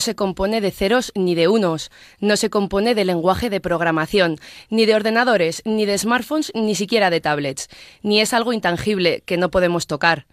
[0.00, 1.90] se compone de ceros ni de unos,
[2.20, 4.36] no se compone de lenguaje de programación,
[4.70, 7.68] ni de ordenadores, ni de smartphones, ni siquiera de tablets,
[8.02, 10.26] ni es algo intangible que no podemos tocar.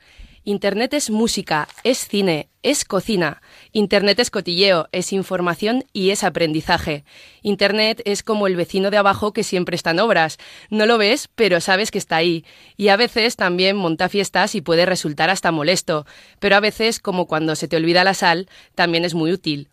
[0.48, 3.42] Internet es música, es cine, es cocina.
[3.72, 7.04] Internet es cotilleo, es información y es aprendizaje.
[7.42, 10.38] Internet es como el vecino de abajo que siempre está en obras.
[10.70, 12.46] No lo ves, pero sabes que está ahí.
[12.78, 16.06] Y a veces también monta fiestas y puede resultar hasta molesto.
[16.38, 19.70] Pero a veces, como cuando se te olvida la sal, también es muy útil.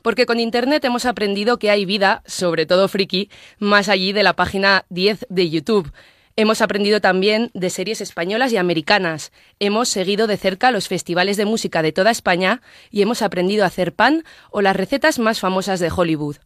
[0.00, 3.28] Porque con Internet hemos aprendido que hay vida, sobre todo friki,
[3.58, 5.92] más allí de la página 10 de YouTube.
[6.38, 9.32] Hemos aprendido también de series españolas y americanas.
[9.58, 13.68] Hemos seguido de cerca los festivales de música de toda España y hemos aprendido a
[13.68, 16.36] hacer pan o las recetas más famosas de Hollywood.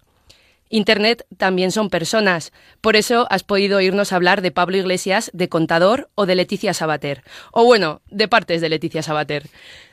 [0.69, 2.53] Internet también son personas.
[2.81, 7.25] Por eso has podido oírnos hablar de Pablo Iglesias, de Contador o de Leticia Sabater.
[7.51, 9.49] O bueno, de partes de Leticia Sabater.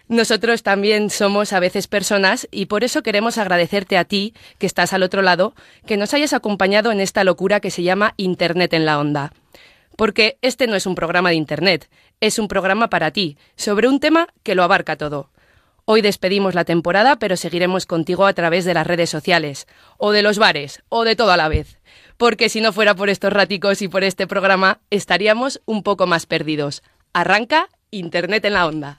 [0.07, 4.93] Nosotros también somos a veces personas y por eso queremos agradecerte a ti, que estás
[4.93, 5.55] al otro lado,
[5.87, 9.33] que nos hayas acompañado en esta locura que se llama Internet en la onda
[9.97, 11.89] porque este no es un programa de Internet,
[12.21, 15.29] es un programa para ti, sobre un tema que lo abarca todo.
[15.83, 20.21] Hoy despedimos la temporada, pero seguiremos contigo a través de las redes sociales, o de
[20.21, 21.79] los bares, o de todo a la vez.
[22.17, 26.25] Porque si no fuera por estos ráticos y por este programa, estaríamos un poco más
[26.25, 26.83] perdidos.
[27.13, 28.97] Arranca Internet en la onda.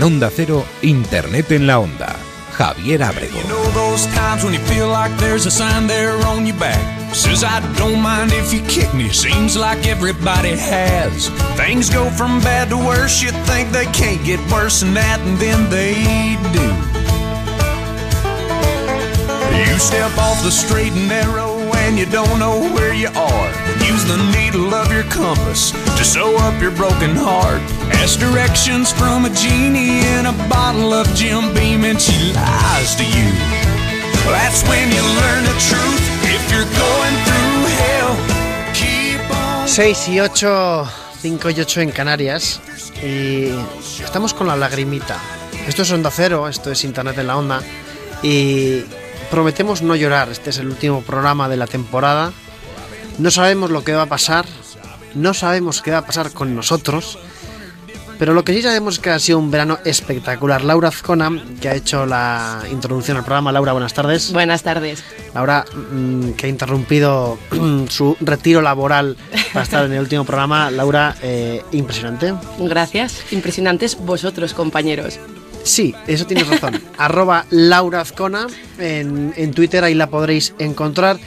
[0.00, 2.16] En Onda Cero, Internet en la Onda.
[2.56, 3.36] Javier Abrego.
[7.12, 9.10] Says I don't mind if you kick me.
[9.10, 11.28] Seems like everybody has.
[11.54, 13.20] Things go from bad to worse.
[13.20, 15.92] You think they can't get worse than that, and then they
[16.54, 16.64] do.
[19.52, 23.69] You step off the straight and narrow and you don't know where you are.
[23.86, 27.60] Use the needle of your compass to sew up your broken heart.
[28.02, 33.04] Ask directions from a genie in a bottle of Jim Beam and she lies to
[33.04, 33.30] you.
[34.30, 36.02] That's when you learn the truth.
[36.22, 38.14] If you're going through hell,
[38.74, 39.68] keep on.
[39.68, 40.86] 6 y 8,
[41.20, 42.60] 5 y 8 en Canarias.
[43.02, 43.48] Y
[44.02, 45.18] estamos con la lagrimita.
[45.66, 47.60] Esto es Onda Cero, esto es Internet en la Onda.
[48.22, 48.82] Y
[49.30, 50.28] prometemos no llorar.
[50.28, 52.32] Este es el último programa de la temporada.
[53.20, 54.46] No sabemos lo que va a pasar.
[55.14, 57.18] No sabemos qué va a pasar con nosotros.
[58.18, 60.64] Pero lo que sí sabemos es que ha sido un verano espectacular.
[60.64, 63.52] Laura Azcona, que ha hecho la introducción al programa.
[63.52, 64.32] Laura, buenas tardes.
[64.32, 65.04] Buenas tardes.
[65.34, 67.38] Laura, mm, que ha interrumpido
[67.90, 69.18] su retiro laboral
[69.52, 70.70] para estar en el último programa.
[70.70, 72.32] Laura, eh, impresionante.
[72.58, 73.20] Gracias.
[73.32, 75.18] Impresionantes vosotros, compañeros.
[75.62, 76.80] Sí, eso tienes razón.
[76.96, 78.46] Arroba Laura Azcona
[78.78, 81.18] en, en Twitter, ahí la podréis encontrar.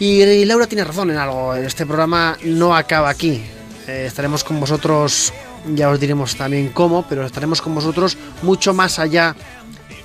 [0.00, 1.54] Y, Laura tiene razón en algo.
[1.54, 3.42] Este programa no acaba aquí.
[3.86, 5.32] Eh, estaremos con vosotros,
[5.74, 9.36] ya os diremos también cómo, pero estaremos con vosotros mucho más allá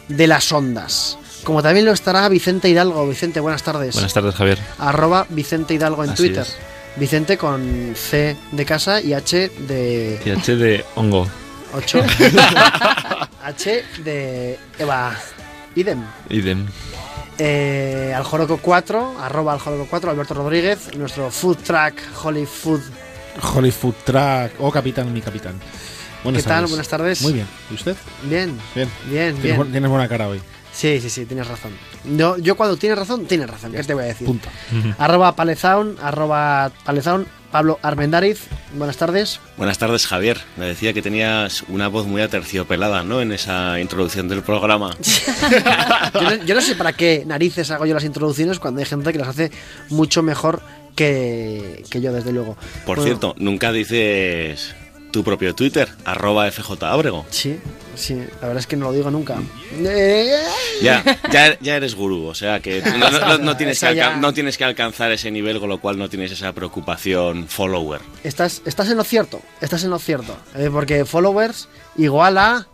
[0.07, 1.17] de las ondas.
[1.43, 3.07] Como también lo estará Vicente Hidalgo.
[3.07, 3.93] Vicente, buenas tardes.
[3.93, 4.59] Buenas tardes, Javier.
[4.77, 6.43] Arroba Vicente Hidalgo en Así Twitter.
[6.43, 6.57] es.
[6.97, 11.27] Vicente con C de casa y H de Y H de hongo.
[11.73, 12.03] 8.
[13.43, 15.15] H de Eva.
[15.75, 16.03] Idem.
[16.29, 16.65] Idem.
[17.39, 22.81] Eh, Aljoroco 4, arroba Aljoroco 4, Alberto Rodríguez, nuestro food truck Holy Food.
[23.55, 25.55] Holy Food Truck o Capitán, mi capitán.
[26.23, 26.65] Buenas ¿Qué tal?
[26.67, 27.21] Buenas tardes.
[27.21, 27.47] Muy bien.
[27.71, 27.95] ¿Y usted?
[28.23, 29.41] Bien, Bien.
[29.41, 29.71] bien.
[29.71, 30.41] tienes buena cara hoy.
[30.79, 31.73] Sí, sí, sí, tienes razón.
[32.05, 33.73] Yo, yo cuando tienes razón, tienes razón.
[33.73, 34.25] ¿Qué te voy a decir?
[34.25, 34.47] Punto.
[34.97, 38.47] Arroba Palezaun, arroba Palezaun, Pablo Armendariz.
[38.75, 39.41] Buenas tardes.
[39.57, 40.39] Buenas tardes, Javier.
[40.55, 43.19] Me decía que tenías una voz muy aterciopelada, ¿no?
[43.19, 44.95] En esa introducción del programa.
[46.13, 49.11] Yo no, yo no sé para qué narices hago yo las introducciones cuando hay gente
[49.11, 49.51] que las hace
[49.89, 50.61] mucho mejor
[50.95, 52.55] que, que yo, desde luego.
[52.85, 54.75] Por Bueno, cierto, nunca dices
[55.11, 57.25] tu propio Twitter, arroba FJ Ábrego.
[57.29, 57.59] Sí,
[57.95, 59.35] sí, la verdad es que no lo digo nunca.
[60.81, 64.33] Ya, ya, ya eres gurú, o sea que no, no- no- no tienes que no
[64.33, 67.99] tienes que alcanzar ese nivel, con lo cual no tienes esa preocupación follower.
[68.23, 70.37] Estás, estás en lo cierto, estás en lo cierto.
[70.55, 71.67] eh, porque followers
[71.97, 72.65] igual a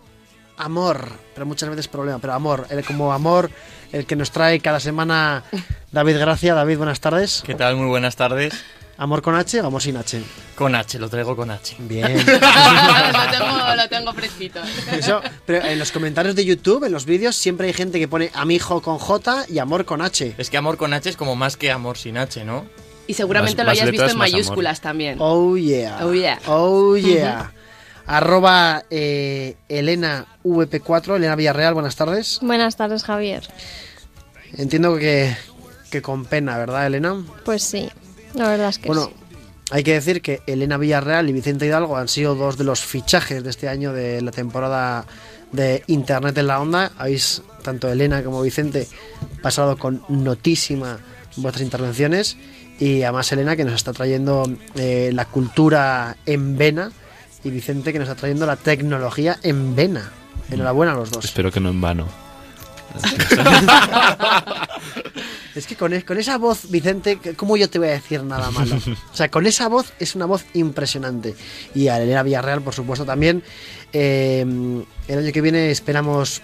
[0.58, 3.50] amor, pero muchas veces problema, pero amor, el, como amor,
[3.92, 5.44] el que nos trae cada semana
[5.92, 6.54] David Gracia.
[6.54, 7.42] David, buenas tardes.
[7.46, 7.76] ¿Qué tal?
[7.76, 8.54] Muy buenas tardes.
[8.98, 10.22] ¿Amor con H o amor sin H?
[10.56, 11.76] Con H, lo traigo con H.
[11.80, 12.16] Bien.
[12.18, 14.62] lo, tengo, lo tengo fresquito.
[14.92, 18.32] Eso, pero en los comentarios de YouTube, en los vídeos, siempre hay gente que pone
[18.34, 20.36] amigo con J y amor con H.
[20.38, 22.66] Es que amor con H es como más que amor sin H, ¿no?
[23.08, 25.18] Y seguramente Más- lo más hayas visto letras, en más mayúsculas también.
[25.20, 26.00] Oh yeah.
[26.02, 26.40] Oh, yeah.
[26.48, 27.52] Oh yeah.
[28.08, 32.40] Arroba eh, Elena VP4, Elena Villarreal, buenas tardes.
[32.42, 33.44] Buenas tardes, Javier.
[34.54, 35.36] Entiendo que,
[35.90, 37.24] que con pena, ¿verdad, Elena?
[37.44, 37.90] Pues sí,
[38.36, 39.36] la verdad es que Bueno, sí.
[39.72, 43.44] hay que decir que Elena Villarreal y Vicente Hidalgo han sido dos de los fichajes
[43.44, 45.06] de este año de la temporada
[45.52, 46.92] de Internet en la Onda.
[46.98, 48.88] Habéis, tanto Elena como Vicente,
[49.42, 51.00] pasado con notísima
[51.38, 52.38] vuestras intervenciones.
[52.80, 56.92] Y además Elena que nos está trayendo eh, la cultura en vena
[57.44, 60.12] y Vicente que nos está trayendo la tecnología en vena.
[60.52, 61.24] Enhorabuena a los dos.
[61.24, 62.25] Espero que no en vano.
[65.56, 68.52] Es que con, es- con esa voz, Vicente, ¿cómo yo te voy a decir nada
[68.52, 68.76] malo?
[68.76, 71.34] O sea, con esa voz es una voz impresionante.
[71.74, 73.42] Y a Elena Villarreal, por supuesto, también.
[73.94, 74.42] Eh,
[75.08, 76.42] el año que viene esperamos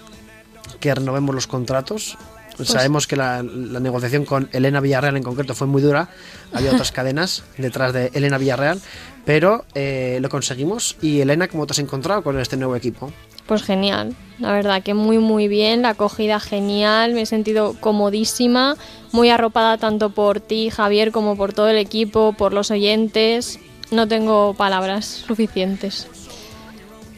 [0.79, 2.17] que renovemos los contratos.
[2.63, 6.07] Sabemos que la, la negociación con Elena Villarreal en concreto fue muy dura.
[6.53, 8.79] Había otras cadenas detrás de Elena Villarreal.
[9.25, 10.95] Pero eh, lo conseguimos.
[11.01, 13.11] Y Elena, ¿cómo te has encontrado con este nuevo equipo?
[13.51, 18.77] Pues genial, la verdad que muy muy bien, la acogida genial, me he sentido comodísima,
[19.11, 23.59] muy arropada tanto por ti, Javier, como por todo el equipo, por los oyentes.
[23.91, 26.07] No tengo palabras suficientes.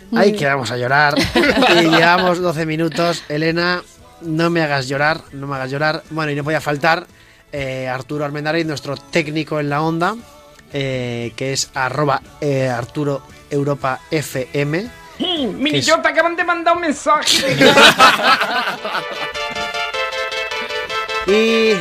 [0.09, 0.39] Muy Ay, bien.
[0.39, 1.13] que vamos a llorar.
[1.83, 3.23] y llevamos 12 minutos.
[3.29, 3.83] Elena,
[4.21, 6.01] no me hagas llorar, no me hagas llorar.
[6.09, 7.05] Bueno, y no podía faltar
[7.51, 10.15] eh, Arturo Armendariz, nuestro técnico en la onda,
[10.73, 13.21] eh, que es arroba eh, Arturo
[13.51, 15.02] Europa FM.
[15.23, 17.55] Mini es- yo te acaban de mandar un mensaje.
[21.27, 21.71] Y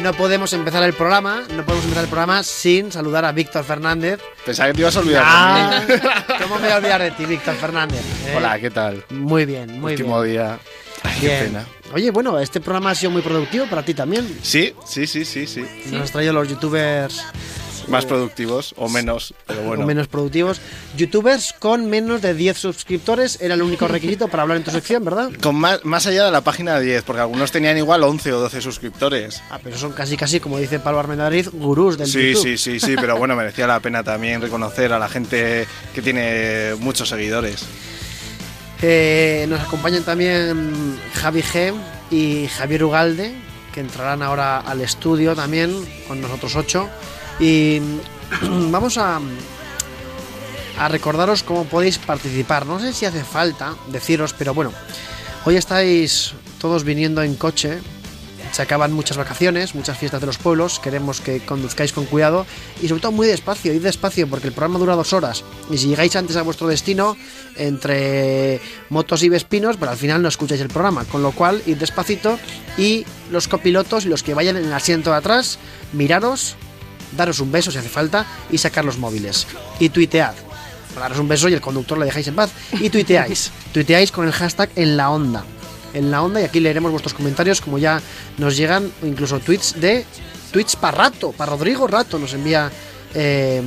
[0.00, 4.20] no podemos empezar el programa, no podemos empezar el programa sin saludar a Víctor Fernández.
[4.44, 6.00] Pensaba que te ibas a olvidar Ah, de mí.
[6.42, 8.00] ¿Cómo me voy a olvidar de ti, Víctor Fernández?
[8.26, 8.34] eh?
[8.36, 9.04] Hola, ¿qué tal?
[9.10, 10.32] Muy bien, muy Último bien.
[10.34, 10.58] día.
[11.04, 11.64] Ay, qué pena.
[11.92, 14.38] Oye, bueno, este programa ha sido muy productivo para ti también.
[14.42, 15.64] Sí, sí, sí, sí, sí.
[15.92, 17.22] Nos has traído los youtubers
[17.88, 19.84] Más productivos o menos, pero bueno.
[19.84, 20.60] o menos productivos.
[20.96, 25.04] Youtubers con menos de 10 suscriptores era el único requisito para hablar en tu sección,
[25.04, 25.30] ¿verdad?
[25.42, 28.60] Con más, más allá de la página 10, porque algunos tenían igual 11 o 12
[28.60, 29.42] suscriptores.
[29.50, 32.42] Ah, pero son casi, casi, como dice Pablo Armendariz, gurús del Sí, YouTube.
[32.42, 36.74] sí, sí, sí, pero bueno, merecía la pena también reconocer a la gente que tiene
[36.78, 37.64] muchos seguidores.
[38.82, 41.72] Eh, nos acompañan también Javi G
[42.10, 43.32] y Javier Ugalde,
[43.72, 45.74] que entrarán ahora al estudio también
[46.06, 46.88] con nosotros ocho.
[47.38, 47.80] Y
[48.70, 49.20] vamos a,
[50.78, 52.66] a recordaros cómo podéis participar.
[52.66, 54.72] No sé si hace falta deciros, pero bueno,
[55.44, 57.78] hoy estáis todos viniendo en coche.
[58.52, 60.78] Se acaban muchas vacaciones, muchas fiestas de los pueblos.
[60.78, 62.46] Queremos que conduzcáis con cuidado
[62.80, 65.42] y sobre todo muy despacio, id despacio porque el programa dura dos horas.
[65.70, 67.16] Y si llegáis antes a vuestro destino,
[67.56, 68.60] entre
[68.90, 71.04] motos y vespinos, pero al final no escucháis el programa.
[71.04, 72.38] Con lo cual, id despacito
[72.78, 75.58] y los copilotos y los que vayan en el asiento de atrás,
[75.92, 76.56] miraros,
[77.16, 79.46] daros un beso si hace falta y sacar los móviles.
[79.78, 80.34] Y tuitead.
[80.94, 82.50] Daros un beso y el conductor le dejáis en paz.
[82.72, 83.50] Y tuiteáis.
[83.72, 85.44] tuiteáis con el hashtag en la onda.
[85.92, 88.00] En la onda y aquí leeremos vuestros comentarios como ya
[88.38, 90.04] nos llegan incluso tweets de
[90.50, 92.70] tweets para rato, para Rodrigo Rato nos envía
[93.14, 93.62] eh,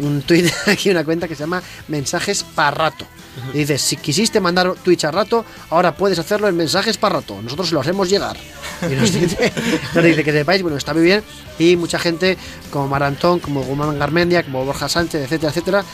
[0.00, 3.06] un tweet aquí una cuenta que se llama mensajes para rato.
[3.54, 7.40] Y dice, si quisiste mandar tweets a rato, ahora puedes hacerlo en mensajes para rato.
[7.40, 8.36] Nosotros lo hacemos llegar.
[8.82, 9.52] Y nos dice,
[9.94, 11.22] nos dice que sepáis, bueno, está muy bien.
[11.58, 12.36] Y mucha gente
[12.70, 15.84] como Marantón, como Guzmán Garmendia, como Borja Sánchez, etcétera, etcétera,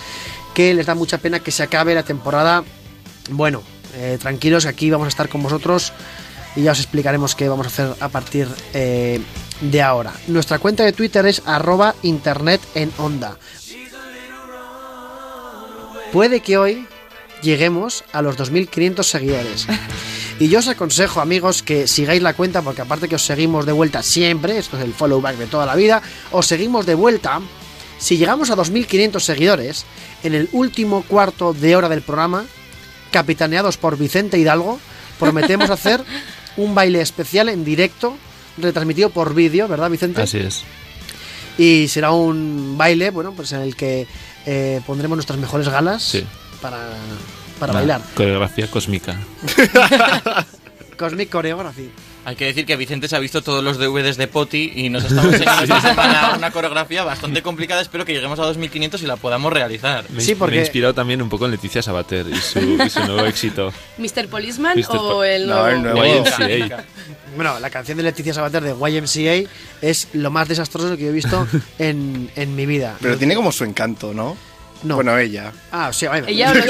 [0.55, 2.65] que les da mucha pena que se acabe la temporada.
[3.31, 3.63] Bueno,
[3.97, 5.93] eh, tranquilos, que aquí vamos a estar con vosotros
[6.57, 9.21] y ya os explicaremos qué vamos a hacer a partir eh,
[9.71, 10.13] de ahora.
[10.27, 13.37] Nuestra cuenta de Twitter es arroba internet en onda.
[16.13, 16.87] Puede que hoy
[17.43, 19.67] lleguemos a los 2.500 seguidores.
[20.41, 23.73] Y yo os aconsejo, amigos, que sigáis la cuenta, porque aparte que os seguimos de
[23.73, 26.03] vuelta siempre, esto es el follow back de toda la vida,
[26.33, 27.41] os seguimos de vuelta.
[27.99, 29.85] Si llegamos a 2.500 seguidores,
[30.25, 32.47] en el último cuarto de hora del programa,
[33.13, 34.81] capitaneados por Vicente Hidalgo,
[35.21, 36.03] prometemos hacer
[36.57, 38.17] un baile especial en directo,
[38.59, 40.23] retransmitido por vídeo, ¿verdad, Vicente?
[40.23, 40.63] Así es.
[41.59, 44.07] Y será un baile, bueno, pues en el que
[44.47, 46.25] eh, pondremos nuestras mejores galas Sí.
[46.61, 46.89] para,
[47.61, 48.03] para Una bailar.
[48.15, 49.17] Coreografía cósmica.
[50.99, 51.91] Cosmic Choreography.
[52.27, 55.05] Hay que decir que Vicente se ha visto todos los DVDs de Poti y nos
[55.05, 57.83] está enseñando esta semana una coreografía bastante complicada.
[57.83, 60.05] Espero que lleguemos a 2500 y la podamos realizar.
[60.11, 62.89] Me, Sí, porque- me he inspirado también un poco en Leticia Sabater y su, y
[62.91, 63.73] su nuevo éxito.
[63.99, 64.29] ¿Mr.
[64.29, 65.69] Policeman o Po- el No, nuevo?
[65.69, 66.25] el nuevo.
[66.25, 66.85] YMCA.
[67.37, 69.51] Bueno, la canción de Leticia Sabater de YMCA
[69.83, 71.47] es lo más desastroso que yo he visto
[71.79, 72.97] en, en mi vida.
[73.01, 74.37] Pero tiene como su encanto, ¿no?
[74.85, 74.97] No.
[74.97, 75.53] Bueno, ella.
[75.73, 76.27] Ah, sí, bueno.
[76.29, 76.67] Ella o los,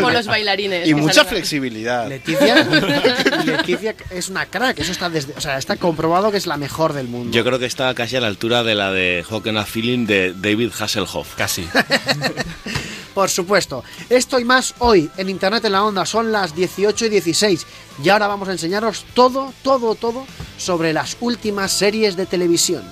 [0.00, 0.88] o- o los bailarines.
[0.88, 2.08] Y mucha salen- flexibilidad.
[2.08, 2.64] Leticia,
[3.44, 6.92] Leticia es una crack, eso está desde, o sea, está comprobado que es la mejor
[6.92, 7.32] del mundo.
[7.36, 10.32] Yo creo que está casi a la altura de la de Hocken a Feeling de
[10.34, 11.34] David Hasselhoff.
[11.36, 11.68] Casi.
[13.14, 13.82] Por supuesto.
[14.10, 16.04] Esto y más hoy en Internet en la Onda.
[16.04, 17.66] Son las 18 y 16.
[18.04, 20.26] Y ahora vamos a enseñaros todo, todo, todo
[20.58, 22.84] sobre las últimas series de televisión.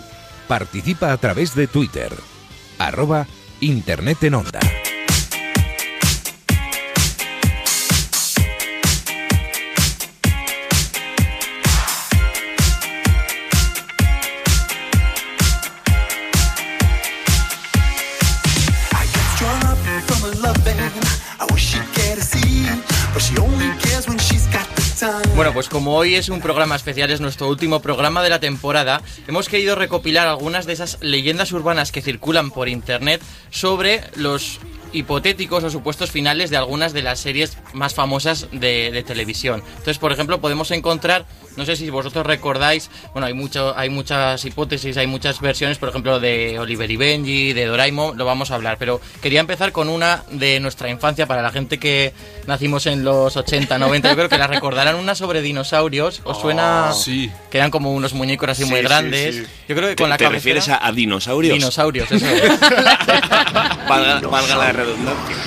[0.49, 2.11] Participa a través de Twitter.
[2.79, 3.27] Arroba
[3.65, 4.61] Internet en Onda.
[25.35, 29.03] Bueno, pues como hoy es un programa especial, es nuestro último programa de la temporada,
[29.27, 34.61] hemos querido recopilar algunas de esas leyendas urbanas que circulan por internet sobre los
[34.95, 39.63] hipotéticos o supuestos finales de algunas de las series más famosas de, de televisión.
[39.71, 44.45] Entonces, por ejemplo, podemos encontrar, no sé si vosotros recordáis, bueno, hay mucho, hay muchas
[44.45, 48.55] hipótesis, hay muchas versiones, por ejemplo, de Oliver y Benji, de Doraemon, lo vamos a
[48.55, 52.13] hablar, pero quería empezar con una de nuestra infancia para la gente que
[52.47, 56.93] nacimos en los 80, 90, yo creo que la recordarán una sobre dinosaurios, ¿os suena?
[56.93, 57.31] sí.
[57.51, 59.35] Que eran como unos muñecos así Sí, muy sí, grandes.
[59.37, 59.43] sí.
[59.69, 61.55] Yo creo que ¿Te, con la te cabecera- refieres a, a dinosaurios?
[61.55, 62.61] Dinosaurios, eso es.
[63.89, 65.45] valga, valga la have left.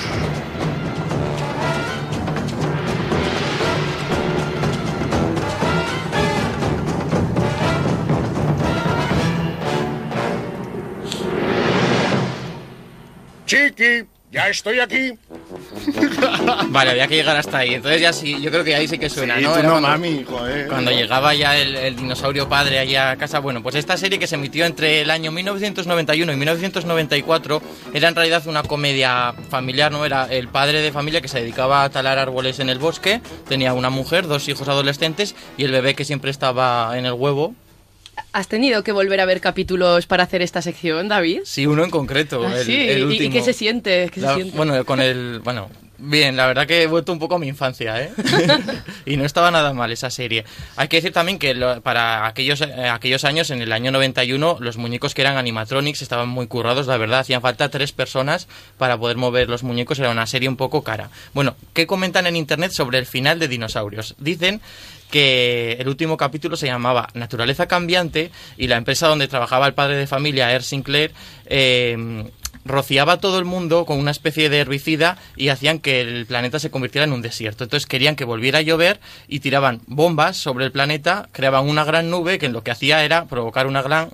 [13.46, 14.17] Cheeky!
[14.38, 15.12] Ya estoy aquí.
[16.70, 17.74] Vale, había que llegar hasta ahí.
[17.76, 19.54] Entonces ya sí, yo creo que ahí sí que suena, Sí, ¿no?
[19.54, 20.68] tú no, cuando- mami, joder.
[20.68, 24.28] Cuando llegaba ya el, el dinosaurio padre allá a casa, bueno, pues esta serie que
[24.28, 27.62] se emitió entre el año 1991 y 1994
[27.94, 30.06] era en realidad una comedia familiar, ¿no?
[30.06, 33.74] Era el padre de familia que se dedicaba a talar árboles en el bosque, tenía
[33.74, 37.56] una mujer, dos hijos adolescentes y el bebé que siempre estaba en el huevo.
[38.38, 41.40] ¿Has tenido que volver a ver capítulos para hacer esta sección, David?
[41.44, 43.30] Sí, uno en concreto, Ah, el, sí, el ¿y- último.
[43.30, 44.12] ¿Y qué se siente?
[44.14, 44.56] ¿Qué se siente?
[44.56, 45.40] Bueno, con el.
[45.44, 48.12] Bueno, bien, la verdad que he vuelto un poco a mi infancia, ¿eh?
[49.08, 50.46] y no estaba nada mal esa serie.
[50.76, 54.58] Hay que decir también que lo- para aquellos, eh, aquellos años, en el año 91,
[54.60, 57.22] los muñecos que eran animatronics estaban muy currados, la verdad.
[57.22, 59.98] Hacían falta tres personas para poder mover los muñecos.
[59.98, 61.10] Era una serie un poco cara.
[61.34, 64.14] Bueno, ¿qué comentan en internet sobre el final de Dinosaurios?
[64.20, 64.62] Dicen
[65.10, 69.96] que el último capítulo se llamaba Naturaleza Cambiante y la empresa donde trabajaba el padre
[69.96, 71.14] de familia, Air Sinclair,
[71.46, 72.26] eh,
[72.68, 76.60] rociaba a todo el mundo con una especie de herbicida y hacían que el planeta
[76.60, 77.64] se convirtiera en un desierto.
[77.64, 82.10] Entonces querían que volviera a llover y tiraban bombas sobre el planeta, creaban una gran
[82.10, 84.10] nube que lo que hacía era provocar una gran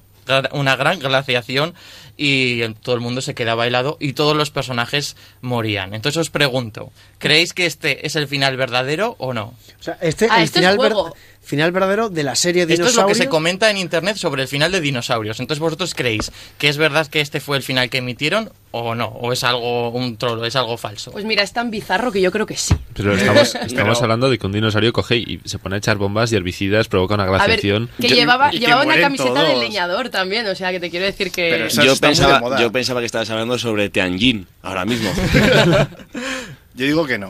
[0.54, 1.74] una gran glaciación
[2.18, 5.94] y todo el mundo se quedaba helado y todos los personajes morían.
[5.94, 9.54] Entonces os pregunto, ¿creéis que este es el final verdadero o no?
[9.80, 11.16] O sea, este Ah, el es final, ver- juego.
[11.42, 13.18] final verdadero de la serie Esto es lo Dinosaurios.
[13.18, 15.40] que se comenta en internet sobre el final de Dinosaurios.
[15.40, 19.08] Entonces, ¿vosotros creéis que es verdad que este fue el final que emitieron o no?
[19.08, 21.12] ¿O es algo un trolo, es algo falso?
[21.12, 22.74] Pues mira, es tan bizarro que yo creo que sí.
[22.94, 25.98] Pero estamos, estamos Pero- hablando de que un dinosaurio coge y se pone a echar
[25.98, 27.90] bombas y herbicidas, provoca una A ver, glaciación.
[28.00, 31.06] que Yo- llevaba, que llevaba una camiseta de leñador también, o sea, que te quiero
[31.06, 31.50] decir que...
[31.52, 32.60] Pero Yo pensaba, moda.
[32.60, 35.12] yo pensaba que estabas hablando sobre Tianjin ahora mismo.
[36.76, 37.30] Yo digo que no.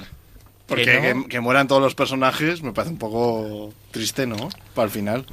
[0.68, 1.24] Porque ¿Que no?
[1.24, 4.50] que, que mueran todos los personajes me parece un poco triste, ¿no?
[4.74, 5.26] Para el final.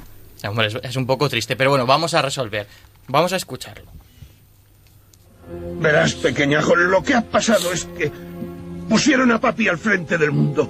[0.43, 2.67] Hombre, es, es un poco triste, pero bueno, vamos a resolver.
[3.07, 3.85] Vamos a escucharlo.
[5.79, 8.11] Verás, pequeñajo, lo que ha pasado es que
[8.89, 10.67] pusieron a papi al frente del mundo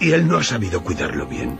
[0.00, 1.58] y él no ha sabido cuidarlo bien.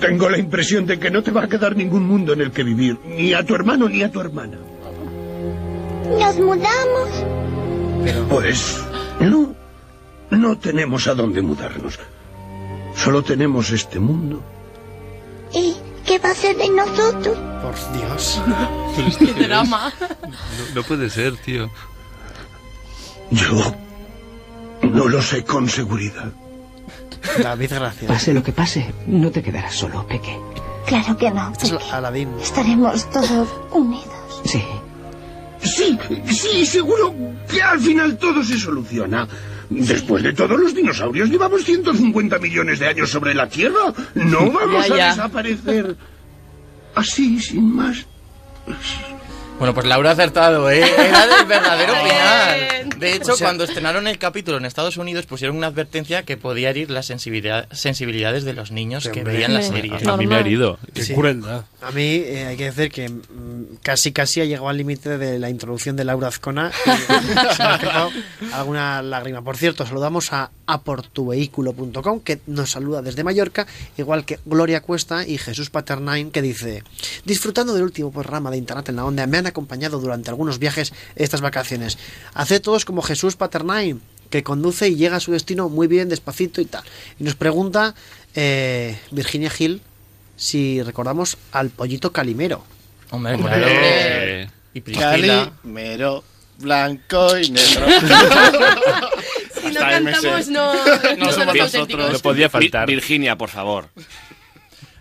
[0.00, 2.62] Tengo la impresión de que no te va a quedar ningún mundo en el que
[2.62, 4.58] vivir, ni a tu hermano ni a tu hermana.
[6.04, 7.08] Nos mudamos.
[8.28, 8.84] Pues
[9.20, 9.54] no,
[10.30, 11.98] no tenemos a dónde mudarnos.
[12.94, 14.42] Solo tenemos este mundo.
[15.52, 17.36] ¿Y qué va a ser de nosotros?
[17.62, 18.40] Por Dios.
[19.18, 19.92] Qué drama.
[20.22, 21.70] No, no puede ser, tío.
[23.30, 23.74] Yo
[24.82, 26.32] no lo sé con seguridad.
[27.42, 28.10] David, gracias.
[28.10, 30.38] Pase lo que pase, no te quedarás solo, Peque.
[30.86, 31.52] Claro que no.
[31.60, 32.28] Es Aladín.
[32.40, 34.42] Estaremos todos unidos.
[34.44, 34.62] Sí.
[35.64, 35.98] Sí,
[36.30, 37.14] sí, seguro
[37.50, 39.26] que al final todo se soluciona.
[39.70, 43.92] Después de todo, los dinosaurios llevamos 150 millones de años sobre la Tierra.
[44.14, 45.06] No vamos Ya, ya.
[45.06, 45.96] a desaparecer
[46.94, 48.06] así, sin más.
[49.58, 50.82] Bueno, pues Laura ha acertado, ¿eh?
[50.98, 52.98] Era el verdadero final.
[52.98, 56.36] De hecho, O sea- cuando estrenaron el capítulo en Estados Unidos pusieron una advertencia que
[56.36, 59.92] podía herir las sensibilidad- sensibilidades de los niños que veían la serie.
[60.06, 60.78] A mí me ha herido.
[60.92, 61.14] Qué Sí.
[61.14, 61.64] crueldad.
[61.82, 65.38] A mí eh, hay que decir que mm, casi casi ha llegado al límite de
[65.38, 68.10] la introducción de Laura Azcona y se me ha escapado
[68.52, 69.42] alguna lágrima.
[69.42, 73.66] Por cierto, saludamos a aportuvehículo.com que nos saluda desde Mallorca,
[73.98, 76.82] igual que Gloria Cuesta y Jesús Paternain que dice
[77.24, 80.92] disfrutando del último programa de Internet en la onda, me han acompañado durante algunos viajes
[81.16, 81.98] estas vacaciones.
[82.34, 83.96] Haced todos como Jesús Paternay,
[84.30, 86.82] que conduce y llega a su destino muy bien, despacito y tal.
[87.20, 87.94] Y nos pregunta
[88.34, 89.80] eh, Virginia Hill
[90.36, 92.64] si recordamos al pollito calimero.
[93.10, 94.50] Hombre, Hombre.
[94.72, 95.52] Y Priscila.
[95.62, 96.24] Calimero,
[96.58, 97.86] blanco y negro.
[99.64, 100.74] Si no Hasta cantamos, no,
[101.16, 102.12] No somos nosotros.
[102.12, 102.86] No podía faltar.
[102.86, 103.88] Vir- Virginia, por favor.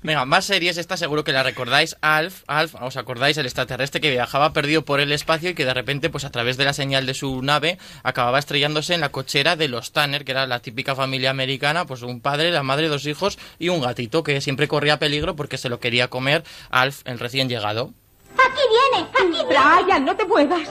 [0.04, 1.96] Venga, más series, esta seguro que la recordáis.
[2.02, 3.38] Alf, Alf, ¿os acordáis?
[3.38, 6.58] El extraterrestre que viajaba perdido por el espacio y que de repente, pues a través
[6.58, 10.34] de la señal de su nave, acababa estrellándose en la cochera de los Tanner, que
[10.34, 14.24] era la típica familia americana, pues un padre, la madre, dos hijos y un gatito
[14.24, 17.94] que siempre corría peligro porque se lo quería comer Alf, el recién llegado.
[18.34, 20.70] Aquí viene, aquí Brian, no te muevas.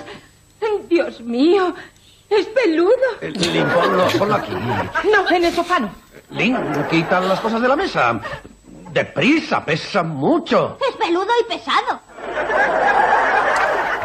[0.90, 1.74] Dios mío,
[2.28, 2.92] es peludo.
[3.22, 4.52] Lin, ponlo, ponlo aquí.
[4.52, 5.94] No, en el sofá no.
[6.32, 6.54] Lin,
[6.90, 8.20] quita las cosas de la mesa.
[8.92, 10.78] Deprisa, pesa mucho.
[10.88, 12.00] Es peludo y pesado.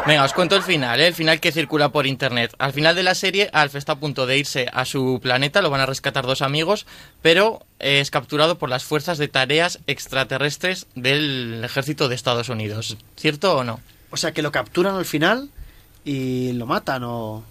[0.06, 1.08] Venga, os cuento el final, ¿eh?
[1.08, 2.54] el final que circula por internet.
[2.58, 5.68] Al final de la serie, Alf está a punto de irse a su planeta, lo
[5.68, 6.86] van a rescatar dos amigos,
[7.20, 12.96] pero eh, es capturado por las fuerzas de tareas extraterrestres del ejército de Estados Unidos.
[13.16, 13.80] ¿Cierto o no?
[14.10, 15.50] O sea, que lo capturan al final
[16.06, 17.44] y lo matan o...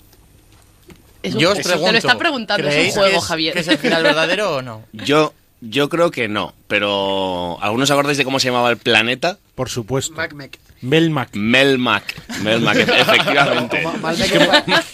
[1.21, 3.53] Yo os pregunto, Te lo está preguntando, es un ¿creéis juego, que es, Javier.
[3.53, 4.83] que es el final verdadero o no?
[4.93, 9.37] Yo, yo creo que no, pero ¿algunos acordáis de cómo se llamaba el planeta?
[9.55, 10.13] Por supuesto.
[10.15, 10.59] Macmec.
[10.81, 11.35] Melmac.
[11.35, 12.03] Melmac.
[12.43, 13.83] Melmac, efectivamente.
[14.19, 14.47] Es que, me,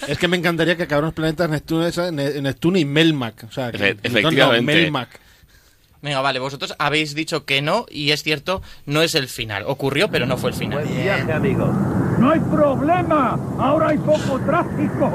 [0.08, 3.44] es que me encantaría que acabaran los planetas Neptuno, Neptuno y Melmac.
[3.50, 4.74] O sea, que, Efe- no, no, efectivamente.
[4.74, 5.20] Melmac.
[6.02, 9.64] Venga, vale, vosotros habéis dicho que no y es cierto, no es el final.
[9.68, 10.84] Ocurrió, pero no fue el final.
[10.86, 11.66] Viaje, amigo.
[12.20, 13.40] No hay problema.
[13.60, 15.12] Ahora hay poco tráfico.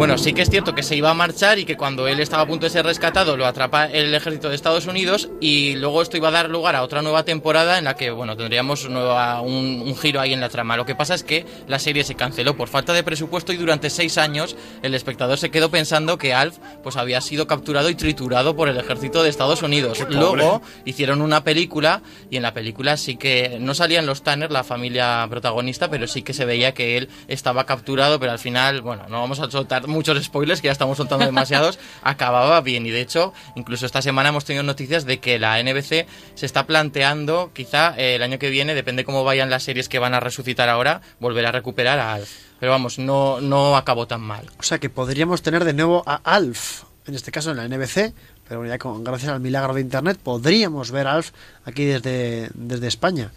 [0.00, 2.44] Bueno, sí que es cierto que se iba a marchar y que cuando él estaba
[2.44, 6.16] a punto de ser rescatado lo atrapa el ejército de Estados Unidos y luego esto
[6.16, 9.82] iba a dar lugar a otra nueva temporada en la que, bueno, tendríamos nueva- un,
[9.84, 10.78] un giro ahí en la trama.
[10.78, 13.90] Lo que pasa es que la serie se canceló por falta de presupuesto y durante
[13.90, 18.56] seis años el espectador se quedó pensando que Alf pues había sido capturado y triturado
[18.56, 19.98] por el ejército de Estados Unidos.
[20.08, 24.64] Luego hicieron una película y en la película sí que no salían los Tanner, la
[24.64, 29.02] familia protagonista, pero sí que se veía que él estaba capturado, pero al final, bueno,
[29.10, 33.00] no vamos a soltar muchos spoilers, que ya estamos soltando demasiados, acababa bien y de
[33.00, 37.94] hecho, incluso esta semana hemos tenido noticias de que la NBC se está planteando, quizá
[37.98, 41.02] eh, el año que viene, depende cómo vayan las series que van a resucitar ahora,
[41.18, 42.30] volver a recuperar a Alf.
[42.58, 44.50] Pero vamos, no, no acabó tan mal.
[44.58, 48.12] O sea, que podríamos tener de nuevo a Alf, en este caso en la NBC,
[48.48, 51.30] pero ya con, gracias al milagro de Internet podríamos ver a Alf
[51.64, 53.32] aquí desde, desde España.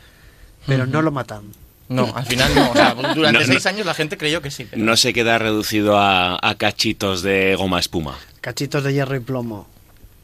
[0.65, 1.51] Pero no lo matan.
[1.93, 2.71] No, al final no.
[2.71, 3.69] O sea, durante No, seis no.
[3.69, 4.65] años la gente creyó que sí.
[4.69, 8.17] pero- No se queda reducido a, a cachitos de goma espuma.
[8.41, 9.67] Cachitos de hierro y plomo.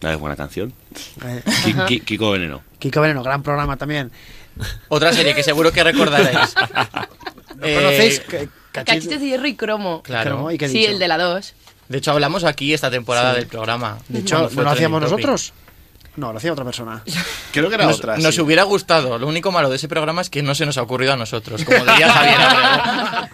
[0.02, 0.74] Ah, Es buena canción.
[1.26, 2.62] Eh, Ki- Ki- Kiko Veneno.
[2.80, 4.12] Kiko Veneno, gran programa también.
[4.88, 6.56] Otra serie que seguro que recordaréis.
[7.60, 8.22] ¿Lo Eh, conocéis?
[8.28, 10.02] Cachis- Cachitos de hierro y cromo.
[10.04, 10.32] Claro.
[10.32, 10.92] Cromo, ¿y qué he Sí, dicho?
[10.92, 11.54] el de la 2.
[11.90, 13.40] De hecho, hablamos aquí esta temporada Sí.
[13.40, 13.98] del programa.
[14.08, 15.54] De hecho, ¿no lo hacíamos nosotros?
[16.20, 17.02] No, lo hacía otra persona.
[17.54, 18.18] Creo que era Nos, otra.
[18.18, 18.42] nos sí.
[18.42, 19.18] hubiera gustado.
[19.18, 21.64] Lo único malo de ese programa es que no se nos ha ocurrido a nosotros,
[21.64, 23.30] como diría Javier.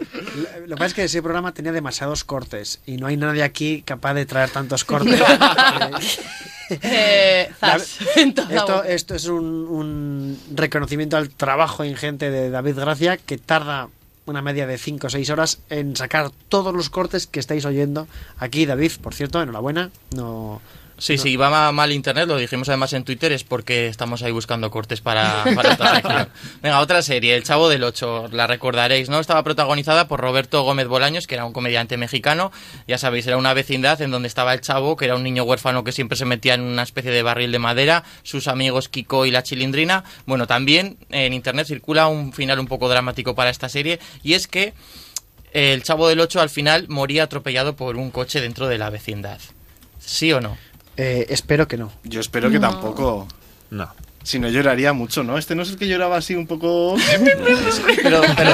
[0.68, 3.82] Lo que pasa es que ese programa tenía demasiados cortes y no hay nadie aquí
[3.84, 5.20] capaz de traer tantos cortes.
[6.70, 7.98] Eh, zas.
[8.16, 13.38] En toda esto, esto es un, un reconocimiento al trabajo ingente de David Gracia que
[13.38, 13.90] tarda
[14.26, 18.08] una media de 5 o 6 horas en sacar todos los cortes que estáis oyendo
[18.40, 18.66] aquí.
[18.66, 19.92] David, por cierto, enhorabuena.
[20.16, 20.62] No,
[20.98, 24.32] Sí, sí, va ma- mal internet, lo dijimos además en Twitter, es porque estamos ahí
[24.32, 26.30] buscando cortes para, para esta sección.
[26.62, 29.20] Venga, otra serie, El Chavo del Ocho, la recordaréis, ¿no?
[29.20, 32.50] Estaba protagonizada por Roberto Gómez Bolaños, que era un comediante mexicano,
[32.88, 35.84] ya sabéis, era una vecindad en donde estaba el Chavo, que era un niño huérfano
[35.84, 39.32] que siempre se metía en una especie de barril de madera, sus amigos Kiko y
[39.32, 40.06] la Chilindrina.
[40.26, 44.48] Bueno, también en internet circula un final un poco dramático para esta serie, y es
[44.48, 44.74] que
[45.52, 49.40] el Chavo del Ocho al final moría atropellado por un coche dentro de la vecindad.
[50.00, 50.58] ¿Sí o no?
[50.98, 51.92] Eh, espero que no.
[52.04, 52.70] Yo espero que No.
[52.70, 53.28] tampoco.
[53.72, 53.94] No.
[54.24, 55.38] Si no lloraría mucho, ¿no?
[55.38, 56.96] Este no es el que lloraba así un poco.
[58.04, 58.52] Pero, pero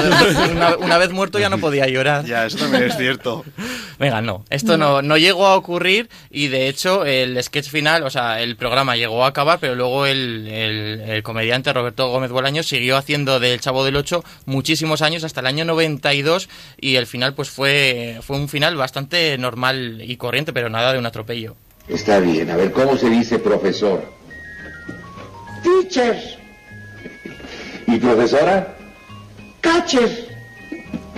[0.52, 2.24] una, una vez muerto ya no podía llorar.
[2.26, 3.42] ya, eso también es cierto.
[3.98, 4.44] Venga, no.
[4.50, 8.56] Esto no, no llegó a ocurrir y de hecho el sketch final, o sea, el
[8.56, 13.40] programa llegó a acabar, pero luego el, el- el comediante Roberto Gómez Bolaños siguió haciendo
[13.40, 16.48] del Chavo del Ocho muchísimos años, hasta el año 92
[16.80, 20.98] y el final pues fue, fue un final bastante normal y corriente, pero nada de
[20.98, 21.56] un atropello.
[21.88, 24.02] Está bien, a ver, ¿cómo se dice profesor?
[25.62, 26.16] Teacher.
[27.86, 28.74] ¿Y profesora?
[29.60, 30.28] Catcher.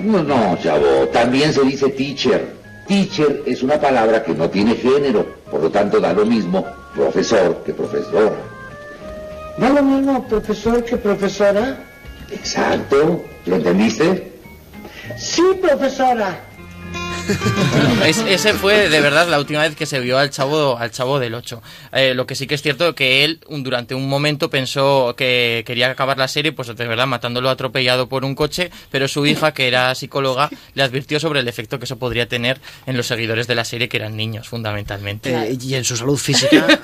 [0.03, 2.55] No, no, chavo, también se dice teacher.
[2.87, 7.63] Teacher es una palabra que no tiene género, por lo tanto da lo mismo profesor
[7.65, 8.37] que profesora.
[9.59, 11.79] ¿Da lo mismo profesor que profesora?
[12.31, 13.25] Exacto.
[13.47, 14.33] ¿Lo entendiste?
[15.17, 16.41] Sí, profesora.
[18.05, 21.19] Es- ese fue de verdad la última vez que se vio al chavo al chavo
[21.19, 21.63] del 8.
[21.93, 25.91] Eh, lo que sí que es cierto que él durante un momento pensó que quería
[25.91, 29.69] acabar la serie, pues de verdad matándolo atropellado por un coche, pero su hija, que
[29.69, 33.55] era psicóloga, le advirtió sobre el efecto que eso podría tener en los seguidores de
[33.55, 35.35] la serie, que eran niños fundamentalmente.
[35.35, 36.67] Eh, y en su salud física.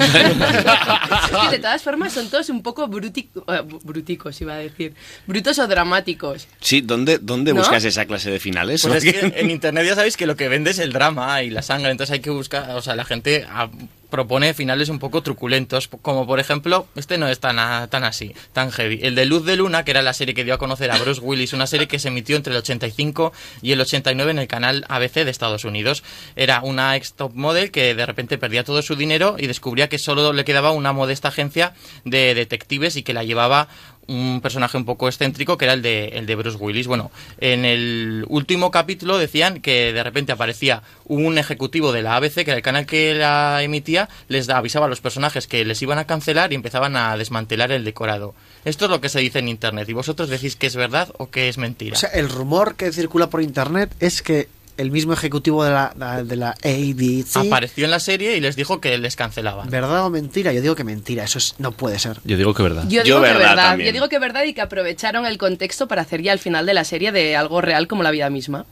[1.31, 4.95] Es que de todas formas son todos un poco brutic- eh, bruticos, iba a decir.
[5.27, 6.47] Brutos o dramáticos.
[6.61, 7.61] Sí, ¿dónde, dónde ¿No?
[7.61, 8.83] buscas esa clase de finales?
[8.83, 11.51] Pues es que en internet ya sabéis que lo que vende es el drama y
[11.51, 13.69] la sangre, entonces hay que buscar, o sea, la gente ah,
[14.11, 17.57] propone finales un poco truculentos, como por ejemplo, este no es tan,
[17.89, 19.01] tan así, tan heavy.
[19.03, 21.21] El de Luz de Luna, que era la serie que dio a conocer a Bruce
[21.21, 24.85] Willis, una serie que se emitió entre el 85 y el 89 en el canal
[24.89, 26.03] ABC de Estados Unidos.
[26.37, 29.99] Era una ex top model que de repente perdía todo su dinero y descubría que
[29.99, 33.69] solo le quedaba una modesta agencia de detectives y que la llevaba
[34.11, 36.89] un personaje un poco excéntrico que era el de, el de Bruce Willis.
[36.89, 42.35] Bueno, en el último capítulo decían que de repente aparecía un ejecutivo de la ABC,
[42.35, 45.81] que era el canal que la emitía, les da- avisaba a los personajes que les
[45.83, 48.35] iban a cancelar y empezaban a desmantelar el decorado.
[48.65, 49.89] Esto es lo que se dice en internet.
[49.89, 51.97] ¿Y vosotros decís que es verdad o que es mentira?
[51.97, 56.23] O sea, el rumor que circula por internet es que el mismo ejecutivo de la,
[56.25, 57.37] de la ABC.
[57.37, 59.69] Apareció en la serie y les dijo que les cancelaban.
[59.69, 60.55] ¿Verdad o mentira?
[60.55, 62.19] Yo digo que mentira, eso es- no puede ser.
[62.25, 62.85] Yo digo que verdad.
[62.89, 63.77] Yo digo que verdad.
[63.77, 66.73] Yo digo que verdad y que aprovecharon el contexto para hacer ya el final de
[66.73, 68.65] la serie de algo real como la vida misma.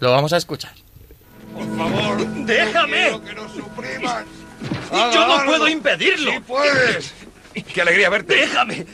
[0.00, 0.72] Lo vamos a escuchar.
[2.44, 3.18] ¡Déjame!
[4.92, 6.30] ¡Yo no puedo impedirlo!
[6.32, 7.12] ¡Sí puedes!
[7.74, 8.34] ¡Qué alegría verte!
[8.36, 8.86] ¡Déjame!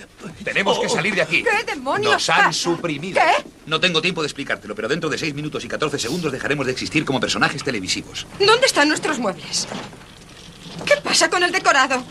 [0.43, 1.43] Tenemos que salir de aquí.
[1.43, 2.53] ¿Qué demonios Nos han pasa?
[2.53, 3.21] suprimido.
[3.21, 3.45] ¿Qué?
[3.67, 6.73] No tengo tiempo de explicártelo, pero dentro de 6 minutos y 14 segundos dejaremos de
[6.73, 8.27] existir como personajes televisivos.
[8.39, 9.69] ¿Dónde están nuestros muebles?
[10.87, 12.03] ¿Qué pasa con el decorado?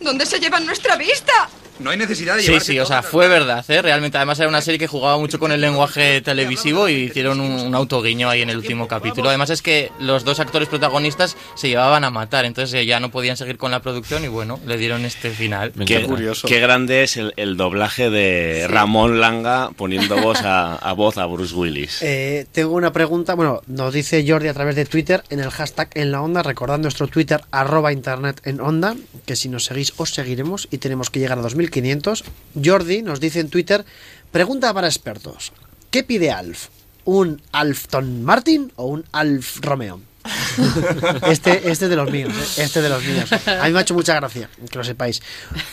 [0.00, 1.48] ¿Dónde se llevan nuestra vista?
[1.78, 3.82] No hay necesidad de Sí, sí, o sea, fue verdad, ¿eh?
[3.82, 7.52] Realmente, además era una serie que jugaba mucho con el lenguaje televisivo y hicieron un,
[7.52, 9.28] un autoguiño ahí en el último capítulo.
[9.28, 13.10] Además es que los dos actores protagonistas se llevaban a matar, entonces eh, ya no
[13.10, 15.72] podían seguir con la producción y bueno, le dieron este final.
[15.86, 16.06] Qué,
[16.46, 21.26] qué grande es el, el doblaje de Ramón Langa poniendo voz a, a voz a
[21.26, 22.02] Bruce Willis.
[22.02, 25.90] Eh, tengo una pregunta, bueno, nos dice Jordi a través de Twitter en el hashtag
[25.94, 30.10] en la onda, recordad nuestro Twitter arroba internet en onda, que si nos seguís os
[30.10, 32.24] seguiremos y tenemos que llegar a 2500.
[32.64, 33.84] Jordi nos dice en Twitter,
[34.30, 35.52] pregunta para expertos,
[35.90, 36.68] ¿qué pide Alf?
[37.04, 40.00] ¿Un Alfton Martin o un Alf Romeo?
[41.28, 42.62] Este, este es de los míos, ¿eh?
[42.64, 43.30] este es de los míos.
[43.46, 45.22] A mí me ha hecho mucha gracia, que lo sepáis.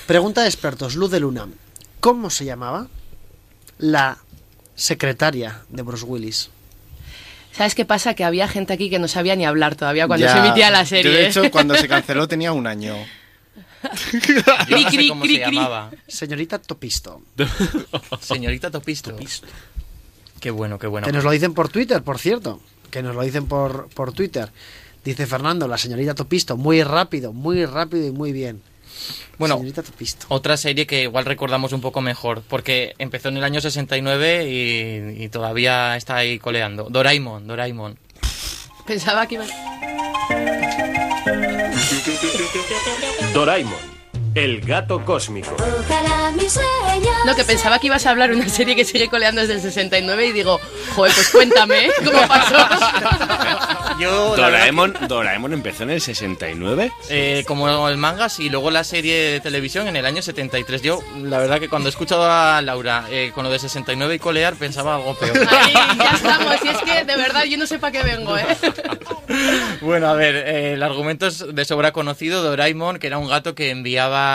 [0.05, 1.47] Pregunta de expertos, Luz de Luna.
[1.99, 2.87] ¿Cómo se llamaba
[3.79, 4.17] la
[4.75, 6.49] secretaria de Bruce Willis?
[7.53, 8.13] ¿Sabes qué pasa?
[8.15, 10.33] Que había gente aquí que no sabía ni hablar todavía cuando Ya.
[10.33, 11.11] se emitía la serie.
[11.11, 12.95] Yo, de hecho, cuando se canceló tenía un año.
[14.67, 15.55] Yo no sé Cri, cómo cri, se cri.
[15.55, 15.91] llamaba.
[16.07, 17.21] Señorita Topisto.
[18.21, 19.15] Señorita Topisto.
[20.39, 21.05] Qué bueno, qué bueno.
[21.07, 22.59] Que nos lo dicen por Twitter, por cierto.
[22.91, 24.51] Que nos lo dicen por, por Twitter.
[25.03, 28.61] Dice Fernando, la señorita Topisto, muy rápido, muy rápido y muy bien.
[29.37, 30.27] Bueno, Señorita Topisto.
[30.29, 35.23] otra serie que igual recordamos un poco mejor, porque empezó en el año 69 y,
[35.23, 36.87] y todavía está ahí coleando.
[36.89, 37.97] Doraemon, Doraemon.
[38.85, 39.45] Pensaba que iba...
[43.33, 44.02] ドラえもん。
[44.35, 45.55] El gato cósmico.
[47.25, 49.61] No, que pensaba que ibas a hablar de una serie que sigue coleando desde el
[49.61, 50.59] 69 y digo,
[50.95, 51.91] joder, pues cuéntame, ¿eh?
[52.03, 52.55] ¿cómo pasó?
[53.99, 56.91] Yo, Doraemon, Doraemon empezó en el 69.
[57.09, 60.81] Eh, como el manga y luego la serie de televisión en el año 73.
[60.81, 64.19] Yo, la verdad que cuando he escuchado a Laura eh, con lo de 69 y
[64.19, 65.37] colear pensaba algo peor.
[65.49, 68.45] Ahí, ya estamos, y es que de verdad yo no sé para qué vengo, ¿eh?
[69.81, 72.43] Bueno, a ver, eh, el argumento es de sobra conocido.
[72.43, 73.69] Doraemon, que era un gato que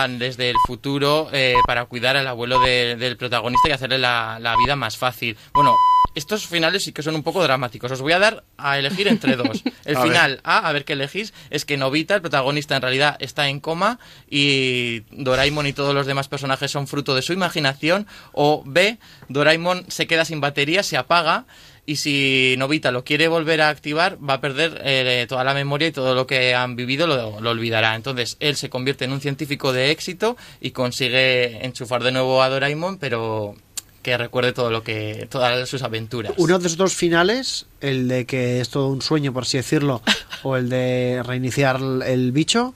[0.08, 4.56] desde el futuro eh, para cuidar al abuelo de- del protagonista y hacerle la, la
[4.56, 5.36] vida más fácil.
[5.52, 5.74] Bueno,
[6.14, 7.90] estos finales sí que son un poco dramáticos.
[7.92, 9.62] Os voy a dar a elegir entre dos.
[9.84, 10.08] El A ver.
[10.12, 13.60] final A, a ver qué elegís, es que Novita, el protagonista, en realidad está en
[13.60, 13.98] coma
[14.28, 18.06] y Doraemon y todos los demás personajes son fruto de su imaginación.
[18.32, 18.98] O B,
[19.28, 21.44] Doraemon se queda sin batería, se apaga
[21.88, 25.88] y si Novita lo quiere volver a activar, va a perder eh, toda la memoria
[25.88, 27.94] y todo lo que han vivido lo, lo olvidará.
[27.94, 32.50] Entonces él se convierte en un científico de éxito y consigue enchufar de nuevo a
[32.50, 33.54] Doraemon, pero
[34.02, 36.34] que recuerde todo lo que todas sus aventuras.
[36.36, 40.02] Uno de esos dos finales, el de que es todo un sueño, por así decirlo,
[40.42, 42.74] o el de reiniciar el, el bicho,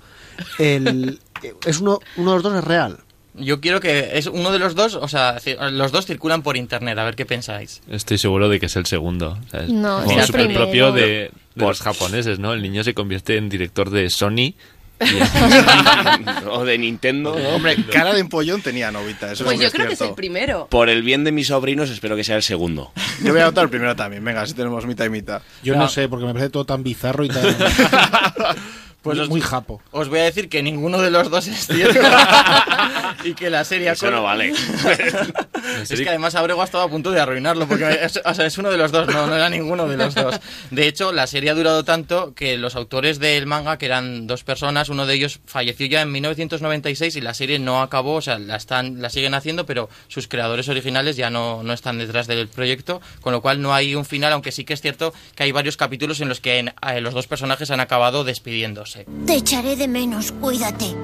[0.58, 1.20] el,
[1.66, 2.98] es uno, uno de los dos es real.
[3.34, 5.38] Yo quiero que es uno de los dos, o sea,
[5.70, 7.80] los dos circulan por internet, a ver qué pensáis.
[7.88, 9.38] Estoy seguro de que es el segundo.
[9.46, 10.60] O sea, es No, como es el súper primero.
[10.64, 12.52] propio de, de los japoneses, ¿no?
[12.52, 14.54] El niño se convierte en director de Sony
[16.50, 17.36] o de Nintendo.
[17.38, 17.48] ¿no?
[17.56, 20.66] Hombre, cara de empollón tenía Novita, eso Pues yo creo que es el primero.
[20.70, 22.92] Por el bien de mis sobrinos, espero que sea el segundo.
[23.24, 25.42] Yo voy a votar el primero también, venga, si tenemos mitad y mitad.
[25.62, 27.42] Yo no sé, porque me parece todo tan bizarro y tan.
[29.02, 29.82] Pues muy, os- muy japo.
[29.90, 32.00] Os voy a decir que ninguno de los dos es cierto.
[33.24, 33.90] y que la serie...
[33.90, 34.52] Eso no vale.
[35.82, 38.58] es que además Abrego ha estado a punto de arruinarlo, porque es, o sea, es
[38.58, 40.40] uno de los dos, no, no era ninguno de los dos.
[40.70, 44.44] De hecho, la serie ha durado tanto que los autores del manga, que eran dos
[44.44, 48.38] personas, uno de ellos falleció ya en 1996 y la serie no acabó, o sea,
[48.38, 52.48] la, están, la siguen haciendo, pero sus creadores originales ya no, no están detrás del
[52.48, 55.52] proyecto, con lo cual no hay un final, aunque sí que es cierto que hay
[55.52, 58.91] varios capítulos en los que en- eh, los dos personajes han acabado despidiéndose.
[58.92, 60.84] Te echaré de menos, cuídate.
[60.84, 60.98] No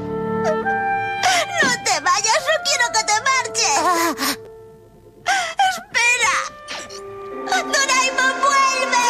[1.84, 3.78] te vayas, no quiero que te marches.
[5.72, 6.34] ¡Espera!
[7.62, 9.08] ¡Doraemon vuelve!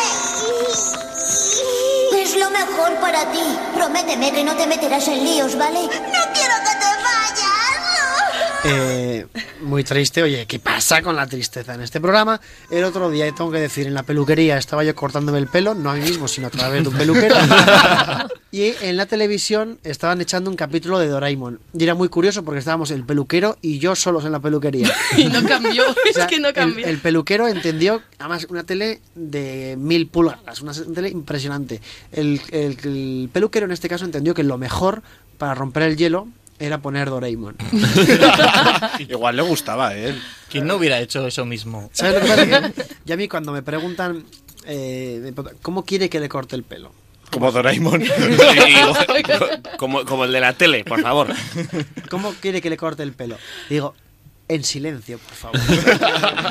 [2.23, 3.59] Es lo mejor para ti.
[3.75, 5.81] Prométeme que no te meterás en líos, ¿vale?
[5.83, 6.67] No quiero que.
[8.64, 9.27] Eh,
[9.62, 10.23] muy triste.
[10.23, 12.40] Oye, ¿qué pasa con la tristeza en este programa?
[12.71, 15.90] El otro día, tengo que decir, en la peluquería estaba yo cortándome el pelo, no
[15.90, 17.37] a mí mismo, sino a través de un peluquero.
[18.51, 21.61] y en la televisión estaban echando un capítulo de Doraemon.
[21.79, 24.92] Y era muy curioso porque estábamos el peluquero y yo solos en la peluquería.
[25.16, 26.87] Y no cambió, O sea, es que no el- cambió.
[26.87, 31.81] El, peluquero entendió, además, una tele de mil pulgadas, una tele impresionante.
[32.12, 35.03] El, el- el peluquero en este caso entendió que lo mejor
[35.38, 36.27] para romper el hielo
[36.59, 37.57] era poner Doraemon.
[39.09, 40.21] Igual le gustaba a él.
[40.51, 41.90] ¿Quién no hubiera hecho eso mismo?
[41.92, 42.73] ¿Sabes lo que pasa?
[43.07, 44.25] Y a mí cuando me preguntan
[44.66, 46.92] eh, cómo quiere que le corte el pelo.
[47.31, 48.03] Como Doraemon.
[49.77, 51.29] como, como el de la tele, por favor.
[52.11, 53.37] ¿Cómo quiere que le corte el pelo?
[53.68, 53.94] Digo,
[54.49, 55.61] en silencio, por favor.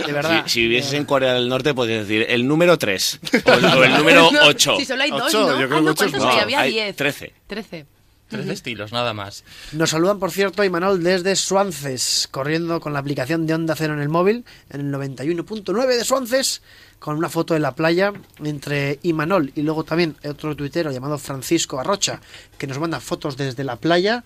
[0.06, 0.44] De verdad.
[0.46, 3.84] Si, si vivieses en Corea del Norte, podrías decir el número 3 o el, o
[3.84, 4.76] el número No, 8.
[4.78, 5.60] Si solo hay dos, Ocho, ¿no?
[5.60, 6.36] yo creo Ah, no, que ocho es ¿cuántos más.
[6.36, 6.42] hay?
[6.44, 6.96] Había Hay 10.
[6.96, 7.34] 13.
[7.48, 7.86] 13.
[8.28, 9.44] Trece estilos, nada más.
[9.72, 14.02] Nos saludan, por cierto, Imanol desde Suances, corriendo con la aplicación de Onda Cero en
[14.02, 16.62] el móvil, en el 91.9 de Suances,
[17.00, 18.12] con una foto de la playa
[18.44, 22.20] entre Imanol y luego también otro tuitero llamado Francisco Arrocha,
[22.58, 24.24] que nos manda fotos desde la playa.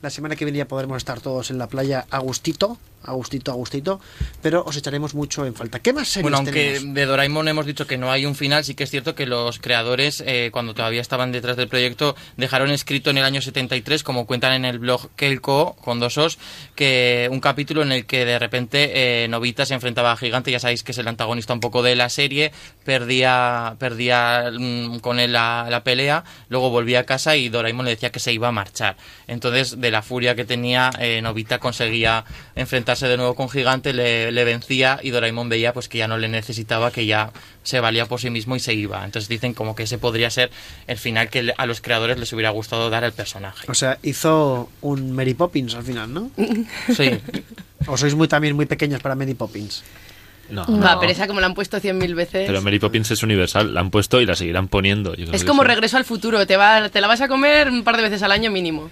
[0.00, 2.06] La semana que viene ya podremos estar todos en la playa
[3.04, 4.00] Agustito, Agustito, Agustito,
[4.42, 5.78] pero os echaremos mucho en falta.
[5.78, 6.94] ¿Qué más series Bueno, aunque tenemos?
[6.94, 9.58] de Doraemon hemos dicho que no hay un final, sí que es cierto que los
[9.58, 14.26] creadores, eh, cuando todavía estaban detrás del proyecto, dejaron escrito en el año 73, como
[14.26, 16.38] cuentan en el blog Kelko, con dos os,
[16.74, 20.58] que un capítulo en el que de repente eh, Novita se enfrentaba a Gigante, ya
[20.58, 22.52] sabéis que es el antagonista un poco de la serie,
[22.84, 27.92] perdía, perdía mm, con él la, la pelea, luego volvía a casa y Doraemon le
[27.92, 28.96] decía que se iba a marchar.
[29.26, 32.24] Entonces, de la furia que tenía, eh, Novita conseguía
[32.92, 36.18] enfrentarse de nuevo con Gigante, le, le vencía y Doraemon veía pues que ya no
[36.18, 39.04] le necesitaba, que ya se valía por sí mismo y se iba.
[39.04, 40.50] Entonces dicen como que ese podría ser
[40.86, 43.66] el final que a los creadores les hubiera gustado dar al personaje.
[43.68, 46.30] O sea, hizo un Mary Poppins al final, ¿no?
[46.94, 47.18] Sí.
[47.86, 49.82] ¿O sois muy también muy pequeños para Mary Poppins?
[50.50, 50.66] No.
[50.80, 52.46] Va, pero esa como la han puesto cien mil veces.
[52.46, 55.14] Pero Mary Poppins es universal, la han puesto y la seguirán poniendo.
[55.14, 57.96] Yo Es como regreso al futuro, te, va, te la vas a comer un par
[57.96, 58.90] de veces al año mínimo.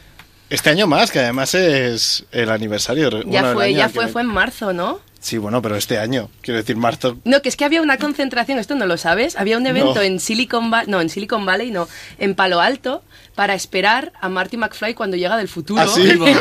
[0.50, 3.08] Este año más, que además es el aniversario.
[3.22, 5.00] Ya bueno, fue, ya que fue, me- fue en marzo, ¿no?
[5.20, 6.30] Sí, bueno, pero este año.
[6.40, 7.18] Quiero decir, marzo.
[7.24, 10.00] No, que es que había una concentración, esto no lo sabes, había un evento No.
[10.02, 14.56] en Silicon Valley, no, en Silicon Valley, no, en Palo Alto, para esperar a Marty
[14.56, 15.82] McFly cuando llega del futuro.
[15.82, 16.00] ¿Ah, sí?
[16.10, 16.34] el 15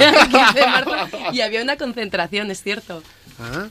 [0.55, 0.95] de marzo,
[1.33, 3.03] y había una concentración, es cierto.
[3.39, 3.67] Ah.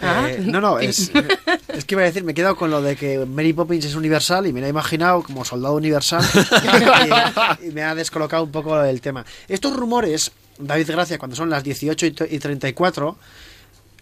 [0.00, 0.28] Ah.
[0.28, 1.10] Eh, no, no, es,
[1.68, 3.94] es que iba a decir, me he quedado con lo de que Mary Poppins es
[3.94, 6.22] universal y me la he imaginado como soldado universal
[7.62, 9.24] y, y me ha descolocado un poco el tema.
[9.48, 13.16] Estos rumores, David Gracia, cuando son las 18 y t- y 34,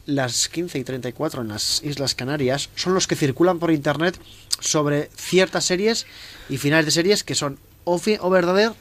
[0.07, 4.18] las 15 y 34 en las Islas Canarias, son los que circulan por internet
[4.61, 6.07] sobre ciertas series
[6.48, 8.74] y finales de series que son o, o verdadero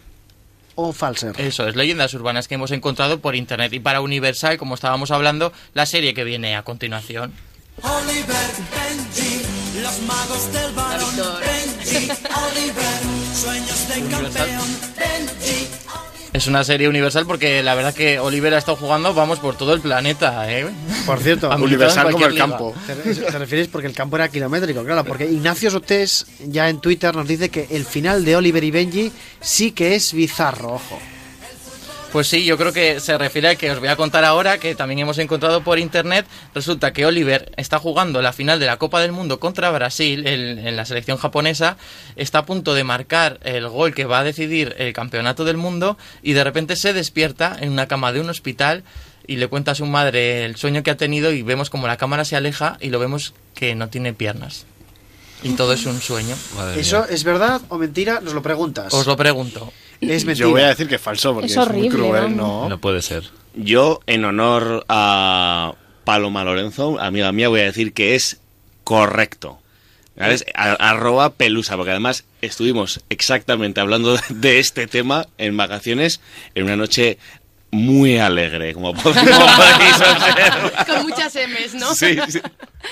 [0.82, 1.39] o falser.
[1.39, 3.74] Eso es, leyendas urbanas que hemos encontrado por internet.
[3.74, 7.34] Y para Universal, como estábamos hablando, la serie que viene a continuación.
[7.82, 11.15] Oliver, Benji, los magos del balón.
[11.39, 13.02] Benji, Oliver,
[13.34, 14.78] sueños de campeón.
[14.98, 15.81] Benji.
[16.34, 19.74] Es una serie universal porque la verdad que Oliver ha estado jugando, vamos, por todo
[19.74, 20.65] el planeta, ¿eh?
[21.06, 22.58] Por cierto, Habilitado en cualquier liga.
[22.88, 24.84] ¿Te, te refieres porque el campo era kilométrico?
[24.84, 28.72] Claro, porque Ignacio Sotés ya en Twitter nos dice que el final de Oliver y
[28.72, 31.00] Benji sí que es bizarro, ojo.
[32.12, 34.76] Pues sí, yo creo que se refiere al que os voy a contar ahora, que
[34.76, 36.26] también hemos encontrado por internet.
[36.54, 40.60] Resulta que Oliver está jugando la final de la Copa del Mundo contra Brasil el-
[40.60, 41.78] en la selección japonesa,
[42.17, 45.97] está a punto de marcar el gol que va a decidir el campeonato del mundo
[46.21, 48.84] y de repente se despierta en una cama de un hospital
[49.26, 51.95] y le cuenta a su madre el sueño que ha tenido y vemos como la
[51.95, 54.65] cámara se aleja y lo vemos que no tiene piernas.
[55.43, 56.36] Y todo es un sueño.
[56.76, 58.19] ¿Eso es verdad o mentira?
[58.19, 58.93] Nos lo preguntas.
[58.93, 59.71] Os lo pregunto.
[60.02, 60.48] Es mentira.
[60.48, 62.36] Yo voy a decir que es falso porque Es es, muy cruel.
[62.36, 62.68] ¿no?
[62.68, 63.24] No puede ser.
[63.56, 68.40] Yo, en honor a Paloma Lorenzo, amiga mía, voy a decir que es
[68.84, 69.60] correcto.
[70.18, 70.46] ¿Sabes?
[70.56, 76.20] A- Arroba pelusa, porque además estuvimos exactamente hablando de este tema en vacaciones
[76.54, 77.18] en una noche
[77.72, 80.86] muy alegre, como pod- como podéis observar.
[80.88, 81.94] Con muchas M's, ¿no?
[81.96, 82.42] Sí, sí.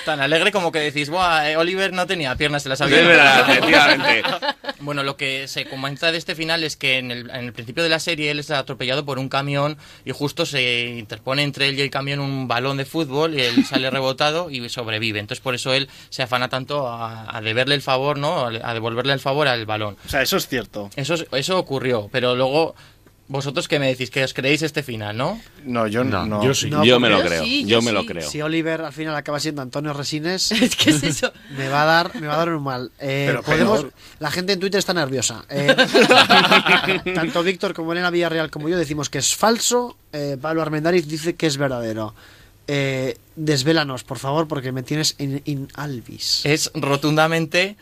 [0.05, 3.07] Tan alegre como que decís, Buah, eh, Oliver no tenía piernas, se las había Es
[3.07, 3.51] verdad, quitado".
[3.51, 4.23] efectivamente.
[4.81, 7.83] Bueno, lo que se comenta de este final es que en el, en el principio
[7.83, 11.77] de la serie él es atropellado por un camión y justo se interpone entre él
[11.77, 15.19] y el camión un balón de fútbol y él sale rebotado y sobrevive.
[15.19, 18.45] Entonces por eso él se afana tanto a, a deberle el favor, ¿no?
[18.45, 19.97] A devolverle el favor al balón.
[20.05, 20.89] O sea, eso es cierto.
[20.95, 22.73] Eso, es- eso ocurrió, pero luego
[23.29, 25.39] vosotros qué me decís, que os creéis este final, ¿no?
[25.63, 26.25] No, yo no.
[26.25, 26.67] No, yo sí.
[26.67, 28.27] No, Yo me lo creo, sí, yo yo me lo creo.
[28.27, 31.31] Si Oliver al final acaba siendo Antonio Resines, Es que es eso.
[31.55, 32.91] me va a dar, me va a dar un mal.
[32.99, 33.93] Eh, Pero podemos, peor.
[34.17, 35.45] la gente en Twitter está nerviosa.
[35.47, 35.75] Eh,
[37.13, 39.95] tanto Víctor como Elena Villarreal como yo decimos que es falso.
[40.11, 42.15] Eh, Pablo Armendariz dice que es verdadero.
[42.65, 46.41] Eh, desvélanos, por favor, porque me tienes en, in albis.
[46.45, 47.77] Es rotundamente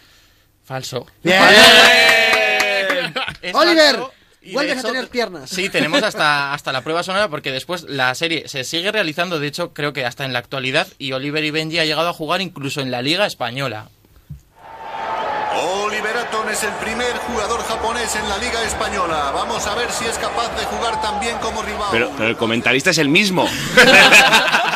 [0.66, 1.08] falso.
[1.24, 1.42] Bien.
[3.42, 4.12] Es Oliver, falso
[4.54, 5.50] vuelves a hecho, tener piernas.
[5.50, 9.48] Sí, tenemos hasta, hasta la prueba sonora porque después la serie se sigue realizando, de
[9.48, 12.42] hecho creo que hasta en la actualidad, y Oliver y Benji ha llegado a jugar
[12.42, 13.90] incluso en la Liga Española.
[15.60, 19.32] Oliver Atom es el primer jugador japonés en la Liga Española.
[19.34, 21.88] Vamos a ver si es capaz de jugar tan bien como rival.
[21.92, 23.50] Pero, pero el comentarista es el mismo.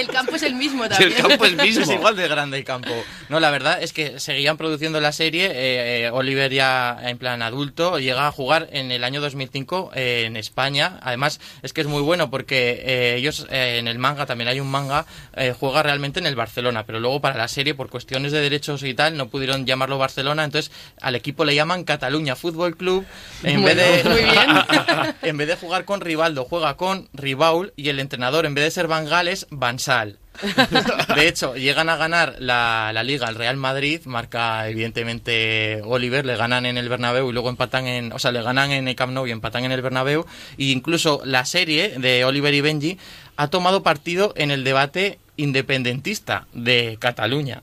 [0.00, 1.12] Y el campo es el mismo Y también.
[1.12, 1.82] el campo es mismo.
[1.82, 2.90] Es igual de grande el campo.
[3.28, 5.46] No, la verdad es que seguían produciendo la serie.
[5.46, 10.24] eh, eh, Oliver ya en plan adulto llega a jugar en el año 2005 eh,
[10.26, 10.98] en España.
[11.02, 14.60] Además, es que es muy bueno porque eh, ellos eh, en el manga, también hay
[14.60, 16.84] un manga, eh, juega realmente en el Barcelona.
[16.86, 20.44] Pero luego para la serie, por cuestiones de derechos y tal, no pudieron llamarlo Barcelona.
[20.44, 23.04] Entonces al equipo le llaman Cataluña Fútbol Club.
[23.42, 25.14] En, Bueno, vez de, muy bien.
[25.22, 27.72] en vez de jugar con Rivaldo, juega con Ribaul.
[27.76, 30.20] Y el entrenador, en vez de ser Van Gaal, es Van Sal.
[31.16, 36.36] De hecho, llegan a ganar la, la liga al Real Madrid, marca evidentemente Oliver, le
[36.36, 39.12] ganan en el Bernabéu y luego empatan en, o sea, le ganan en el Camp
[39.12, 40.26] Nou y empatan en el Bernabéu
[40.58, 42.98] e incluso la serie de Oliver y Benji
[43.36, 47.62] ha tomado partido en el debate independentista de Cataluña.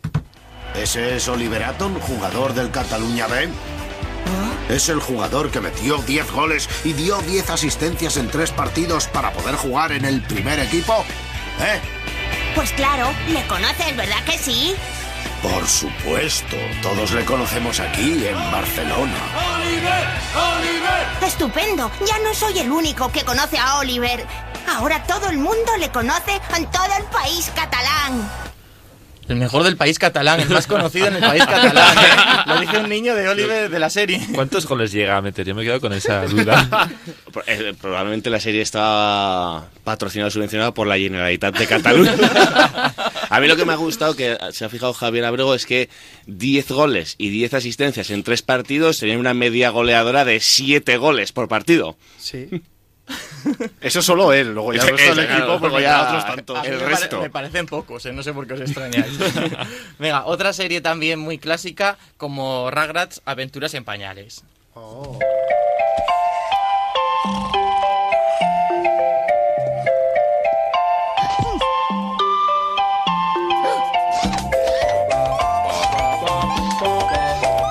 [0.76, 3.48] ¿Ese es Oliver Atom, jugador del Cataluña B?
[4.68, 9.32] ¿Es el jugador que metió 10 goles y dio 10 asistencias en tres partidos para
[9.32, 11.06] poder jugar en el primer equipo?
[11.62, 11.80] ¿Eh?
[12.56, 14.76] Pues claro, le conoces, ¿verdad que sí?
[15.42, 19.14] Por supuesto, todos le conocemos aquí en Barcelona.
[21.26, 24.26] Estupendo, ya no soy el único que conoce a Oliver.
[24.68, 28.47] Ahora todo el mundo le conoce en todo el país catalán.
[29.28, 31.98] El mejor del país catalán, el más conocido en el país catalán.
[31.98, 32.44] ¿eh?
[32.48, 34.22] Lo dice un niño de Oliver de la serie.
[34.34, 35.46] ¿Cuántos goles llega a meter?
[35.46, 36.90] Yo me he quedado con esa duda.
[37.46, 42.16] Eh, Probablemente la serie está patrocinada o subvencionada por la Generalitat de Cataluña.
[43.30, 45.88] A mí lo que me ha gustado, que se ha fijado Javier Abrego, es que
[46.26, 51.32] 10 goles y 10 asistencias en tres partidos serían una media goleadora de 7 goles
[51.32, 51.96] por partido.
[52.18, 52.48] Sí.
[53.80, 56.66] Eso solo él, luego ya el resto del equipo, pues luego ya otros tantos.
[56.66, 57.22] El me pare- resto.
[57.22, 58.12] me parecen pocos, ¿eh?
[58.14, 59.18] no sé por qué os extrañáis.
[60.00, 64.44] Venga, otra serie también muy clásica como Rugrats Aventuras en Pañales.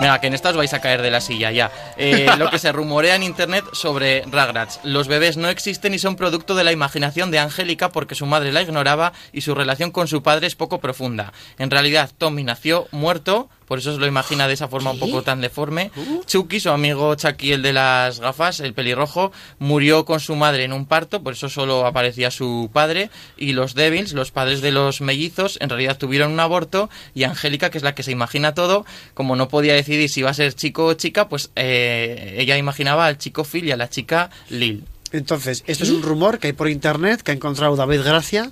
[0.01, 1.71] Venga, que en esta os vais a caer de la silla ya.
[1.99, 4.81] Eh, lo que se rumorea en internet sobre Rugrats.
[4.83, 8.53] Los bebés no existen y son producto de la imaginación de Angélica porque su madre
[8.53, 11.33] la ignoraba y su relación con su padre es poco profunda.
[11.59, 15.23] En realidad, Tommy nació muerto, por eso se lo imagina de esa forma un poco
[15.23, 15.91] tan deforme.
[16.27, 20.73] Chucky, su amigo Chucky, el de las gafas, el pelirrojo, murió con su madre en
[20.73, 23.11] un parto, por eso solo aparecía su padre.
[23.37, 26.89] Y los Devils, los padres de los mellizos, en realidad tuvieron un aborto.
[27.15, 30.31] Y Angélica, que es la que se imagina todo, como no podía decidir si iba
[30.31, 33.89] a ser chico o chica, pues eh, ella imaginaba al chico Phil y a la
[33.89, 34.85] chica Lil.
[35.13, 38.51] Entonces, esto es un rumor que hay por internet que ha encontrado David Gracia.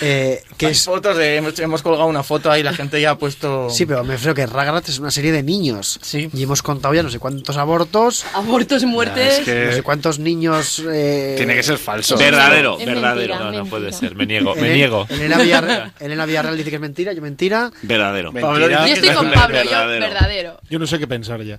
[0.00, 0.84] Eh, que Hay es.
[0.84, 3.68] fotos de, hemos, hemos colgado una foto ahí, la gente ya ha puesto...
[3.70, 5.98] Sí, pero me refiero que Rugrats es una serie de niños.
[6.12, 8.24] Y hemos contado ya no sé cuántos abortos.
[8.34, 9.38] Abortos, muertes.
[9.40, 10.82] Es que- No sé cuántos niños.
[10.90, 12.16] eh, Tiene que ser falso.
[12.16, 13.34] Verdadero, Es verdadero.
[13.34, 13.50] mentira.
[13.52, 14.14] No, no puede ser.
[14.14, 15.06] Me niego, me niego.
[15.10, 17.70] Elena Villarreal, Elena Villarreal dice que es mentira, yo mentira.
[17.82, 18.32] Verdadero.
[18.32, 18.86] Mentira.
[18.86, 20.00] Yo estoy con Pablo, yo Verdadero.
[20.06, 20.60] verdadero.
[20.70, 21.58] Yo no sé qué pensar ya.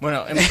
[0.00, 0.38] Bueno, em-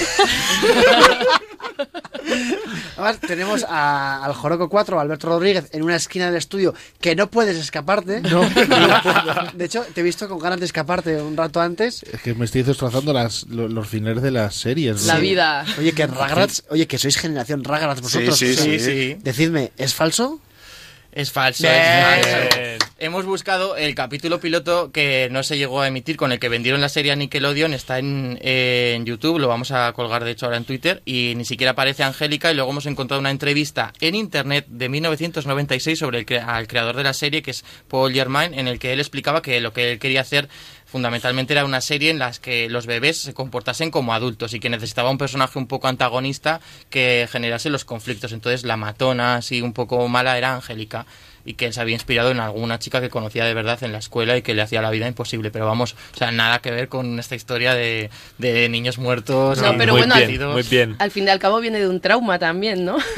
[2.98, 7.30] Además, tenemos a- al Joroco 4, Alberto Rodríguez, en una esquina del estudio que no
[7.30, 8.22] puedes escaparte.
[9.54, 12.04] De hecho, te he visto con ganas de escaparte un rato antes.
[12.04, 15.06] Es que me estoy destrozando las, lo- los, finales de las series.
[15.06, 15.22] La ¿no?
[15.22, 15.66] vida.
[15.78, 18.38] Oye, que Ragrats, oye, que sois generación Ragrats vosotros.
[18.38, 19.18] Sí, sí, sí, sí.
[19.22, 20.40] Decidme, ¿es falso?
[21.12, 21.74] Es falso, Bien.
[21.74, 22.79] es falso.
[23.02, 26.82] Hemos buscado el capítulo piloto que no se llegó a emitir, con el que vendieron
[26.82, 30.48] la serie a Nickelodeon, está en, eh, en YouTube, lo vamos a colgar de hecho
[30.48, 34.16] ahora en Twitter, y ni siquiera aparece Angélica, y luego hemos encontrado una entrevista en
[34.16, 38.54] Internet de 1996 sobre el cre- al creador de la serie, que es Paul Germain,
[38.54, 40.50] en el que él explicaba que lo que él quería hacer
[40.86, 44.70] fundamentalmente era una serie en la que los bebés se comportasen como adultos y que
[44.70, 48.34] necesitaba un personaje un poco antagonista que generase los conflictos.
[48.34, 51.06] Entonces la matona, así un poco mala, era Angélica
[51.46, 53.98] y que él se había inspirado en alguna chica que conocía de verdad en la
[54.00, 55.52] escuela y que le hacía la vida imposible.
[55.52, 59.62] Pero vamos, o sea, nada que ver con esta historia de, de niños muertos.
[59.62, 60.96] No, pero muy bueno, bien, al- muy bien.
[61.00, 62.98] Al fin y al cabo viene de un trauma también, ¿no?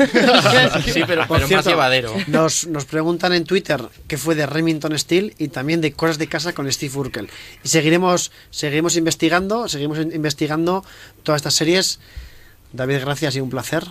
[0.85, 2.13] Sí, pero, Por pero más cierto, llevadero.
[2.27, 6.27] Nos, nos preguntan en Twitter qué fue de Remington Steel y también de Cosas de
[6.27, 7.29] Casa con Steve Urkel.
[7.63, 10.83] Y seguiremos, seguiremos investigando, seguimos in- investigando
[11.23, 11.99] todas estas series.
[12.73, 13.83] David, gracias y un placer.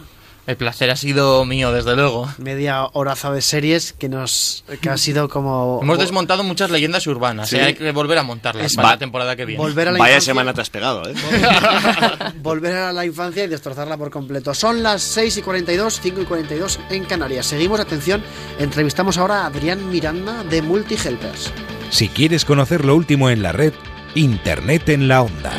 [0.50, 2.28] El placer ha sido mío, desde luego.
[2.38, 7.50] Media horaza de series que nos que ha sido como Hemos desmontado muchas leyendas urbanas.
[7.50, 7.56] Sí.
[7.56, 7.62] ¿eh?
[7.66, 9.62] Hay que volver a montarlas Es- para Va- la temporada que viene.
[9.62, 11.14] volver a la Vaya infancia, semana te has pegado, ¿eh?
[12.42, 14.52] volver a la infancia y destrozarla por completo.
[14.54, 17.46] Son las 6 y 42, 5 y 42 en Canarias.
[17.46, 18.22] Seguimos, atención,
[18.58, 21.52] entrevistamos ahora a Adrián Miranda de Multihelpers.
[21.90, 23.72] Si quieres conocer lo último en la red,
[24.16, 25.52] Internet en la onda.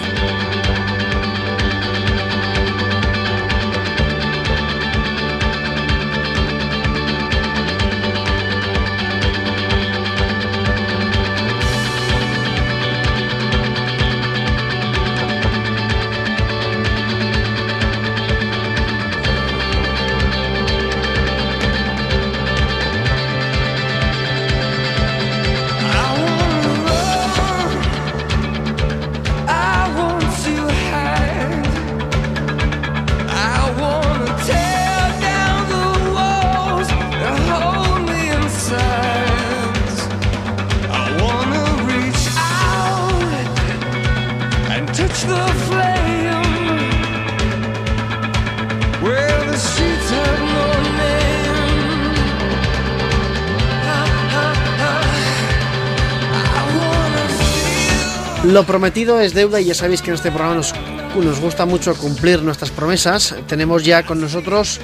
[58.52, 60.74] Lo prometido es deuda y ya sabéis que en este programa nos,
[61.16, 63.34] nos gusta mucho cumplir nuestras promesas.
[63.48, 64.82] Tenemos ya con nosotros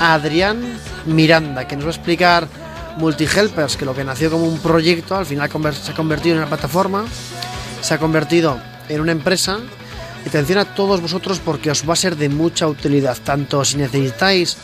[0.00, 0.60] a Adrián
[1.06, 2.48] Miranda, que nos va a explicar
[2.96, 6.48] Multihelpers, que lo que nació como un proyecto, al final se ha convertido en una
[6.48, 7.04] plataforma,
[7.80, 9.60] se ha convertido en una empresa.
[10.26, 14.56] Atención a todos vosotros porque os va a ser de mucha utilidad, tanto si necesitáis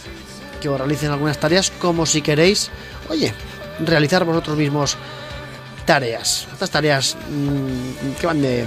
[0.61, 2.71] que os realicen algunas tareas, como si queréis,
[3.09, 3.33] oye,
[3.79, 4.97] realizar vosotros mismos
[5.87, 6.47] tareas.
[6.53, 8.65] Estas tareas mm, que van de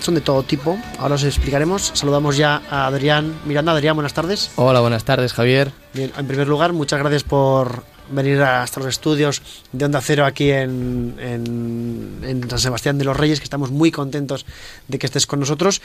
[0.00, 0.78] son de todo tipo.
[0.98, 1.90] Ahora os explicaremos.
[1.94, 3.72] Saludamos ya a Adrián Miranda.
[3.72, 4.50] Adrián, buenas tardes.
[4.56, 5.72] Hola, buenas tardes, Javier.
[5.92, 9.42] Bien, en primer lugar, muchas gracias por venir hasta los estudios
[9.72, 13.90] de Onda Cero aquí en, en- en San Sebastián de los Reyes, que estamos muy
[13.90, 14.44] contentos
[14.88, 15.80] de que estés con nosotros.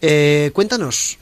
[0.00, 1.18] Eh, cuéntanos,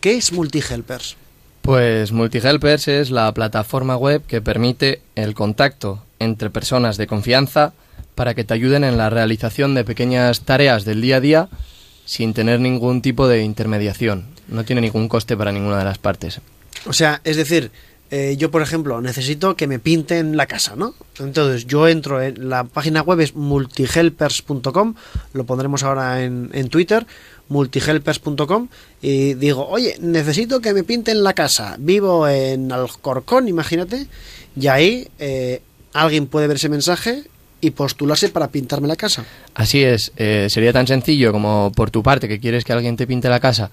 [0.00, 1.16] ¿qué es Multihelpers?
[1.62, 7.72] Pues Multihelpers es la plataforma web que permite el contacto entre personas de confianza
[8.14, 11.48] para que te ayuden en la realización de pequeñas tareas del día a día
[12.04, 14.26] sin tener ningún tipo de intermediación.
[14.48, 16.40] No tiene ningún coste para ninguna de las partes.
[16.86, 17.70] O sea, es decir,
[18.10, 20.94] eh, yo por ejemplo necesito que me pinten la casa, ¿no?
[21.18, 24.94] Entonces yo entro en la página web es multihelpers.com,
[25.32, 27.06] lo pondremos ahora en, en Twitter,
[27.48, 28.68] multihelpers.com
[29.00, 34.06] y digo, oye, necesito que me pinten la casa, vivo en Alcorcón, imagínate,
[34.56, 35.62] y ahí eh,
[35.94, 37.24] alguien puede ver ese mensaje
[37.62, 39.24] y postularse para pintarme la casa.
[39.54, 43.06] Así es, eh, sería tan sencillo como por tu parte que quieres que alguien te
[43.06, 43.70] pinte la casa,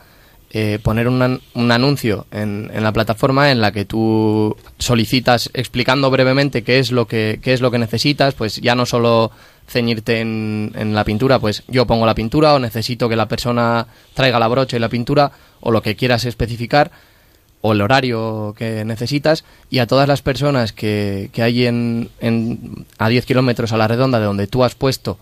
[0.51, 6.09] eh, poner un, un anuncio en, en la plataforma en la que tú solicitas explicando
[6.11, 9.31] brevemente qué es lo que, qué es lo que necesitas, pues ya no solo
[9.67, 13.87] ceñirte en, en la pintura, pues yo pongo la pintura o necesito que la persona
[14.13, 15.31] traiga la brocha y la pintura
[15.61, 16.91] o lo que quieras especificar
[17.61, 22.85] o el horario que necesitas y a todas las personas que, que hay en, en-
[22.97, 25.17] a 10 kilómetros a la redonda de donde tú has puesto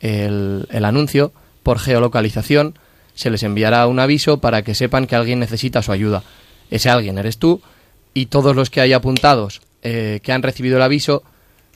[0.00, 1.32] el, el anuncio
[1.62, 2.78] por geolocalización
[3.14, 6.22] se les enviará un aviso para que sepan que alguien necesita su ayuda.
[6.70, 7.60] Ese alguien eres tú
[8.14, 11.22] y todos los que hay apuntados eh, que han recibido el aviso,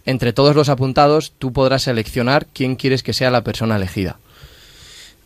[0.07, 4.19] entre todos los apuntados tú podrás seleccionar quién quieres que sea la persona elegida.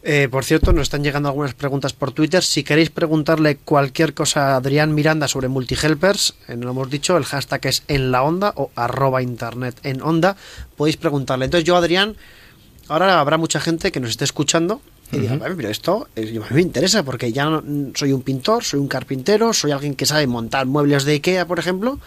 [0.04, 2.42] Eh, por cierto, nos están llegando algunas preguntas por Twitter.
[2.44, 7.16] Si queréis preguntarle cualquier cosa a Adrián Miranda sobre multihelpers, eh, no lo hemos dicho,
[7.16, 10.36] el hashtag es en la onda o arroba internet en onda,
[10.76, 11.46] podéis preguntarle.
[11.46, 12.16] Entonces yo, Adrián,
[12.86, 14.80] ahora habrá mucha gente que nos esté escuchando
[15.10, 15.40] y diga, Ujú.
[15.42, 17.62] "Vale, pero esto eh, a mí me interesa porque ya no-
[17.94, 21.58] soy un pintor, soy un carpintero, soy alguien que sabe montar muebles de Ikea, por
[21.58, 21.98] ejemplo.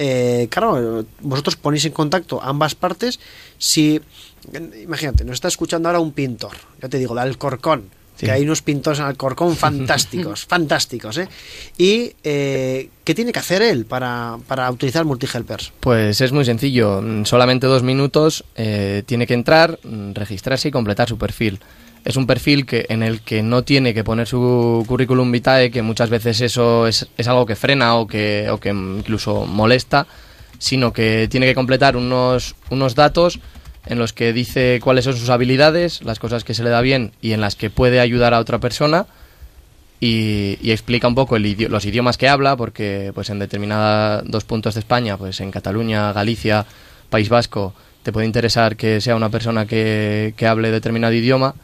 [0.00, 3.18] Eh, claro, vosotros ponéis en contacto ambas partes.
[3.58, 4.00] Si,
[4.82, 8.26] imagínate, nos está escuchando ahora un pintor, ya te digo, de Alcorcón, Sí.
[8.26, 11.28] que hay unos pintores en Alcorcón fantásticos, fantásticos, ¿eh?
[11.76, 15.72] Y, eh, ¿qué tiene que hacer él para, para utilizar multihelpers?
[15.78, 19.78] Pues es muy sencillo, en solamente dos minutos eh, tiene que entrar,
[20.14, 21.60] registrarse y completar su perfil.
[22.04, 25.82] Es un perfil que, en el que no tiene que poner su currículum vitae, que
[25.82, 30.08] muchas veces eso es, es algo que frena o que, o que incluso molesta,
[30.58, 33.38] sino que tiene que completar unos, unos datos
[33.86, 37.12] en los que dice cuáles son sus habilidades, las cosas que se le da bien
[37.22, 39.06] y en las que puede ayudar a otra persona
[40.00, 44.44] y, explica un poco el idi- los idiomas que habla, porque pues en determinados dos
[44.44, 46.66] puntos de España, pues en Cataluña, Galicia,
[47.10, 51.54] País Vasco, te puede interesar que sea una persona que, que hable determinado idioma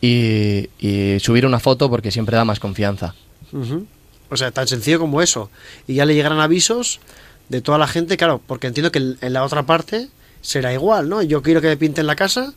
[0.00, 3.14] y, y subir una foto porque siempre da más confianza.
[4.30, 5.50] O sea, tan sencillo como eso.
[5.86, 7.00] Y ya le llegarán avisos
[7.48, 10.08] de toda la gente, claro, porque entiendo que en la otra parte
[10.40, 11.22] será igual, ¿no?
[11.22, 12.52] Yo quiero que me pinten la casa,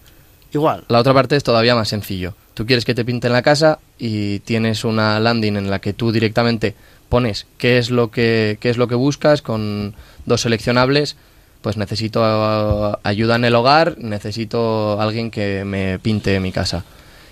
[0.53, 0.83] igual.
[0.87, 2.35] La otra parte es todavía más sencillo.
[2.53, 6.11] Tú quieres que te pinten la casa y tienes una landing en la que tú
[6.11, 6.75] directamente
[7.09, 9.93] pones qué es lo que, qué es lo que buscas con
[10.25, 11.15] dos seleccionables.
[11.61, 16.83] Pues necesito uh, ayuda en el hogar, necesito alguien que me pinte mi casa.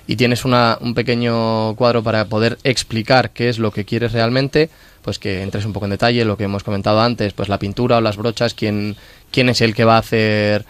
[0.06, 4.70] Y tienes una, un pequeño cuadro para poder explicar qué es lo que quieres realmente,
[5.02, 7.97] pues que entres un poco en detalle, lo que hemos comentado antes, pues la pintura
[7.97, 8.95] o las brochas, quién,
[9.32, 10.66] quién es el que va a hacer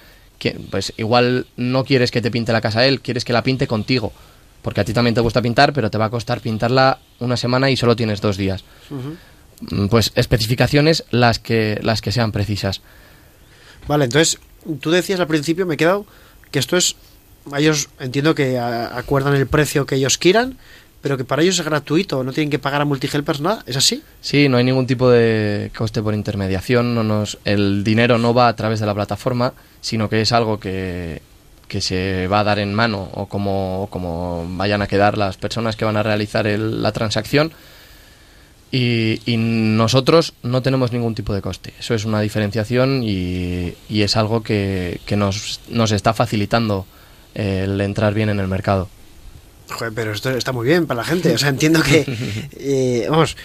[0.72, 4.14] pues igual no quieres que te pinte la casa él, quieres que la pinte contigo.
[4.62, 7.70] Porque a ti también te gusta pintar, pero te va a costar pintarla una semana
[7.70, 8.64] y solo tienes dos días.
[8.90, 12.82] Mm, Pues especificaciones las que, las que sean precisas.
[13.88, 14.40] Vale, entonces,
[14.82, 16.06] tú decías al principio, me he quedado,
[16.52, 16.96] que esto es,
[17.58, 20.58] ellos entiendo que acuerdan el precio que ellos quieran,
[21.02, 24.04] pero que para ellos es gratuito, no tienen que pagar a Multihelpers nada, ¿es así?
[24.22, 28.48] Sí, no hay ningún tipo de coste por intermediación, no nos, el dinero no va
[28.50, 31.22] a través de la plataforma, sino que es algo que,
[31.80, 35.98] se va a dar en mano o como, vayan a quedar las personas que van
[35.98, 37.52] a realizar el- la transacción.
[38.72, 41.74] Y, nosotros no tenemos ningún tipo de coste.
[41.80, 46.86] Eso es una diferenciación y, y es algo que, que nos, nos está facilitando
[47.34, 48.90] el entrar bien en el mercado.
[49.70, 51.34] Joder, pero esto está muy bien para la gente.
[51.34, 52.06] O sea, entiendo que,
[52.58, 53.38] eh, vamos,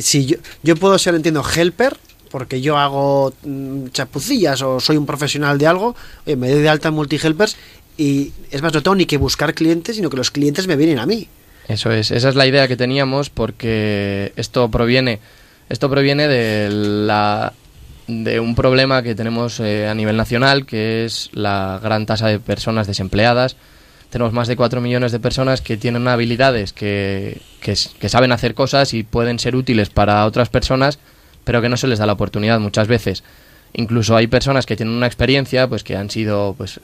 [0.00, 1.96] si yo, yo puedo ser, entiendo, helper,
[2.30, 5.94] porque yo hago mm, chapucillas o soy un profesional de algo,
[6.26, 7.56] oye, me doy de alta en multihelpers
[7.96, 10.98] y es más, no tengo ni que buscar clientes, sino que los clientes me vienen
[10.98, 11.28] a mí.
[11.68, 15.20] Eso es, esa es la idea que teníamos porque esto proviene,
[15.68, 17.52] esto proviene de la
[18.06, 22.38] de un problema que tenemos eh, a nivel nacional, que es la gran tasa de
[22.38, 23.56] personas desempleadas.
[24.14, 27.74] Tenemos más de 4 millones de personas que tienen habilidades que, que,
[28.08, 31.00] saben hacer cosas y pueden ser útiles para otras personas,
[31.42, 33.24] pero que no se les da la oportunidad muchas veces.
[33.72, 36.78] Incluso hay personas que tienen una experiencia, pues que han sido pues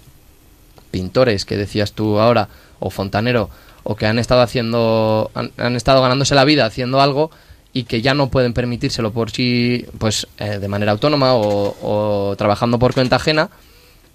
[0.91, 2.49] pintores que decías tú ahora,
[2.81, 3.49] o fontanero,
[3.85, 7.31] o que han estado haciendo, han, han estado ganándose la vida haciendo algo
[7.72, 12.35] y que ya no pueden permitírselo por sí, pues eh, de manera autónoma o, o
[12.35, 13.51] trabajando por cuenta ajena,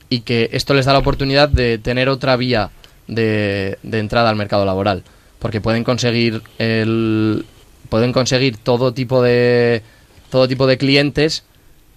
[0.09, 2.72] y que esto les da la oportunidad de tener otra vía
[3.08, 5.03] de, de entrada al mercado laboral,
[5.39, 7.45] porque pueden conseguir el,
[7.89, 9.82] pueden conseguir todo tipo de
[10.30, 11.43] todo tipo de clientes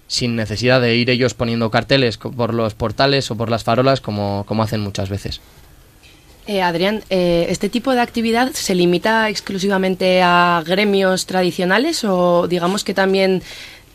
[0.07, 4.43] sin necesidad de ir ellos poniendo carteles por los portales o por las farolas como,
[4.47, 5.39] como hacen muchas veces.
[6.47, 12.83] Eh, Adrián, eh, ¿este tipo de actividad se limita exclusivamente a gremios tradicionales o digamos
[12.83, 13.43] que también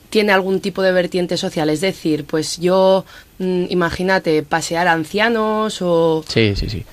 [0.08, 1.68] tiene algún tipo de vertiente social?
[1.68, 3.04] Es decir, pues yo,
[3.40, 6.24] mm, imagínate, pasear a ancianos o...
[6.28, 6.84] Sí, sí, sí.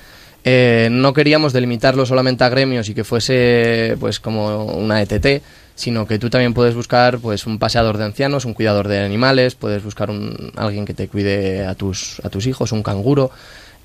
[0.44, 5.42] Eh, no queríamos delimitarlo solamente a gremios y que fuese pues como una ETT,
[5.74, 9.54] sino que tú también puedes buscar pues un paseador de ancianos, un cuidador de animales,
[9.54, 13.30] puedes buscar un, alguien que te cuide a tus, a tus hijos, un canguro.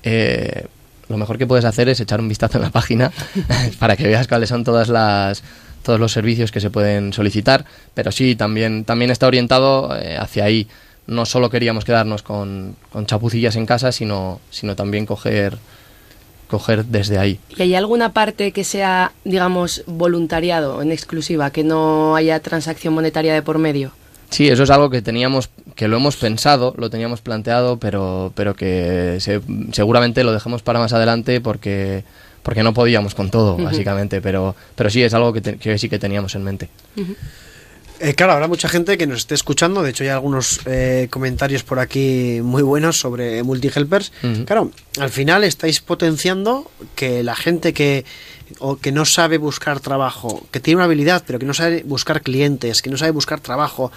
[0.02, 0.66] Eh,
[1.08, 3.12] lo mejor que puedes hacer es echar un vistazo en la página
[3.78, 5.42] para que veas cuáles son todas las
[5.82, 10.44] todos los servicios que se pueden solicitar, pero sí, también, también está orientado eh, hacia
[10.44, 10.68] ahí.
[11.06, 15.56] No solo queríamos quedarnos con, con chapucillas en casa, sino, sino también coger,
[16.48, 17.38] coger desde ahí.
[17.56, 23.34] ¿Y hay alguna parte que sea, digamos, voluntariado en exclusiva, que no haya transacción monetaria
[23.34, 23.92] de por medio?
[24.30, 28.54] Sí, eso es algo que teníamos, que lo hemos pensado, lo teníamos planteado, pero, pero
[28.54, 29.40] que se-
[29.72, 32.04] seguramente lo dejemos para más adelante porque,
[32.42, 35.88] porque no podíamos con todo, básicamente, pero, pero sí es algo que, te- que sí
[35.88, 36.68] que teníamos en mente.
[38.00, 39.82] Eh, claro, habrá mucha gente que nos esté escuchando.
[39.82, 44.12] De hecho, hay algunos eh, comentarios por aquí muy buenos sobre multihelpers.
[44.22, 44.44] Ujú.
[44.44, 48.04] Claro, al final estáis potenciando que la gente que,
[48.60, 52.22] o que no sabe buscar trabajo, que tiene una habilidad, pero que no sabe buscar
[52.22, 53.90] clientes, que no sabe buscar trabajo,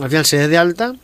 [0.00, 0.94] al final se dé de alta,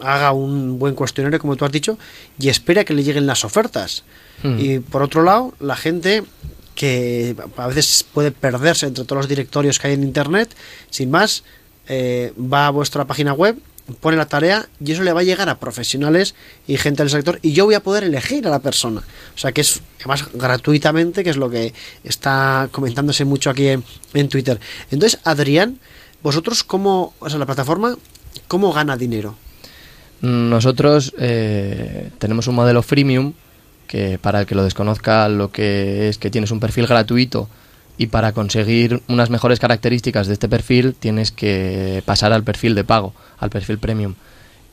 [0.00, 1.98] haga un buen cuestionario, como tú has dicho,
[2.38, 4.04] y espera que le lleguen las ofertas.
[4.58, 6.24] Y por otro lado, la gente
[6.74, 10.54] que a veces puede perderse entre todos los directorios que hay en Internet,
[10.90, 11.44] sin más,
[11.88, 13.56] eh, va a vuestra página web,
[14.00, 16.34] pone la tarea y eso le va a llegar a profesionales
[16.66, 19.02] y gente del sector y yo voy a poder elegir a la persona.
[19.34, 24.28] O sea que es además gratuitamente, que es lo que está comentándose mucho aquí en,
[24.28, 24.60] Twitter.
[24.90, 25.78] Entonces, Adrián,
[26.22, 27.96] vosotros cómo, o sea, la plataforma,
[28.48, 29.36] ¿cómo gana dinero?
[30.20, 33.34] Nosotros eh, tenemos un modelo freemium
[33.92, 37.50] que para el que lo desconozca lo que es que tienes un perfil gratuito
[37.98, 42.84] y para conseguir unas mejores características de este perfil tienes que pasar al perfil de
[42.84, 44.14] pago, al perfil premium.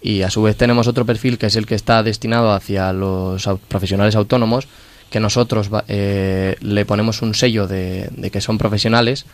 [0.02, 3.46] Y a su vez tenemos otro perfil que es el que está destinado hacia los
[3.68, 4.70] profesionales autónomos,
[5.10, 9.26] que nosotros eh, le ponemos un sello de, de que son profesionales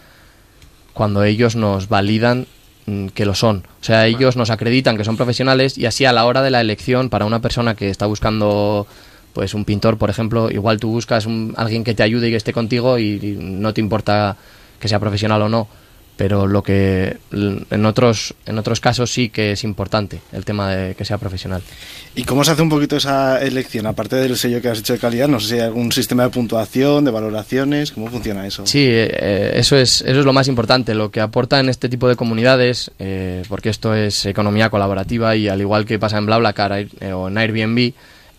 [0.94, 2.48] cuando ellos nos validan
[2.88, 3.68] mm, que lo son.
[3.82, 6.62] O sea, ellos nos acreditan que son profesionales y así a la hora de la
[6.62, 8.88] elección para una persona que está buscando
[9.36, 12.38] pues un pintor, por ejemplo, igual tú buscas un, alguien que te ayude y que
[12.38, 14.38] esté contigo y, y no te importa
[14.80, 15.68] que sea profesional o no,
[16.18, 20.96] pero lo que en otros en otros casos sí que es importante el tema de
[20.96, 21.62] que sea profesional.
[22.16, 23.86] ¿Y cómo se hace un poquito esa elección?
[23.86, 26.30] Aparte del sello que has hecho de calidad, no sé si hay algún sistema de
[26.30, 28.66] puntuación, de valoraciones, ¿cómo funciona eso?
[28.66, 30.96] Sí, eh, eh, eso es eso es lo más importante.
[30.96, 35.50] Lo que aporta en este tipo de comunidades, eh, porque esto es economía colaborativa y
[35.50, 37.94] al igual que pasa en BlaBlaCar eh, o en Airbnb,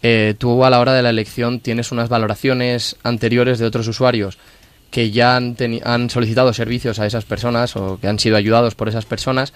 [0.08, 4.38] eh, tú a la hora de la elección tienes unas valoraciones anteriores de otros usuarios
[4.92, 8.88] que ya han, han solicitado servicios a esas personas o que han sido ayudados por
[8.88, 9.52] esas personas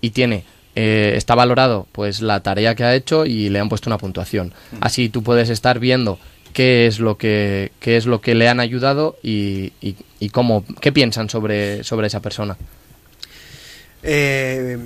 [0.00, 0.44] y tiene
[0.76, 4.54] eh, está valorado pues la tarea que ha hecho y le han puesto una puntuación.
[4.80, 6.20] Así tú puedes estar viendo
[6.52, 10.64] qué es lo que qué es lo que le han ayudado y, y, y cómo
[10.80, 12.56] qué piensan sobre sobre esa persona.
[14.04, 14.78] Eh,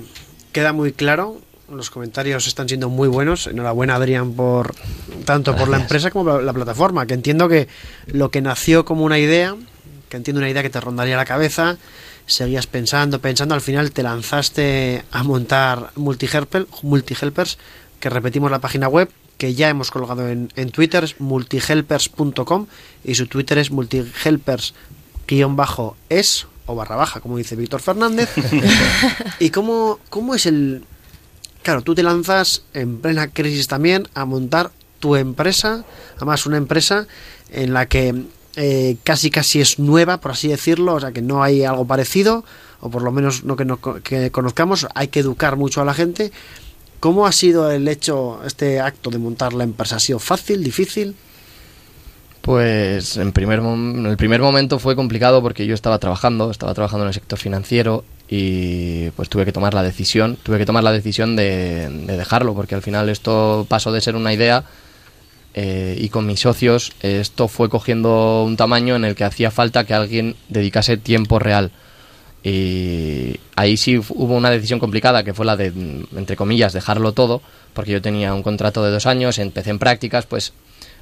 [0.51, 1.39] queda muy claro.
[1.69, 3.47] Los comentarios están siendo muy buenos.
[3.47, 4.73] Enhorabuena, Adrián, por
[5.25, 7.05] tanto por la empresa como por la plataforma.
[7.05, 7.67] Que entiendo que
[8.07, 9.55] lo que nació como una idea,
[10.07, 11.77] que entiendo una idea que te rondaría la cabeza,
[12.25, 17.57] seguías pensando, pensando, al final te lanzaste a montar Multihelper, Multihelpers,
[17.99, 22.67] que repetimos la página web, que ya hemos colgado en, en Twitter, es multihelpers.com
[23.03, 28.29] y su Twitter es multihelpers-es o barra baja, como dice Víctor Fernández.
[29.39, 30.83] ¿Y cómo, cómo es el...
[31.67, 35.83] Claro, tú te lanzas en plena crisis también a montar tu empresa,
[36.15, 37.07] además una empresa
[37.51, 38.23] en la que
[38.55, 42.45] eh, casi casi es nueva, por así decirlo, o sea que no hay algo parecido,
[42.79, 45.93] o por lo menos no que, no, que conozcamos, hay que educar mucho a la
[45.93, 46.31] gente.
[47.01, 49.97] ¿Cómo ha sido el hecho, este acto de montar la empresa?
[49.97, 51.15] ¿Ha sido fácil, difícil?
[52.43, 57.09] Pues en, primer el primer momento fue complicado porque yo estaba trabajando, estaba trabajando en
[57.09, 61.35] el sector financiero y pues tuve que tomar la decisión, tuve que tomar la decisión
[61.35, 64.63] de, de dejarlo porque al final esto pasó de ser una idea
[65.59, 69.85] eh, y con mis socios esto fue cogiendo un tamaño en el que hacía falta
[69.85, 71.71] que alguien dedicase tiempo real.
[72.43, 77.11] Y ahí sí hubo una decisión complicada que fue la de, mm, entre comillas, dejarlo
[77.13, 77.41] todo,
[77.73, 80.53] porque yo tenía un contrato de dos años, empecé en prácticas, pues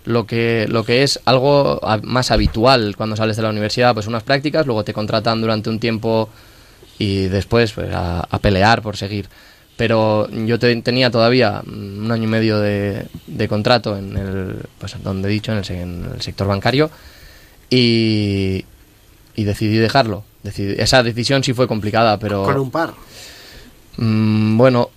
[0.05, 4.23] lo que, lo que es algo más habitual cuando sales de la universidad, pues unas
[4.23, 6.29] prácticas, luego te contratan durante un tiempo
[6.99, 9.27] y después pues, a, a pelear por seguir.
[9.77, 14.95] Pero yo te- tenía todavía un año y medio de, de contrato en el, pues
[15.03, 16.89] donde he dicho, en el, en el sector bancario
[17.69, 18.63] y,
[19.35, 20.23] y decidí dejarlo.
[20.43, 22.43] Decidí- esa decisión sí fue complicada, pero...
[22.43, 22.93] Con un par.
[23.97, 24.89] Mm, bueno,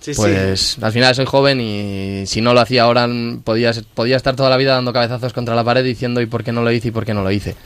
[0.00, 3.08] Sí, pues al final soy joven y si no lo hacía ahora
[3.42, 6.52] podía, podía estar toda la vida dando cabezazos contra la pared diciendo ¿y por qué
[6.52, 7.56] no lo hice y por qué no lo hice?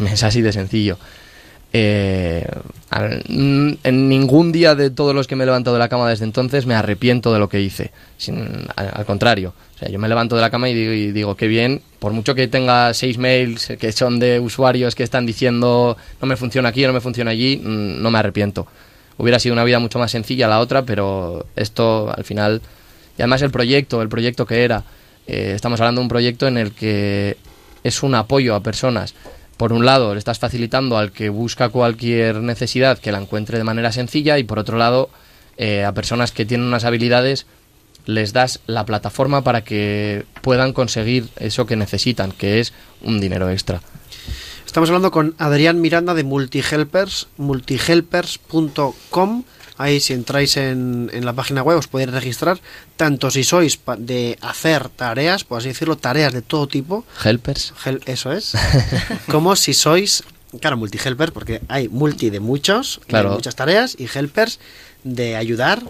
[0.10, 0.96] Es así de sencillo.
[1.74, 2.46] Eh,
[3.28, 6.24] mm, en ningún día de todos los que me he levantado de la cama desde
[6.24, 7.92] entonces me arrepiento de lo que hice.
[8.76, 11.46] Al contrario, o sea, yo me levanto de la cama y digo, y digo qué
[11.46, 16.26] bien, por mucho que tenga seis mails que son de usuarios que están diciendo no
[16.28, 18.66] me funciona aquí, no me funciona allí, mm, no me arrepiento.
[19.16, 22.60] Hubiera sido una vida mucho más sencilla la otra, pero esto al final...
[23.16, 24.84] Y además el proyecto, el proyecto que era,
[25.26, 27.36] eh, estamos hablando de un proyecto en el que
[27.84, 29.14] es un apoyo a personas.
[29.62, 33.62] Por un lado, le estás facilitando al que busca cualquier necesidad que la encuentre de
[33.62, 35.08] manera sencilla y por otro lado,
[35.56, 37.46] eh, a personas que tienen unas habilidades
[38.04, 43.50] les das la plataforma para que puedan conseguir eso que necesitan, que es un dinero
[43.50, 43.82] extra.
[44.66, 49.44] Estamos hablando con Adrián Miranda de Multihelpers, multihelpers.com.
[49.78, 52.60] Ahí si entráis en, en la página web os podéis registrar,
[52.96, 57.72] tanto si sois de hacer tareas, por así decirlo, tareas de todo tipo, Helpers.
[57.84, 58.52] Hel- eso es,
[59.30, 60.24] como si sois,
[60.60, 63.30] claro, multihelper, porque hay multi de muchos, de Claro.
[63.32, 64.58] muchas tareas, y helpers
[65.04, 65.82] de ayudar,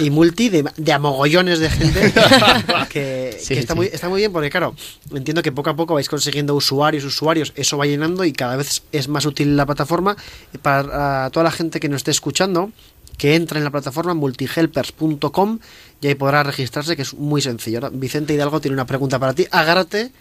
[0.00, 2.12] y multi de, de a mogollones de gente,
[2.90, 3.76] que, Sí, que está, sí.
[3.78, 4.74] Muy, está muy bien, porque claro,
[5.14, 8.82] entiendo que poco a poco vais consiguiendo usuarios, usuarios, eso va llenando y cada vez
[8.92, 10.16] es más útil la plataforma.
[10.60, 12.70] Para toda la gente que nos esté escuchando,
[13.18, 15.58] que entre en la plataforma multihelpers.com
[16.00, 17.78] y ahí podrá registrarse, que es muy sencillo.
[17.78, 19.46] Ahora, Vicente Hidalgo tiene una pregunta para ti.
[19.50, 20.12] Agárrate,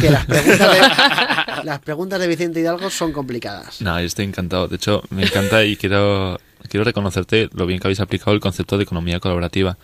[0.00, 0.80] que las preguntas de,
[1.64, 3.82] las preguntas de Vicente Hidalgo son complicadas.
[3.82, 4.68] No, yo estoy encantado.
[4.68, 8.78] De hecho, me encanta y quiero, quiero reconocerte lo bien que habéis aplicado el concepto
[8.78, 9.76] de economía colaborativa.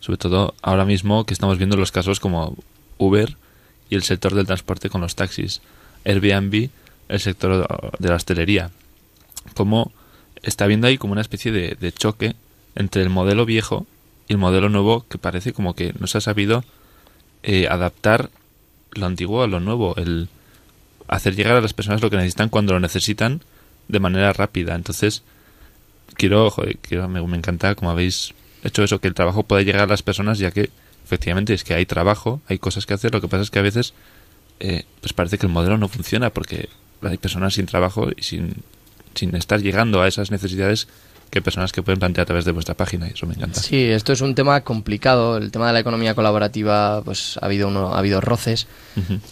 [0.00, 2.56] Sobre todo ahora mismo que estamos viendo los casos como
[2.98, 3.36] Uber
[3.88, 5.62] y el sector del transporte con los taxis.
[6.04, 6.68] Airbnb,
[7.08, 8.70] el sector de la hostelería.
[9.54, 9.92] Como
[10.44, 12.34] está habiendo ahí como una especie de, de choque
[12.74, 13.86] entre el modelo viejo
[14.28, 16.64] y el modelo nuevo que parece como que no se ha sabido
[17.42, 18.30] eh, adaptar
[18.92, 19.94] lo antiguo a lo nuevo.
[19.96, 20.28] El,
[21.08, 23.42] hacer llegar a las personas lo que necesitan cuando lo necesitan
[23.88, 24.74] de manera rápida.
[24.74, 25.22] Entonces,
[26.14, 29.86] quiero, quiero me, me encanta como habéis hecho eso, que el trabajo pueda llegar a
[29.86, 30.70] las personas, ya que
[31.04, 33.12] efectivamente es que hay trabajo, hay cosas que hacer.
[33.12, 33.92] Lo que pasa es que a veces,
[34.60, 36.68] eh, pues parece que el modelo no funciona porque
[37.02, 38.54] hay personas sin trabajo y sin,
[39.14, 40.88] sin estar llegando a esas necesidades
[41.30, 43.60] que personas que pueden plantear a través de vuestra página y eso me encanta.
[43.60, 45.36] Sí, esto es un tema complicado.
[45.36, 48.68] El tema de la economía colaborativa, pues ha habido uno, ha habido roces,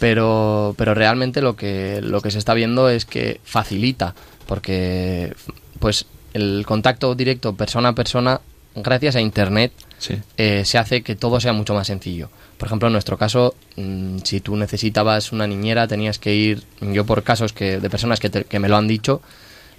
[0.01, 4.14] pero, pero realmente lo que, lo que se está viendo es que facilita,
[4.47, 5.35] porque
[5.78, 8.41] pues el contacto directo persona a persona,
[8.74, 10.16] gracias a internet, Sí.
[10.37, 12.28] eh, se hace que todo sea mucho más sencillo.
[12.59, 17.07] Por ejemplo, en nuestro caso, mm, si tú necesitabas una niñera, tenías que ir, yo
[17.07, 19.22] por casos que, de personas que, te- que me lo han dicho,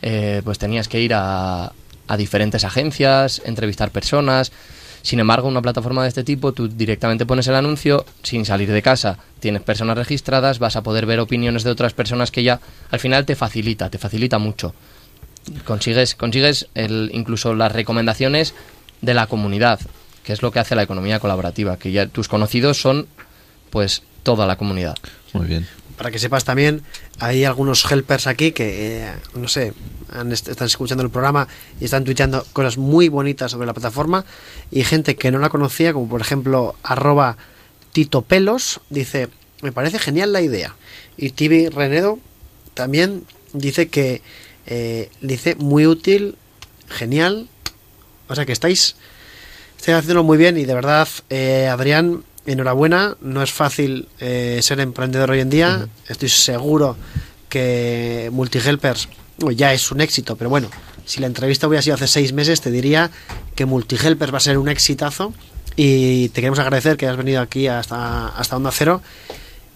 [0.04, 1.72] eh, pues tenías que ir a,
[2.08, 4.52] a diferentes agencias, entrevistar personas.
[5.02, 8.82] Sin embargo, una plataforma de este tipo, tú directamente pones el anuncio sin salir de
[8.82, 12.60] casa, tienes personas registradas, vas a poder ver opiniones de otras personas que ya
[12.92, 14.74] al final te facilita, te facilita mucho.
[15.66, 18.54] Consigues, consigues el, incluso las recomendaciones
[19.02, 19.80] de la comunidad,
[20.24, 23.08] que es lo que hace la economía colaborativa, que ya tus conocidos son
[23.70, 24.96] pues toda la comunidad.
[25.34, 25.68] Muy bien.
[25.98, 26.82] Para que sepas también,
[27.20, 29.74] hay algunos helpers aquí que, eh, no sé,
[30.32, 31.48] están escuchando el programa
[31.80, 34.26] y están tuiteando cosas muy bonitas sobre la plataforma
[34.72, 37.38] y gente que no la conocía, como por ejemplo arroba
[37.92, 39.30] Tito Pelos, dice,
[39.62, 40.76] me parece genial la idea.
[41.16, 42.20] Y Tibi Renedo
[42.74, 44.22] también dice que,
[44.66, 46.36] eh, dice, muy útil,
[46.90, 47.48] genial.
[48.28, 48.96] O sea que estáis,
[49.78, 53.16] estáis haciéndolo muy bien y de verdad, eh, Adrián, enhorabuena.
[53.22, 55.88] No es fácil eh, ser emprendedor hoy en día.
[56.08, 56.98] Estoy seguro
[57.50, 60.70] que Multihelpers bueno, ya es un éxito, pero bueno,
[61.06, 63.12] si la entrevista hubiera sido hace seis meses, te diría
[63.56, 65.34] que Multihelpers va a ser un exitazo.
[65.76, 69.02] Y te queremos agradecer que hayas venido aquí hasta, hasta Onda Cero.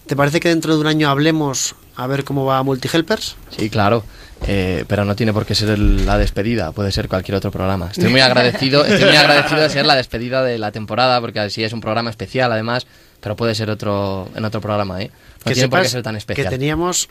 [0.06, 3.36] ¿Te parece que dentro de un año hablemos a ver cómo va Multihelpers?
[3.56, 4.04] Sí, claro.
[4.46, 7.88] Eh, pero no tiene por qué ser el- la despedida, puede ser cualquier otro programa.
[7.90, 11.64] Estoy muy agradecido, estoy muy agradecido de ser la despedida de la temporada, porque así
[11.64, 12.86] es un programa especial además,
[13.20, 15.10] pero puede ser otro en otro programa, ¿eh?
[15.10, 16.48] No que tiene por qué ser tan que especial.
[16.50, 17.08] teníamos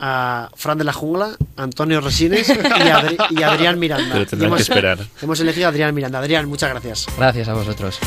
[0.00, 4.10] a Fran de la Jungla, Antonio Resines y, Adri- y Adrián Miranda.
[4.12, 4.98] Pero tendrán Y que esperar.
[5.22, 6.18] Hemos elegido a Adrián Miranda.
[6.18, 7.06] Adrián, muchas gracias.
[7.16, 7.98] Gracias a vosotros.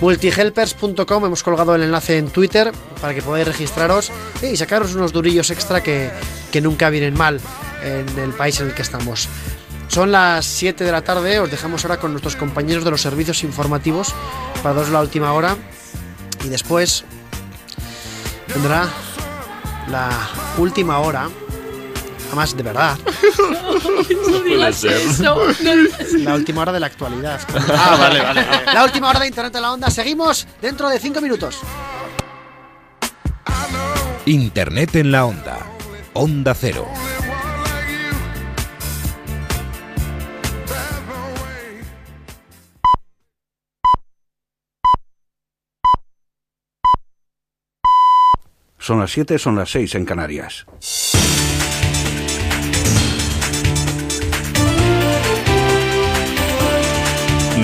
[0.00, 4.10] Multihelpers.com, hemos colgado el enlace en Twitter para que podáis registraros
[4.42, 6.10] y sacaros unos durillos extra que,
[6.50, 7.38] que nunca vienen mal
[7.82, 9.28] en el país en el que estamos.
[9.88, 13.42] Son las 7 de la tarde, os dejamos ahora con nuestros compañeros de los servicios
[13.44, 14.14] informativos
[14.62, 15.56] para daros la última hora
[16.44, 17.04] y después
[18.54, 18.88] vendrá
[19.88, 20.10] la
[20.58, 21.28] última hora,
[22.30, 22.96] además de verdad,
[24.46, 25.00] puede ser.
[26.20, 27.40] la última hora de la actualidad.
[27.76, 28.64] Ah, vale, vale, vale.
[28.72, 29.90] La última hora de Internet en la Onda.
[29.90, 31.58] Seguimos dentro de 5 minutos.
[34.26, 35.58] Internet en la onda.
[36.12, 36.86] Onda Cero.
[48.78, 50.66] Son las 7, son las 6 en Canarias.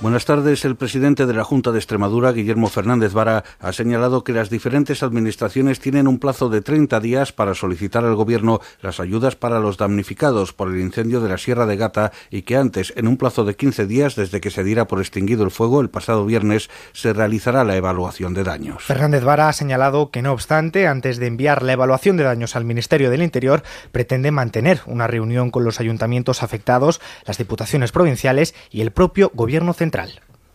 [0.00, 0.64] Buenas tardes.
[0.64, 5.02] El presidente de la Junta de Extremadura, Guillermo Fernández Vara, ha señalado que las diferentes
[5.02, 9.76] administraciones tienen un plazo de 30 días para solicitar al Gobierno las ayudas para los
[9.76, 13.44] damnificados por el incendio de la Sierra de Gata y que antes, en un plazo
[13.44, 17.12] de 15 días desde que se diera por extinguido el fuego el pasado viernes, se
[17.12, 18.84] realizará la evaluación de daños.
[18.84, 22.64] Fernández Vara ha señalado que, no obstante, antes de enviar la evaluación de daños al
[22.64, 28.80] Ministerio del Interior, pretende mantener una reunión con los ayuntamientos afectados, las diputaciones provinciales y
[28.80, 29.89] el propio Gobierno central.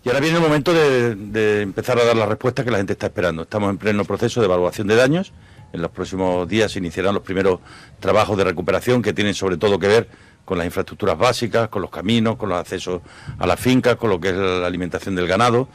[0.03, 2.93] Y ahora viene el momento de, de, empezar a dar la respuesta que la gente
[2.93, 3.43] está esperando.
[3.43, 5.33] Estamos en pleno proceso de evaluación de daños.
[5.73, 7.59] En los próximos días se iniciarán los primeros
[7.99, 10.07] trabajos de recuperación que tienen sobre todo que ver
[10.45, 13.01] con las infraestructuras básicas, con los caminos, con los accesos
[13.39, 15.67] a las fincas, con lo que es la alimentación del ganado.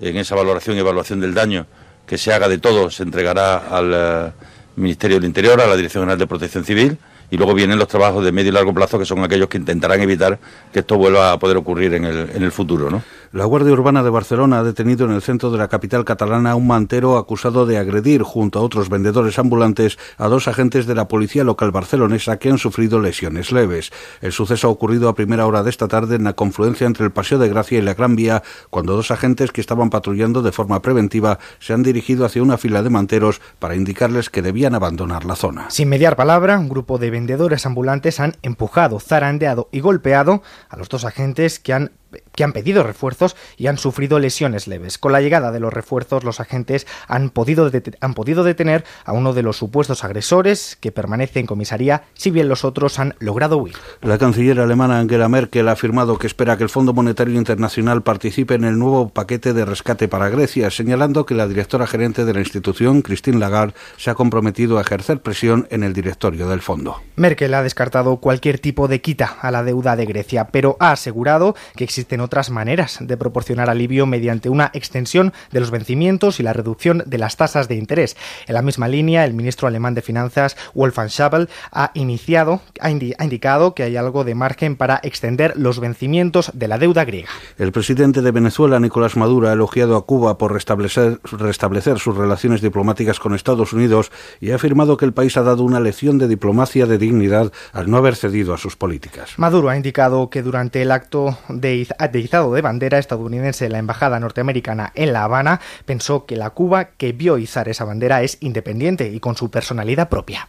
[0.00, 1.66] En esa valoración y evaluación del daño
[2.06, 6.02] que se haga de todo se entregará al uh, Ministerio del Interior, a la Dirección
[6.02, 6.98] General de Protección Civil
[7.30, 10.00] y luego vienen los trabajos de medio y largo plazo que son aquellos que intentarán
[10.00, 10.38] evitar
[10.72, 12.90] que esto vuelva a poder ocurrir en el, en el futuro.
[12.90, 13.02] ¿no?
[13.32, 16.54] La Guardia Urbana de Barcelona ha detenido en el centro de la capital catalana a
[16.54, 21.08] un mantero acusado de agredir junto a otros vendedores ambulantes a dos agentes de la
[21.08, 23.92] policía local barcelonesa que han sufrido lesiones leves.
[24.20, 27.10] El suceso ha ocurrido a primera hora de esta tarde en la confluencia entre el
[27.10, 30.80] Paseo de Gracia y la Gran Vía, cuando dos agentes que estaban patrullando de forma
[30.80, 35.34] preventiva se han dirigido hacia una fila de manteros para indicarles que debían abandonar la
[35.34, 35.68] zona.
[35.70, 40.88] Sin mediar palabra, un grupo de vendedores ambulantes han empujado, zarandeado y golpeado a los
[40.88, 41.90] dos agentes que han
[42.34, 44.98] que han pedido refuerzos y han sufrido lesiones leves.
[44.98, 49.32] Con la llegada de los refuerzos, los agentes han podido, han podido detener a uno
[49.32, 53.74] de los supuestos agresores que permanece en comisaría, si bien los otros han logrado huir.
[54.02, 58.54] La canciller alemana Angela Merkel ha afirmado que espera que el Fondo Monetario Internacional participe
[58.54, 62.40] en el nuevo paquete de rescate para Grecia, señalando que la directora gerente de la
[62.40, 67.00] institución, Christine Lagarde, se ha comprometido a ejercer presión en el directorio del fondo.
[67.16, 71.54] Merkel ha descartado cualquier tipo de quita a la deuda de Grecia, pero ha asegurado
[71.74, 76.52] que existen otras maneras de proporcionar alivio mediante una extensión de los vencimientos y la
[76.52, 78.16] reducción de las tasas de interés.
[78.46, 83.12] En la misma línea, el ministro alemán de Finanzas, Wolfgang Schäuble, ha iniciado, ha, indi
[83.18, 87.28] ha indicado que hay algo de margen para extender los vencimientos de la deuda griega.
[87.58, 92.60] El presidente de Venezuela, Nicolás Maduro, ha elogiado a Cuba por restablecer, restablecer sus relaciones
[92.60, 96.28] diplomáticas con Estados Unidos y ha afirmado que el país ha dado una lección de
[96.28, 99.36] diplomacia de dignidad al no haber cedido a sus políticas.
[99.38, 104.20] Maduro ha indicado que durante el acto de, de de bandera estadounidense en la embajada
[104.20, 109.08] norteamericana en La Habana pensó que la Cuba que vio izar esa bandera es independiente
[109.08, 110.48] y con su personalidad propia.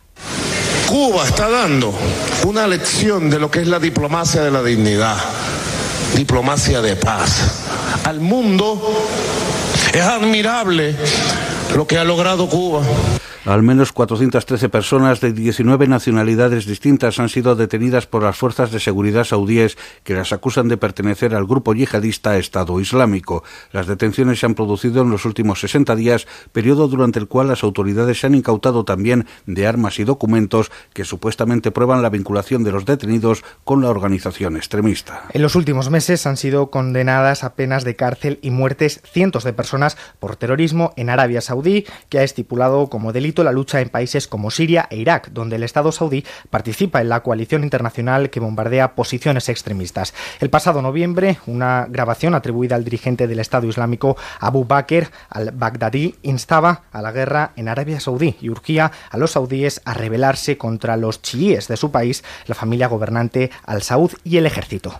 [0.88, 1.93] Cuba está dando
[2.45, 5.17] una lección de lo que es la diplomacia de la dignidad,
[6.15, 7.65] diplomacia de paz.
[8.05, 8.81] Al mundo
[9.93, 10.95] es admirable
[11.75, 12.81] lo que ha logrado Cuba.
[13.47, 18.81] Al menos 413 personas de 19 nacionalidades distintas han sido detenidas por las fuerzas de
[18.81, 23.45] seguridad saudíes que las acusan de pertenecer al grupo yihadista Estado Islámico.
[23.71, 27.63] Las detenciones se han producido en los últimos 60 días, periodo durante el cual las
[27.63, 32.73] autoridades se han incautado también de armas y documentos que supuestamente prueban la vinculación de
[32.73, 35.23] los detenidos con la organización extremista.
[35.31, 39.53] En los últimos meses han sido condenadas a penas de cárcel y muertes cientos de
[39.53, 44.27] personas por terrorismo en Arabia Saudí, que ha estipulado como delito la lucha en países
[44.27, 48.95] como Siria e Irak, donde el Estado saudí participa en la coalición internacional que bombardea
[48.95, 50.13] posiciones extremistas.
[50.39, 56.83] El pasado noviembre, una grabación atribuida al dirigente del Estado Islámico Abu Bakr al-Baghdadi instaba
[56.91, 61.21] a la guerra en Arabia Saudí y urgía a los saudíes a rebelarse contra los
[61.21, 64.99] chiíes de su país, la familia gobernante al-Saud y el ejército.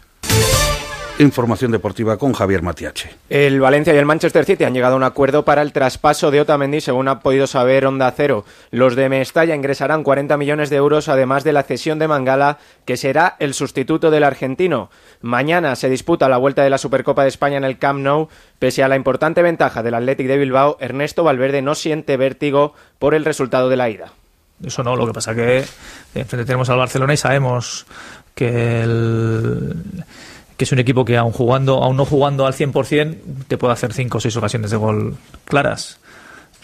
[1.20, 3.10] Información deportiva con Javier Matiache.
[3.28, 6.42] El Valencia y el Manchester City han llegado a un acuerdo para el traspaso de
[6.42, 8.46] Otamendi, según ha podido saber Onda Cero.
[8.70, 12.98] Los de Mestalla ingresarán 40 millones de euros, además de la cesión de Mangala, que
[12.98, 14.92] será el sustituto del argentino.
[15.22, 18.30] Mañana se disputa la vuelta de la Supercopa de España en el Camp Nou.
[18.60, 23.16] Pese a la importante ventaja del Athletic de Bilbao, Ernesto Valverde no siente vértigo por
[23.16, 24.14] el resultado de la ida.
[24.64, 25.66] Eso no, lo que pasa que
[26.14, 27.88] enfrente tenemos al Barcelona y sabemos
[28.36, 29.74] que el
[30.58, 33.94] que es un equipo que aún jugando, aún no jugando al 100%, te puede hacer
[33.94, 36.00] cinco o seis ocasiones de gol claras.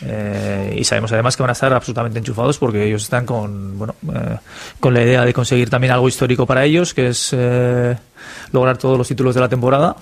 [0.01, 3.95] Eh, y sabemos además que van a estar absolutamente enchufados porque ellos están con bueno
[4.11, 4.37] eh,
[4.79, 7.95] con la idea de conseguir también algo histórico para ellos, que es eh,
[8.51, 9.95] lograr todos los títulos de la temporada.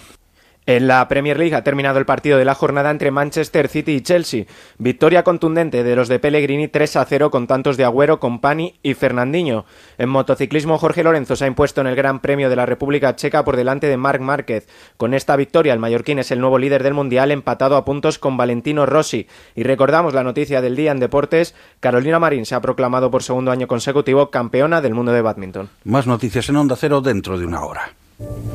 [0.67, 4.01] En la Premier League ha terminado el partido de la jornada entre Manchester City y
[4.01, 4.45] Chelsea.
[4.77, 8.93] Victoria contundente de los de Pellegrini 3 a 0 con tantos de Agüero, Compani y
[8.93, 9.65] Fernandinho.
[9.97, 13.43] En motociclismo Jorge Lorenzo se ha impuesto en el Gran Premio de la República Checa
[13.43, 14.67] por delante de Marc Márquez.
[14.97, 18.37] Con esta victoria el mallorquín es el nuevo líder del Mundial empatado a puntos con
[18.37, 19.27] Valentino Rossi.
[19.55, 23.49] Y recordamos la noticia del día en deportes, Carolina Marín se ha proclamado por segundo
[23.49, 25.69] año consecutivo campeona del mundo de badminton.
[25.85, 27.93] Más noticias en Onda Cero dentro de una hora.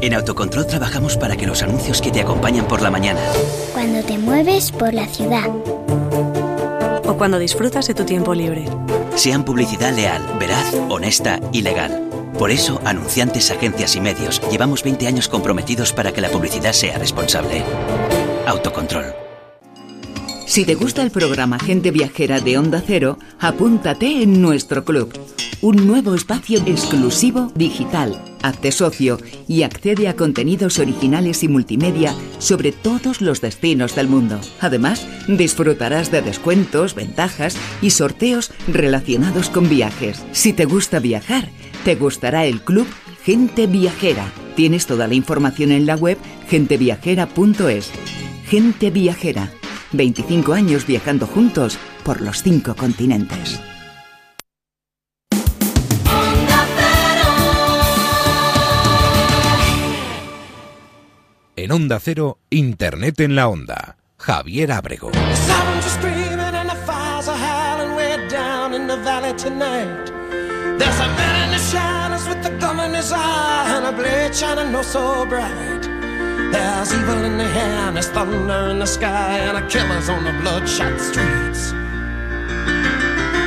[0.01, 3.21] En Autocontrol trabajamos para que los anuncios que te acompañan por la mañana,
[3.73, 5.49] Cuando te mueves por la ciudad.
[7.07, 8.67] O cuando disfrutas de tu tiempo libre.
[9.15, 12.03] sean publicidad leal, veraz, honesta y legal.
[12.39, 16.99] Por eso, anunciantes, agencias y medios, llevamos 20 años comprometidos para que la publicidad sea
[16.99, 17.63] responsable.
[18.47, 19.26] Autocontrol.
[20.47, 25.13] Si te gusta el programa Gente Viajera de Onda Cero, apúntate en nuestro club.
[25.61, 28.23] Un nuevo espacio exclusivo digital.
[28.43, 29.19] Hazte socio
[29.49, 34.41] y accede a contenidos originales y multimedia sobre todos los destinos del mundo.
[34.61, 40.25] Además, disfrutarás de descuentos, ventajas y sorteos relacionados con viajes.
[40.31, 41.51] Si te gusta viajar,
[41.85, 42.87] te gustará el club
[43.25, 44.31] Gente Viajera.
[44.55, 46.19] Tienes toda la información en la web
[46.49, 47.91] genteviajera.es.
[48.49, 49.51] Gente Viajera.
[49.93, 53.61] 25 años viajando juntos por los cinco continentes.
[61.59, 63.97] En Onda Cero, Internet en la Onda.
[64.19, 65.11] Javier Abrego.
[65.13, 70.13] Sirens are screaming and the fires are howling way down in the valley tonight.
[70.79, 74.35] There's a man in the shadows with a gun in his eye and a blade
[74.35, 75.96] shining no so bright.
[76.53, 80.25] There's evil in the air and there's thunder in the sky and a killer's on
[80.25, 81.73] the bloodshot streets.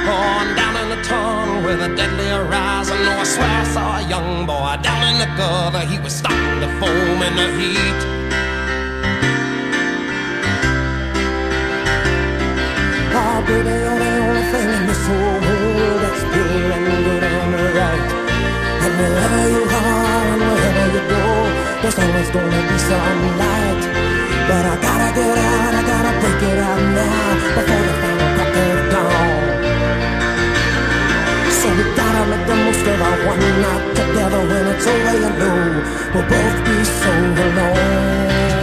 [0.09, 4.09] And down in the tunnel with a deadly horizon, oh, I swear I saw a
[4.09, 5.85] young boy down in the gutter.
[5.85, 7.99] He was starting to foam in the heat.
[13.21, 17.53] Oh, baby, you're the only thing in this whole world that's pure and good and
[17.79, 18.09] right.
[18.83, 19.78] And wherever you are
[21.81, 23.83] there's always gonna be some light.
[24.49, 28.55] But I gotta get out, I gotta break it out now before the final crack
[28.65, 29.39] of dawn.
[31.59, 34.41] So we gotta make the most of our one night together.
[34.49, 35.59] When it's over, you know
[36.13, 37.11] we'll both be so
[37.45, 38.58] alone.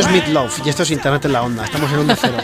[0.00, 1.62] Esto es Meatloaf y esto es Internet en la Onda.
[1.62, 2.38] Estamos en Onda Cero.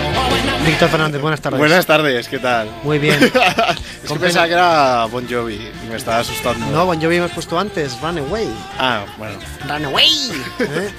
[0.66, 1.60] Víctor Fernández, buenas tardes.
[1.60, 2.68] Buenas tardes, ¿qué tal?
[2.82, 3.22] Muy bien.
[4.02, 6.66] es que pensaba que era Bon Jovi y me estaba asustando.
[6.72, 8.48] No, Bon Jovi hemos puesto antes, Runaway.
[8.80, 9.38] Ah, bueno.
[9.68, 10.08] Runaway.
[10.58, 10.90] ¿eh?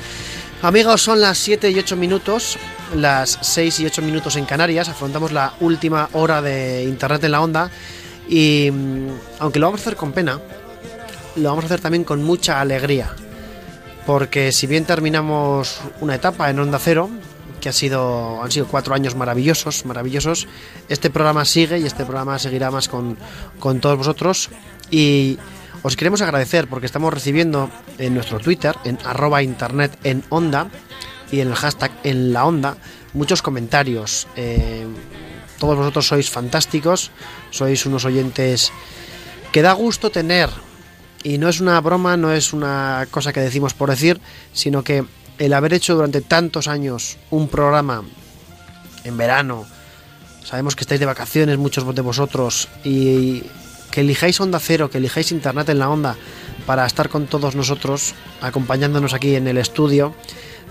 [0.61, 2.57] Amigos, son las 7 y 8 minutos,
[2.95, 4.87] las 6 y 8 minutos en Canarias.
[4.87, 7.69] Afrontamos la última hora de Internet en la Onda.
[8.29, 10.39] Y mm, aunque lo vamos a hacer con pena,
[11.35, 13.13] lo vamos a hacer también con mucha alegría.
[14.09, 17.11] Porque si bien terminamos una etapa en Onda Cero,
[17.61, 20.47] que ha sido, han sido cuatro años maravillosos, maravillosos,
[20.87, 23.19] este programa sigue y este programa seguirá más con,
[23.59, 24.49] con todos vosotros.
[24.89, 25.37] Y
[25.83, 30.69] os queremos agradecer porque estamos recibiendo en nuestro Twitter, en arroba internet en onda
[31.31, 32.77] y en el hashtag en la onda,
[33.13, 34.27] muchos comentarios.
[34.35, 34.87] Eh,
[35.59, 37.11] todos vosotros sois fantásticos,
[37.51, 38.71] sois unos oyentes
[39.51, 40.49] que da gusto tener.
[41.23, 44.21] Y no es una broma, no es una cosa que decimos por decir,
[44.53, 45.05] sino que
[45.37, 48.03] el haber hecho durante tantos años un programa
[49.03, 49.65] en verano,
[50.43, 53.43] sabemos que estáis de vacaciones muchos de vosotros y
[53.91, 56.15] que elijáis Onda Cero, que elijáis Internet en la Onda
[56.65, 60.13] para estar con todos nosotros, acompañándonos aquí en el estudio,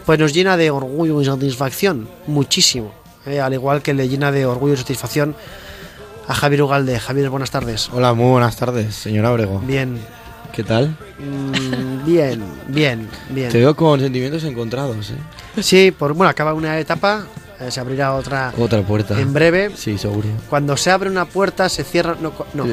[0.06, 2.92] pues nos llena de orgullo y satisfacción, muchísimo.
[3.26, 3.40] ¿eh?
[3.40, 5.34] al igual que le llena de orgullo y satisfacción
[6.26, 6.98] a Javier Ugalde.
[6.98, 7.90] Javier, buenas tardes.
[7.92, 9.60] Hola, muy buenas tardes, señor Abrego.
[9.60, 9.98] Bien.
[10.52, 10.96] ¿Qué tal?
[11.18, 13.50] Mm, bien, bien, bien.
[13.50, 15.62] Te veo con sentimientos encontrados, ¿eh?
[15.62, 17.26] Sí, por, bueno, acaba una etapa,
[17.60, 19.18] eh, se abrirá otra Otra puerta.
[19.20, 19.70] en breve.
[19.76, 20.28] Sí, seguro.
[20.48, 22.16] Cuando se abre una puerta, se cierra.
[22.20, 22.64] No, no.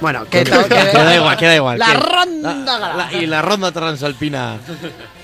[0.00, 1.78] Bueno, que Queda, queda igual, queda igual.
[1.78, 4.58] La que- ronda la- y la ronda transalpina.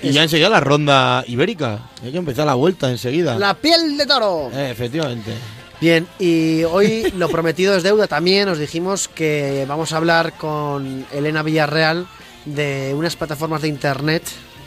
[0.01, 1.79] Y ya enseguida la ronda ibérica.
[2.03, 3.37] Hay que empezar la vuelta enseguida.
[3.39, 4.49] La piel de toro.
[4.53, 5.31] Eh, efectivamente.
[5.85, 8.07] Bien, y hoy lo prometido es deuda.
[8.07, 12.07] También os dijimos que vamos a hablar con Elena Villarreal
[12.45, 14.23] de unas plataformas de internet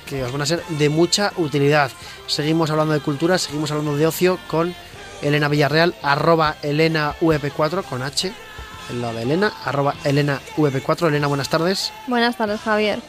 [0.07, 1.91] que os van a ser de mucha utilidad.
[2.29, 4.73] Seguimos hablando de cultura, seguimos hablando de ocio con
[5.21, 8.33] Elena Villarreal, arroba Elena VP4 con H,
[8.93, 11.09] el lado de Elena, arroba Elena VP4.
[11.09, 11.93] Elena, buenas tardes.
[12.07, 13.01] Buenas tardes, Javier.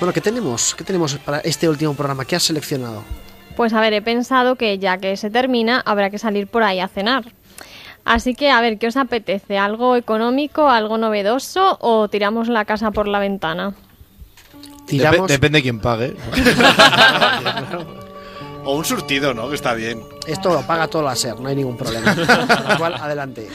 [0.00, 0.74] Bueno, ¿qué tenemos?
[0.74, 2.26] ¿Qué tenemos para este último programa?
[2.26, 3.04] ¿Qué has seleccionado?
[3.56, 6.78] Pues a ver, he pensado que ya que se termina, habrá que salir por ahí
[6.78, 7.24] a cenar.
[8.08, 9.58] Así que, a ver, ¿qué os apetece?
[9.58, 13.74] ¿Algo económico, algo novedoso o tiramos la casa por la ventana?
[14.88, 16.16] Dep- depende de quién pague.
[18.64, 19.48] O un surtido, ¿no?
[19.48, 20.02] Que está bien.
[20.26, 22.14] Esto lo paga todo la SER, no hay ningún problema.
[22.14, 23.48] Con lo cual, adelante.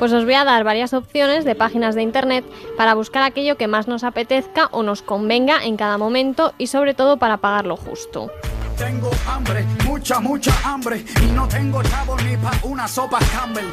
[0.00, 2.44] Pues os voy a dar varias opciones de páginas de internet
[2.76, 6.94] para buscar aquello que más nos apetezca o nos convenga en cada momento y sobre
[6.94, 8.32] todo para pagar lo justo.
[8.78, 11.04] Tengo hambre, mucha, mucha hambre.
[11.20, 13.66] Y no tengo chavo ni pa' una sopa Campbell.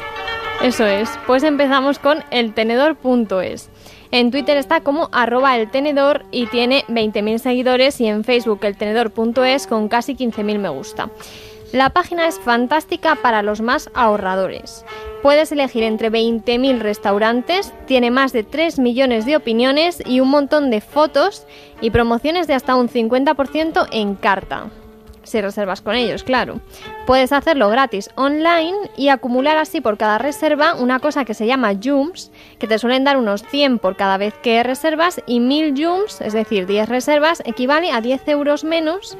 [0.60, 3.70] Eso es, pues empezamos con eltenedor.es.
[4.10, 9.68] En Twitter está como arroba el tenedor y tiene 20.000 seguidores y en Facebook eltenedor.es
[9.68, 11.08] con casi 15.000 me gusta.
[11.72, 14.84] La página es fantástica para los más ahorradores.
[15.22, 20.70] Puedes elegir entre 20.000 restaurantes, tiene más de 3 millones de opiniones y un montón
[20.70, 21.46] de fotos
[21.80, 24.68] y promociones de hasta un 50% en carta
[25.26, 26.60] si reservas con ellos, claro.
[27.06, 31.72] Puedes hacerlo gratis online y acumular así por cada reserva una cosa que se llama
[31.82, 36.20] Jums, que te suelen dar unos 100 por cada vez que reservas y 1000 Jums,
[36.20, 39.16] es decir, 10 reservas, equivale a 10 euros menos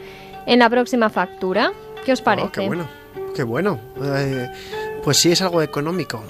[0.47, 1.73] en la próxima factura.
[2.05, 2.49] ¿Qué os parece?
[2.49, 2.89] Oh, qué bueno,
[3.35, 3.81] qué bueno.
[4.03, 4.49] Eh,
[5.03, 6.23] pues sí, es algo económico.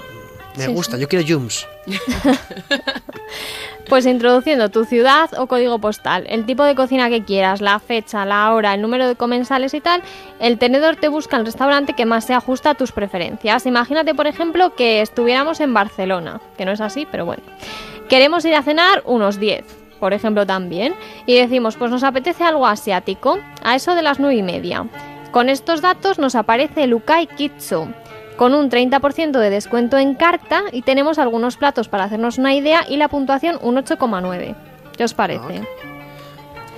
[0.57, 1.01] Me Sí, gusta, sí.
[1.03, 1.67] yo quiero Jums.
[3.87, 8.25] Pues introduciendo tu ciudad o código postal, el tipo de cocina que quieras, la fecha,
[8.25, 10.03] la hora, el número de comensales y tal,
[10.41, 13.65] el tenedor te busca el restaurante que más se ajusta a tus preferencias.
[13.65, 17.43] Imagínate, por ejemplo, que estuviéramos en Barcelona, que no es así, pero bueno.
[18.09, 19.63] Queremos ir a cenar unos 10,
[20.01, 20.93] por ejemplo, también,
[21.25, 24.85] y decimos, pues nos apetece algo asiático, a eso de las 9 y media.
[25.31, 27.87] Con estos datos nos aparece el Ukai Kitsu,
[28.37, 32.85] con un 30% de descuento en carta y tenemos algunos platos para hacernos una idea
[32.87, 34.55] y la puntuación un 8,9.
[34.95, 35.61] ¿Qué os parece?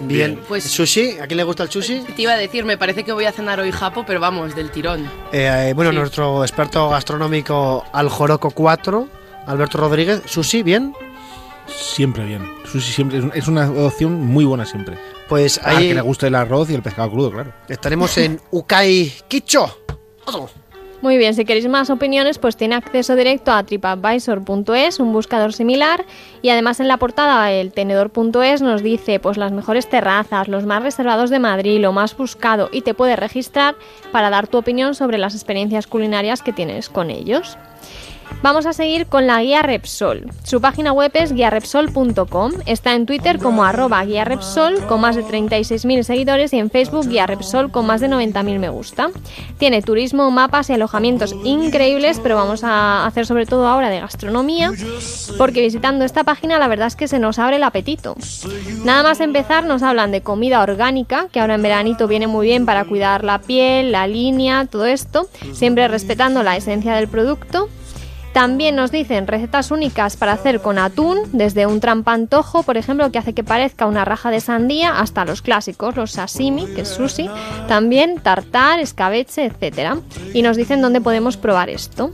[0.02, 0.40] Bien.
[0.48, 1.20] Pues- ¿Sushi?
[1.20, 2.02] ¿A quién le gusta el sushi?
[2.16, 4.72] Te iba a decir, me parece que voy a cenar hoy japo, pero vamos, del
[4.72, 5.10] tirón.
[5.34, 5.98] Eh, bueno, Sí.
[5.98, 9.08] nuestro experto gastronómico Aljoroco 4,
[9.46, 10.22] Alberto Rodríguez.
[10.26, 10.64] ¿Sushi?
[10.64, 10.94] ¿Bien?
[11.68, 12.50] Siempre bien.
[12.66, 14.98] Sushi siempre es, un- es una opción muy buena siempre.
[15.28, 17.52] Pues ahí que le guste el arroz y el pescado crudo, claro.
[17.68, 19.78] estaremos en Ukai Kicho.
[21.02, 26.06] Muy bien, si queréis más opiniones, pues tiene acceso directo a tripadvisor.es, un buscador similar,
[26.42, 30.84] y además en la portada el tenedor.es nos dice pues las mejores terrazas, los más
[30.84, 33.76] reservados de Madrid, lo más buscado, y te puedes registrar
[34.12, 37.58] para dar tu opinión sobre las experiencias culinarias que tienes con ellos.
[38.42, 40.32] Vamos a seguir con la guía Repsol.
[40.44, 42.54] Su página web es guiarepsol.com.
[42.66, 47.08] Está en Twitter como arroba guía Repsol con más de 36.000 seguidores y en Facebook
[47.10, 49.10] guía Repsol con más de 90.000 me gusta.
[49.58, 54.72] Tiene turismo, mapas y alojamientos increíbles, pero vamos a hacer sobre todo ahora de gastronomía,
[55.38, 58.16] porque visitando esta página la verdad es que se nos abre el apetito.
[58.86, 62.66] Nada más empezar nos hablan de comida orgánica, que ahora en veranito viene muy bien
[62.66, 67.68] para cuidar la piel, la línea, todo esto, siempre respetando la esencia del producto.
[68.34, 73.18] También nos dicen recetas únicas para hacer con atún, desde un trampantojo, por ejemplo, que
[73.18, 77.30] hace que parezca una raja de sandía, hasta los clásicos, los sashimi, que es sushi,
[77.68, 79.98] también tartar, escabeche, etcétera.
[80.34, 82.12] Y nos dicen dónde podemos probar esto.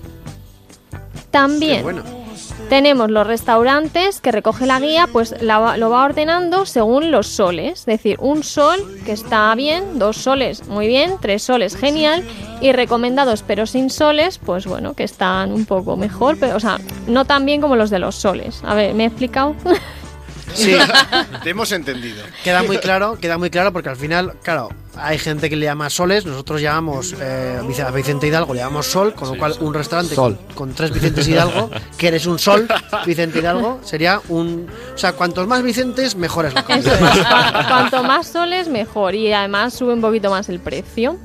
[1.32, 2.24] También
[2.70, 7.80] tenemos los restaurantes que recoge la guía, pues lo va ordenando según los soles.
[7.82, 12.24] Es decir, un sol que está bien, dos soles muy bien, tres soles genial
[12.61, 16.80] y recomendados pero sin soles, pues bueno, que están un poco mejor, pero o sea,
[17.07, 18.61] no tan bien como los de los soles.
[18.66, 19.55] A ver, ¿me he explicado?
[20.54, 20.76] Sí,
[21.43, 22.24] Te hemos entendido.
[22.43, 25.89] queda muy claro, queda muy claro porque al final, claro, hay gente que le llama
[25.89, 30.16] soles, nosotros llamamos eh, a Vicente Hidalgo, le llamamos sol, con lo cual un restaurante
[30.16, 30.38] Sol.
[30.48, 32.68] Con, con tres Vicentes Hidalgo, que eres un sol,
[33.06, 34.68] Vicente Hidalgo, sería un...
[34.93, 36.78] O sea, cuantos más Vicentes, mejor es la cosa.
[36.80, 37.00] Eso es.
[37.00, 39.16] Cu- Cuanto más soles, mejor.
[39.16, 41.18] Y además sube un poquito más el precio.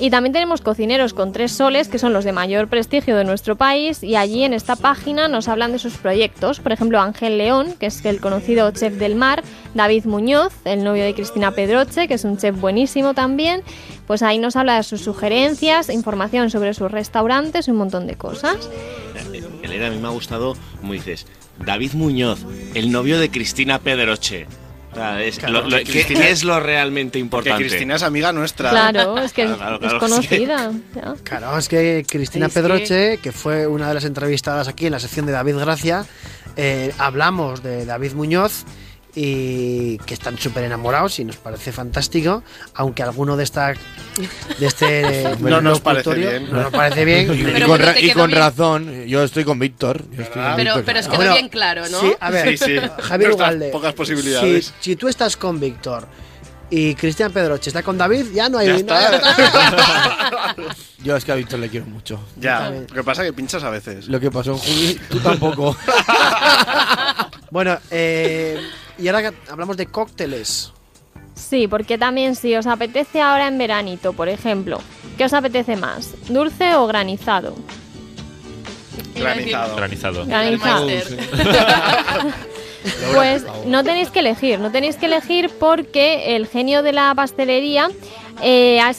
[0.00, 3.56] Y también tenemos cocineros con tres soles, que son los de mayor prestigio de nuestro
[3.56, 6.60] país, y allí en esta página nos hablan de sus proyectos.
[6.60, 9.42] Por ejemplo, Ángel León, que es el conocido chef del mar,
[9.74, 13.62] David Muñoz, el novio de Cristina Pedroche, que es un chef buenísimo también.
[14.06, 18.68] Pues ahí nos habla de sus sugerencias, información sobre sus restaurantes un montón de cosas.
[19.62, 21.26] Elena, a mí me ha gustado, como dices,
[21.58, 22.44] David Muñoz,
[22.74, 24.46] el novio de Cristina Pedroche.
[24.98, 27.18] O sea, es Claro, lo- lo- que ¿qué, Cristina- qué es lo realmente Porque
[27.50, 27.64] importante?
[27.68, 28.70] Cristina es amiga nuestra.
[28.70, 30.72] Claro, es que es, Claro, es claro, conocida.
[31.22, 33.32] Claro, es que Cristina Es que- Pedroche, que...
[33.32, 36.04] fue una de las entrevistadas aquí en la sección de David Gracia,
[36.56, 38.64] eh, hablamos de David Muñoz
[39.14, 42.42] y que están súper enamorados y nos parece fantástico,
[42.74, 43.74] aunque alguno de esta
[44.58, 46.50] de este No nos parece bien.
[46.52, 47.28] no nos parece bien.
[48.00, 50.04] Y, con, y razón, yo estoy con Víctor.
[50.10, 50.84] yo estoy con Pero, Víctor.
[50.84, 52.00] pero es que Bueno, bien claro, ¿no?
[52.00, 52.76] Sí, a ver, Sí, sí.
[53.02, 54.66] Javier Ugalde, pocas posibilidades.
[54.80, 56.06] Si, si tú estás con Víctor
[56.70, 60.54] y Cristian Pedroche está con David, ya no hay Ya está.
[61.02, 62.20] Yo es que a Víctor le quiero mucho.
[62.38, 64.08] Ya, lo que pasa es que pinchas a veces.
[64.08, 65.76] Lo que pasó en Juli, tú tampoco.
[67.50, 68.60] Bueno, eh,
[68.98, 70.72] y ahora que hablamos de cócteles.
[71.34, 74.80] Sí, porque también si os apetece ahora en veranito, por ejemplo,
[75.16, 76.14] ¿qué os apetece más?
[76.28, 77.54] ¿Dulce o granizado?
[79.14, 79.76] Granizado.
[79.76, 80.26] Granizado.
[80.26, 80.88] Granizado.
[83.12, 87.90] Pues no tenéis que elegir, no tenéis que elegir porque el genio de la pastelería
[88.40, 88.92] eh, ha,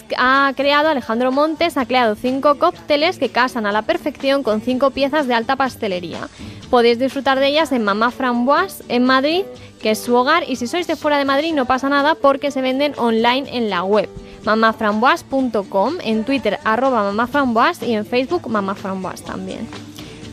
[0.48, 4.92] ha creado, Alejandro Montes, ha creado cinco cócteles que casan a la perfección con cinco
[4.92, 6.28] piezas de alta pastelería.
[6.70, 9.44] Podéis disfrutar de ellas en Mamá Framboise en Madrid,
[9.82, 12.52] que es su hogar, y si sois de fuera de Madrid no pasa nada porque
[12.52, 14.10] se venden online en la web
[14.46, 19.68] mamaframboise.com, en Twitter arroba mamaframboise y en Facebook mamaframboise también.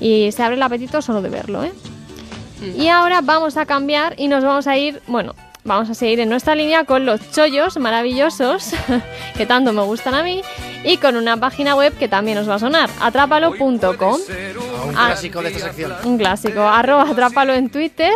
[0.00, 1.72] Y se abre el apetito solo de verlo, ¿eh?
[2.76, 6.28] Y ahora vamos a cambiar y nos vamos a ir, bueno, vamos a seguir en
[6.30, 8.70] nuestra línea con los chollos maravillosos
[9.36, 10.40] que tanto me gustan a mí
[10.84, 14.14] y con una página web que también os va a sonar, atrápalo.com.
[14.88, 15.06] Un Ah.
[15.08, 15.92] clásico de esta sección.
[16.04, 18.14] Un clásico, arroba atrápalo en Twitter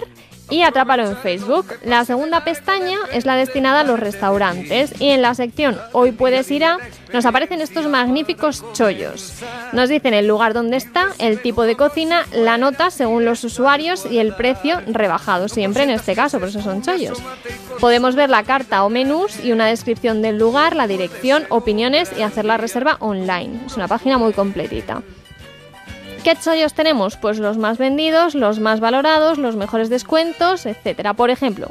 [0.51, 1.67] y atrápalo en Facebook.
[1.85, 6.51] La segunda pestaña es la destinada a los restaurantes y en la sección Hoy puedes
[6.51, 6.79] ir a
[7.13, 9.43] nos aparecen estos magníficos chollos.
[9.73, 14.07] Nos dicen el lugar donde está, el tipo de cocina, la nota según los usuarios
[14.07, 17.19] y el precio rebajado siempre en este caso, por eso son chollos.
[17.81, 22.23] Podemos ver la carta o menús y una descripción del lugar, la dirección, opiniones y
[22.23, 23.61] hacer la reserva online.
[23.67, 25.03] Es una página muy completita.
[26.25, 27.17] ¿Qué chollos tenemos?
[27.17, 31.15] Pues los más vendidos, los más valorados, los mejores descuentos, etcétera.
[31.15, 31.71] Por ejemplo,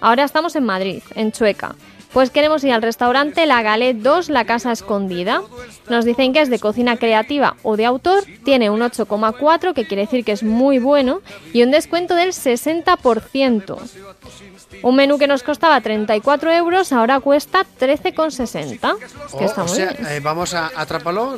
[0.00, 1.74] ahora estamos en Madrid, en Chueca.
[2.12, 5.42] Pues queremos ir al restaurante La Galet 2, La Casa Escondida.
[5.88, 10.02] Nos dicen que es de cocina creativa o de autor, tiene un 8,4, que quiere
[10.02, 11.20] decir que es muy bueno,
[11.52, 13.78] y un descuento del 60%.
[14.82, 18.96] Un menú que nos costaba 34 euros, ahora cuesta 13,60.
[19.04, 20.06] Es que O- está o muy sea, bien.
[20.06, 21.36] eh, vamos a Atrápalo,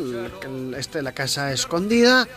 [0.77, 2.29] este, la casa escondida,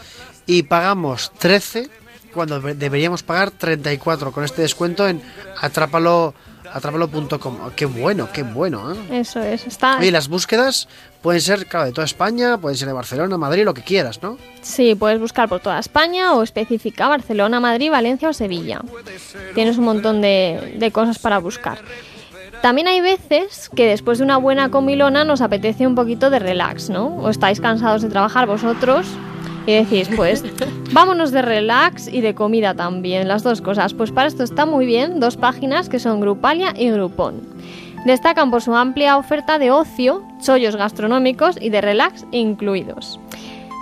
[0.46, 1.90] y pagamos 13
[2.34, 5.22] cuando de- deberíamos pagar 34 con este descuento en
[5.62, 6.55] atrápalo atrápalo.com.
[6.76, 8.92] Oh, qué bueno, qué bueno.
[8.92, 9.20] ¿eh?
[9.20, 9.98] Eso es, está...
[9.98, 10.90] Oye, las búsquedas
[11.22, 14.38] pueden ser, claro, de toda España, pueden ser de Barcelona, Madrid, lo que quieras, ¿no?
[14.62, 18.82] Sí, puedes buscar por toda España o especifica Barcelona, Madrid, Valencia o Sevilla.
[19.54, 21.80] Tienes un montón de, de cosas para buscar.
[22.62, 26.90] También hay veces que después de una buena comilona nos apetece un poquito de relax,
[26.90, 27.08] ¿no?
[27.08, 29.08] O estáis cansados de trabajar vosotros
[29.66, 30.44] y decís, pues,
[30.94, 33.94] vámonos de relax y de comida también, las dos cosas.
[33.94, 37.42] Pues para esto está muy bien dos páginas que son Grupalia y Groupon.
[38.06, 43.20] Destacan por su amplia oferta de ocio, chollos gastronómicos y de relax incluidos.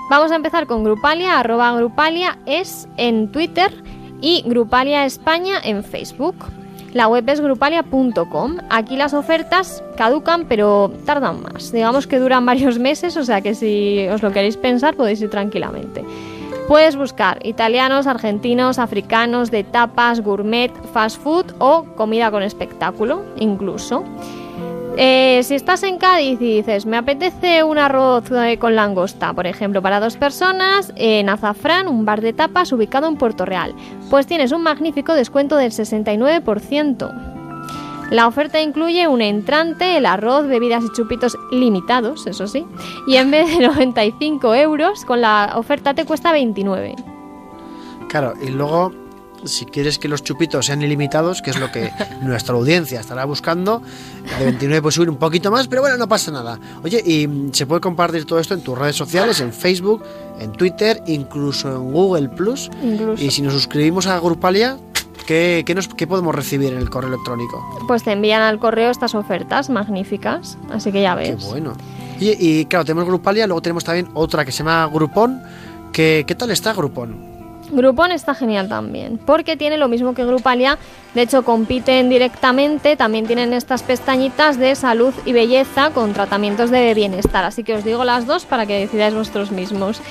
[0.09, 3.73] Vamos a empezar con Grupalia, arroba Grupalia es en Twitter
[4.21, 6.35] y Grupalia España en Facebook.
[6.93, 8.57] La web es grupalia.com.
[8.69, 11.71] Aquí las ofertas caducan, pero tardan más.
[11.71, 15.29] Digamos que duran varios meses, o sea que si os lo queréis pensar podéis ir
[15.29, 16.05] tranquilamente.
[16.67, 24.05] Puedes buscar italianos, argentinos, africanos, de tapas, gourmet, fast food o comida con espectáculo, incluso.
[24.95, 29.47] Eh, si estás en Cádiz y dices, me apetece un arroz eh, con langosta, por
[29.47, 33.73] ejemplo, para dos personas, en Azafrán, un bar de tapas ubicado en Puerto Real,
[34.11, 37.31] pues tienes un magnífico descuento del 69%.
[38.11, 42.63] La oferta incluye un entrante, el arroz, bebidas y chupitos limitados, eso sí,
[43.07, 46.95] y en vez de 95 euros, con la oferta te cuesta 29.
[48.09, 48.91] Claro, y luego,
[49.45, 51.91] si quieres que los chupitos sean ilimitados, que es lo que
[52.21, 53.81] nuestra audiencia estará buscando,
[54.39, 56.59] de 29 puede subir un poquito más, pero bueno, no pasa nada.
[56.83, 60.03] Oye, y mm, se puede compartir todo esto en tus redes sociales, en Facebook,
[60.39, 62.69] en Twitter, incluso en Google Plus.
[62.83, 63.23] Incluso.
[63.23, 64.77] Y si nos suscribimos a Grupalia,
[65.25, 67.63] ¿qué, qué nos, qué podemos recibir en el correo electrónico?
[67.87, 71.43] Pues te envían al correo estas ofertas magníficas, así que ya ves.
[71.43, 71.73] Qué bueno.
[72.19, 75.41] Y, y claro, tenemos Grupalia, luego tenemos también otra que se llama Groupon.
[75.91, 77.32] que ¿Qué tal está Groupon?
[77.75, 80.77] Groupon está genial también, porque tiene lo mismo que Grupalia,
[81.13, 86.93] de hecho compiten directamente, también tienen estas pestañitas de salud y belleza con tratamientos de
[86.93, 90.01] bienestar, así que os digo las dos para que decidáis vosotros mismos.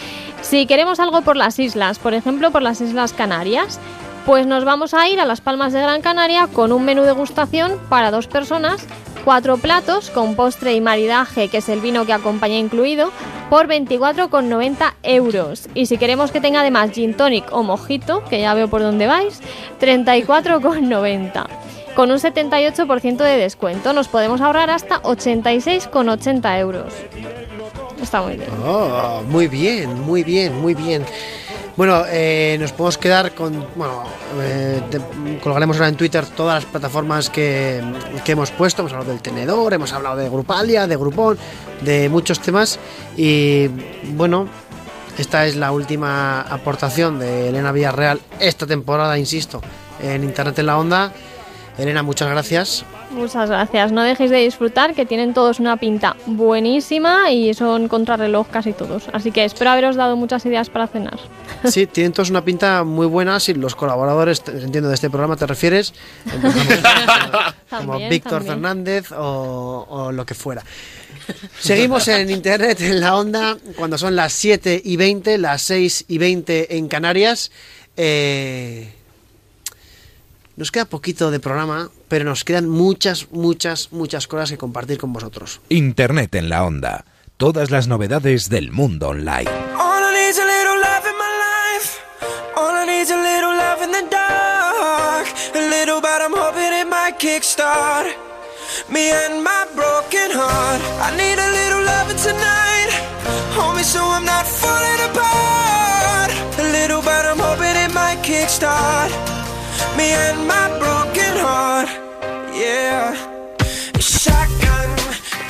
[0.43, 3.79] Si queremos algo por las islas, por ejemplo por las Islas Canarias,
[4.27, 7.79] pues nos vamos a ir a las Palmas de Gran Canaria con un menú degustación
[7.89, 8.87] para dos personas
[9.25, 13.11] cuatro platos con postre y maridaje, que es el vino que acompaña incluido,
[13.51, 15.69] por 24,90 euros.
[15.75, 19.07] Y si queremos que tenga además gin tonic o mojito, que ya veo por dónde
[19.07, 19.41] vais,
[19.81, 21.47] 34,90.
[21.95, 26.93] Con un 78% de descuento nos podemos ahorrar hasta 86,80 euros.
[28.03, 28.49] Está muy bien.
[29.29, 31.05] Muy bien, muy bien, muy bien.
[31.77, 33.67] Bueno, eh, nos podemos quedar con.
[33.77, 34.05] Bueno,
[34.41, 34.81] eh,
[35.43, 37.83] colgaremos ahora en Twitter todas las plataformas que,
[38.25, 38.83] que hemos puesto.
[38.83, 41.39] Hemos hablado del tenedor, hemos hablado de Grupalia, de Grupón,
[41.81, 42.79] de muchos temas.
[43.17, 43.69] Y
[44.15, 44.49] bueno,
[45.17, 49.63] esta es la última aportación de Elena Villarreal esta temporada, insisto,
[50.03, 51.13] en Internet en la Onda.
[51.79, 52.85] Elena, muchas gracias.
[53.11, 53.93] Muchas gracias.
[53.93, 59.05] No dejéis de disfrutar, que tienen todos una pinta buenísima y son contrarreloj casi todos.
[59.13, 61.19] Así que espero haberos dado muchas ideas para cenar.
[61.65, 63.41] Sí, tienen todos una pinta muy buena.
[63.41, 65.95] Si los colaboradores, entiendo, de este programa te refieres,
[67.71, 68.45] como Víctor.
[68.45, 70.63] Fernández o, o lo que fuera.
[71.59, 76.19] Seguimos en internet, en la onda, cuando son las 7 y 20, las 6 y
[76.19, 77.51] 20 en Canarias.
[77.97, 78.93] Eh,
[80.57, 85.13] nos queda poquito de programa, pero nos quedan muchas, muchas, muchas cosas que compartir con
[85.13, 85.61] vosotros.
[85.69, 87.05] Internet en la onda.
[87.37, 89.51] Todas las novedades del mundo online.
[89.51, 92.01] All I need's a little love in my life.
[92.57, 95.27] All I need's a little love in the dark.
[95.55, 98.33] A little, but I'm hoping it might kickstart
[110.03, 111.89] me and my broken heart.
[112.63, 113.15] Yeah.
[114.01, 114.91] Shotgun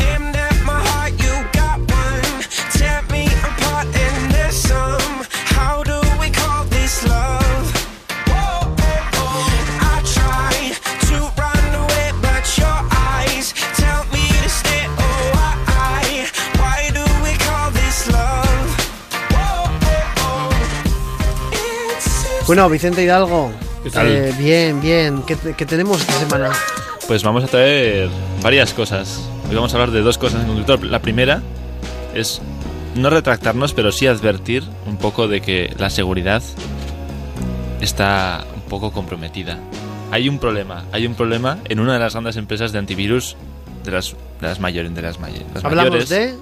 [0.09, 1.13] aimed at my heart.
[1.25, 2.33] You got one.
[2.77, 5.17] Tear me apart and there's some.
[5.57, 7.67] How do we call this love?
[8.31, 8.59] Whoa,
[8.91, 9.93] oh, oh.
[9.93, 10.55] I try
[11.09, 12.79] to run away, but your
[13.13, 13.47] eyes
[13.81, 14.85] tell me to stay.
[15.07, 16.03] Oh, why?
[16.63, 18.69] Why do we call this love?
[19.35, 19.57] Whoa,
[19.97, 20.51] oh, oh.
[21.97, 23.72] It's Bueno, Vicente Hidalgo.
[23.83, 24.07] ¿Qué tal?
[24.09, 25.23] eh, bien, bien.
[25.23, 26.51] ¿Qué, qué tenemos esta semana?
[27.07, 28.09] Pues vamos a traer
[28.43, 29.21] varias cosas.
[29.49, 30.77] Hoy vamos a hablar de dos cosas en concreto.
[30.85, 31.43] La primera
[32.15, 32.41] es
[32.95, 36.43] no retractarnos, pero sí advertir un poco de que la seguridad
[37.81, 39.59] está un poco comprometida.
[40.11, 43.37] Hay un problema, hay un problema en una de las grandes empresas de antivirus
[43.85, 44.11] de las,
[44.41, 46.09] de las mayores, de las, may- las Hablamos mayores.
[46.09, 46.35] de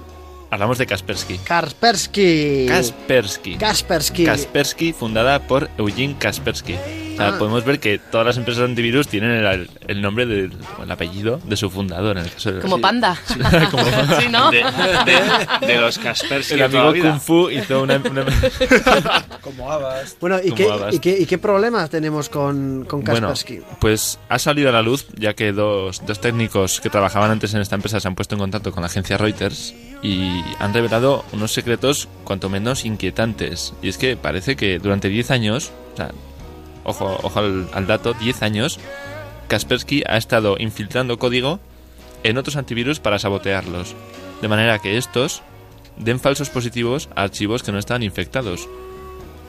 [0.51, 1.37] Hablamos de Kaspersky.
[1.37, 2.65] Kaspersky.
[2.67, 3.55] Kaspersky.
[3.55, 4.25] Kaspersky.
[4.25, 6.75] Kaspersky, fundada por Eugene Kaspersky.
[7.21, 7.37] Sea, Ah.
[7.39, 11.39] podemos ver que todas las empresas de antivirus tienen el, el nombre del el apellido
[11.45, 12.81] de su fundador, en el caso de Como sí.
[12.81, 13.17] panda.
[13.71, 13.83] Como-
[14.19, 14.51] Sí, ¿no?
[14.51, 16.91] De, de- de los Kaspersky El amigo.
[16.93, 17.97] Kung Fu hizo una...
[17.97, 18.25] una-
[19.41, 20.15] Como habas.
[20.19, 20.55] Bueno, ¿y Como
[20.89, 23.61] qué, y, qué, y qué problemas tenemos con, con Bueno, Kaspersky?
[23.79, 27.61] pues ha salido a la luz, ya que dos, dos técnicos que trabajaban antes en
[27.61, 29.73] esta empresa se han puesto en contacto con la agencia Reuters
[30.03, 33.73] y han revelado unos secretos cuanto menos inquietantes.
[33.81, 36.11] Y es que parece que durante 10 años, o sea,
[36.83, 38.79] ojo, ojo al, al dato, 10 años,
[39.47, 41.59] Kaspersky ha estado infiltrando código
[42.23, 43.95] en otros antivirus para sabotearlos.
[44.41, 45.43] De manera que estos
[45.97, 48.67] den falsos positivos a archivos que no estaban infectados.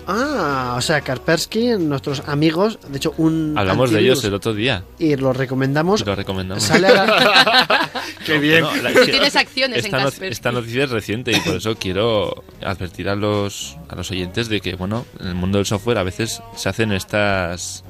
[0.06, 3.54] Ah, o sea, Kaspersky, nuestros amigos, de hecho, un.
[3.56, 4.84] Hablamos de ellos el otro día.
[4.98, 6.04] Y lo recomendamos.
[6.04, 6.62] Lo recomendamos.
[6.64, 7.90] Sale a la-
[8.26, 8.64] Qué bien.
[8.94, 10.32] Tú tienes acciones en esta, no- Kaspersky.
[10.32, 14.60] esta noticia es reciente y por eso quiero advertir a los, a los oyentes de
[14.60, 17.84] que, bueno, en el mundo del software a veces se hacen estas,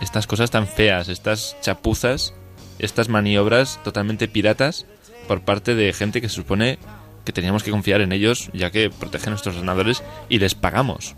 [0.00, 2.34] estas cosas tan feas, estas chapuzas,
[2.78, 4.86] estas maniobras totalmente piratas
[5.26, 6.78] por parte de gente que se supone
[7.24, 11.16] que teníamos que confiar en ellos ya que protegen nuestros ordenadores y les pagamos.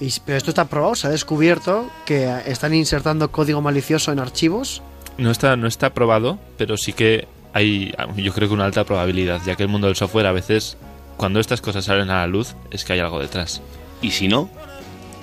[0.00, 4.82] Y- pero esto está probado, se ha descubierto que están insertando código malicioso en archivos.
[5.16, 9.40] No está, no está probado, pero sí que hay, yo creo que una alta probabilidad,
[9.44, 10.76] ya que el mundo del software a veces,
[11.16, 13.60] cuando estas cosas salen a la luz, es que hay algo detrás.
[14.00, 14.48] ¿Y si no?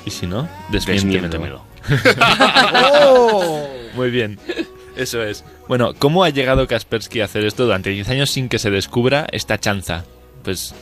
[0.05, 0.49] ¿Y si no?
[0.69, 1.61] Desmiéntemelo.
[3.01, 3.67] ¡Oh!
[3.95, 4.37] Muy bien.
[4.97, 5.43] Eso es.
[5.67, 9.27] Bueno, ¿cómo ha llegado Kaspersky a hacer esto durante 10 años sin que se descubra
[9.31, 10.03] esta chanza?
[10.43, 10.73] Pues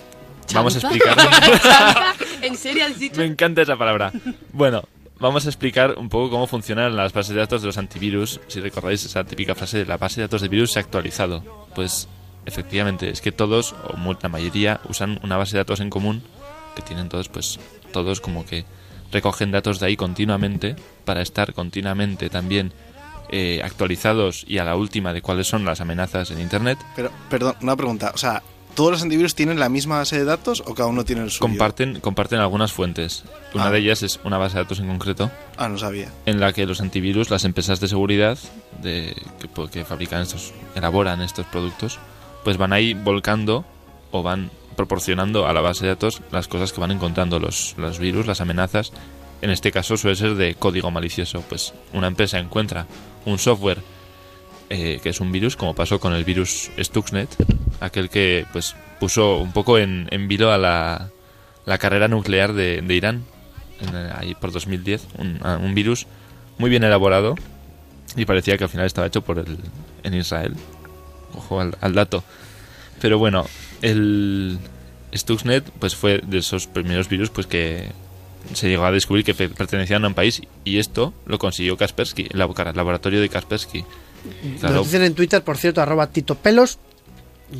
[0.53, 1.23] vamos a explicarlo.
[2.41, 3.17] ¿En serio has dicho?
[3.17, 4.11] Me encanta esa palabra.
[4.51, 4.83] Bueno,
[5.19, 8.41] vamos a explicar un poco cómo funcionan las bases de datos de los antivirus.
[8.47, 11.43] Si recordáis esa típica frase de la base de datos de virus se ha actualizado.
[11.75, 12.07] Pues
[12.45, 16.23] efectivamente, es que todos, o la mayoría, usan una base de datos en común
[16.75, 17.59] que tienen todos, pues
[17.91, 18.65] todos como que
[19.11, 20.75] recogen datos de ahí continuamente
[21.05, 22.73] para estar continuamente también
[23.29, 26.77] eh, actualizados y a la última de cuáles son las amenazas en Internet.
[26.95, 28.11] Pero, perdón, una pregunta.
[28.13, 28.43] O sea,
[28.75, 31.41] ¿Todos los antivirus tienen la misma base de datos o cada uno tiene el suyo?
[31.41, 33.23] Comparten, comparten algunas fuentes.
[33.53, 33.71] Una Ah.
[33.71, 35.29] de ellas es una base de datos en concreto.
[35.57, 36.07] Ah, no sabía.
[36.25, 38.37] En la que los antivirus, las empresas de seguridad
[38.81, 41.99] de, que, po- que fabrican estos, elaboran estos productos,
[42.43, 43.63] pues van ahí volcando
[44.11, 47.99] o van proporcionando a la base de datos las cosas que van encontrando, los, los
[47.99, 48.91] virus, las amenazas.
[49.43, 51.43] En este caso suele ser de código malicioso.
[51.47, 52.87] Pues una empresa encuentra
[53.25, 53.83] un software
[54.69, 57.29] eh, que es un virus, como pasó con el virus Stuxnet,
[57.79, 61.09] aquel que pues puso un poco en, en vilo a la,
[61.65, 63.23] la carrera nuclear de, de Irán,
[63.81, 66.07] en, eh, ahí por 2010, un, a- un virus
[66.57, 67.35] muy bien elaborado
[68.15, 69.57] y parecía que al final estaba hecho por el,
[70.03, 70.53] en Israel.
[71.35, 72.23] Ojo al, al dato.
[73.01, 73.45] Pero bueno,
[73.81, 74.59] el
[75.13, 77.87] Stuxnet pues fue de esos primeros virus pues que
[78.53, 82.27] se llegó a descubrir que pe- pertenecían a un país y esto lo consiguió Kaspersky,
[82.31, 83.83] el labo- laboratorio de Kaspersky.
[84.59, 86.79] Claro, Nos dicen en Twitter, por cierto, arroba Tito Pelos,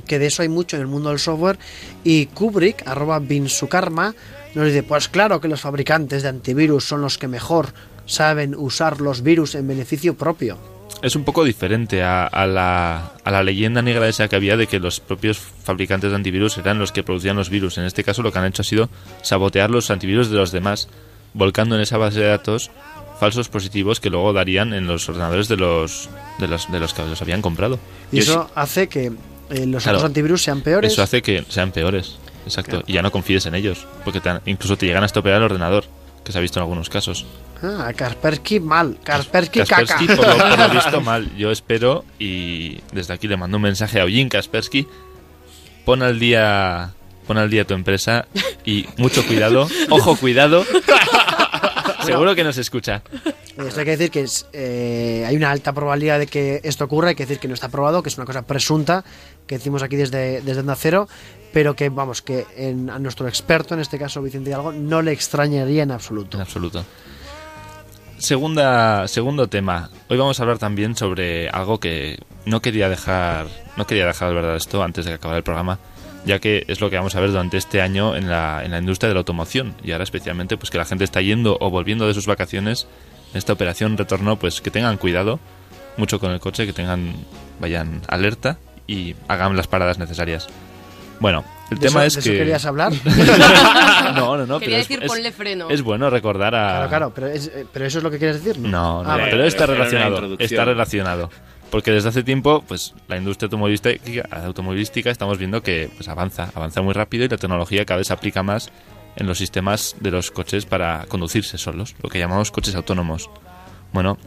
[0.08, 1.60] que de eso hay mucho en el mundo del software.
[2.04, 4.16] Y Kubrick, arroba Binsukarma,
[4.56, 7.74] nos dice, pues claro que los fabricantes de antivirus son los que mejor
[8.06, 10.58] saben usar los virus en beneficio propio.
[11.02, 14.68] es un poco diferente a, a la, a la leyenda negra esa que había de
[14.68, 17.78] que los propios fabricantes de antivirus eran los que producían los virus.
[17.78, 18.90] En este caso lo que han hecho ha sido
[19.22, 20.88] sabotear los antivirus de los demás,
[21.34, 22.72] volcando en esa base de datos
[23.20, 26.10] falsos positivos que luego darían en los ordenadores de los
[26.40, 27.80] de los, de los que los habían comprado.
[28.12, 29.12] Y Yo eso hace que
[29.50, 30.00] eh, los Claro.
[30.00, 30.92] otros antivirus sean peores.
[30.94, 34.78] Eso hace que sean peores, exacto, y ya no confíes en ellos, porque te incluso
[34.78, 35.86] te llegan a estropear el ordenador,
[36.24, 37.26] que se ha visto en algunos casos.
[37.62, 40.16] Ah, Kaspersky mal, Kaspersky, Kaspersky, caca.
[40.22, 41.36] por lo, por lo visto, mal.
[41.38, 44.88] Yo espero, y desde aquí le mando un mensaje a Eugene Kaspersky,
[45.86, 46.92] pon al día...
[47.28, 48.26] Pon al día tu empresa
[48.66, 50.66] y mucho cuidado, ojo cuidado,
[52.04, 53.02] seguro que nos escucha.
[53.58, 57.10] Esto hay que decir que es, eh, hay una alta probabilidad de que esto ocurra,
[57.10, 59.04] hay que decir que no está probado, que es una cosa presunta,
[59.48, 61.08] que decimos aquí desde, desde Onda Cero,
[61.52, 65.12] pero que vamos, que en- a nuestro experto, en este caso Vicente Hidalgo, no le
[65.12, 66.38] extrañaría en absoluto.
[66.38, 66.84] En absoluto.
[68.18, 69.90] Segunda, segundo tema.
[70.10, 74.36] Hoy vamos a hablar también sobre algo que no quería dejar, no quería dejar de
[74.36, 75.78] verdad esto antes de que acabara el programa,
[76.26, 78.78] ya que es lo que vamos a ver durante este año en la, en la
[78.80, 82.08] industria de la automoción y ahora especialmente pues que la gente está yendo o volviendo
[82.08, 82.88] de sus vacaciones
[83.34, 85.40] en esta operación retorno, pues que tengan cuidado
[85.98, 87.14] mucho con el coche, que tengan
[87.60, 90.48] vayan alerta y hagan las paradas necesarias.
[91.20, 92.92] Bueno, el ¿De tema eso- es de que eso querías hablar?
[94.16, 94.60] no, no, no.
[94.60, 95.70] Quería pero decir, es, ponle freno.
[95.70, 96.68] Es bueno recordar a.
[96.88, 98.60] Claro, claro, pero, es- eh, pero eso es lo que quieres decir.
[98.62, 99.32] No, no, Ah, vale.
[99.32, 100.36] pero está relacionado.
[100.40, 101.30] Está relacionado.
[101.74, 106.84] Porque desde hace tiempo, pues la industria automovilística, automovilística estamos viendo que pues, avanza, avanza
[106.84, 108.70] muy rápido y la tecnología cada vez se aplica más
[109.16, 113.28] en los sistemas de los coches para conducirse solos, lo que llamamos coches autónomos.
[113.92, 114.20] Bueno,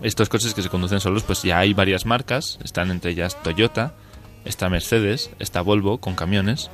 [0.00, 3.96] estos coches que se conducen solos, pues ya hay varias marcas, están entre ellas Toyota,
[4.44, 6.70] está Mercedes, está Volvo con camiones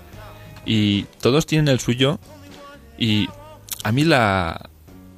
[0.67, 2.21] y todos tienen el suyo
[2.99, 3.31] y
[3.83, 4.69] a mí la,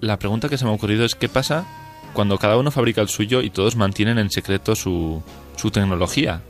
[0.00, 1.83] la pregunta que se me ha ocurrido es qué pasa
[2.14, 5.22] cuando cada uno fabrica el suyo y todos mantienen en secreto su,
[5.56, 6.40] su tecnología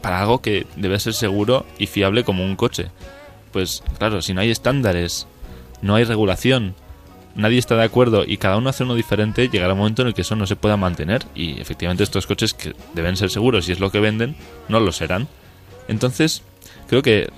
[0.00, 2.90] para algo que debe ser seguro y fiable como un coche.
[3.52, 5.26] Pues claro, si no hay estándares,
[5.82, 6.74] no hay regulación,
[7.34, 10.14] nadie está de acuerdo y cada uno hace uno diferente, llegará un momento en el
[10.14, 13.72] que eso no se pueda mantener y efectivamente estos coches que deben ser seguros y
[13.72, 14.36] es lo que venden,
[14.68, 15.28] no lo serán.
[15.88, 16.42] Entonces,
[16.88, 17.28] creo que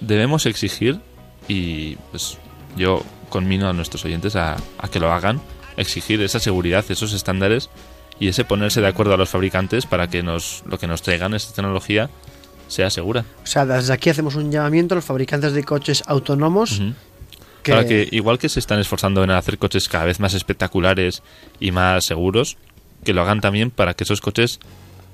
[0.00, 1.00] debemos exigir
[1.48, 2.38] y pues
[2.76, 5.40] yo conmino a nuestros oyentes a, a que lo hagan,
[5.76, 7.70] exigir esa seguridad, esos estándares
[8.20, 11.34] y ese ponerse de acuerdo a los fabricantes para que nos lo que nos traigan
[11.34, 12.10] esta tecnología
[12.68, 13.24] sea segura.
[13.42, 16.78] O sea, desde aquí hacemos un llamamiento a los fabricantes de coches autónomos.
[17.62, 21.22] que- Claro que igual que se están esforzando en hacer coches cada vez más espectaculares
[21.60, 22.56] y más seguros,
[23.04, 24.60] que lo hagan también para que esos coches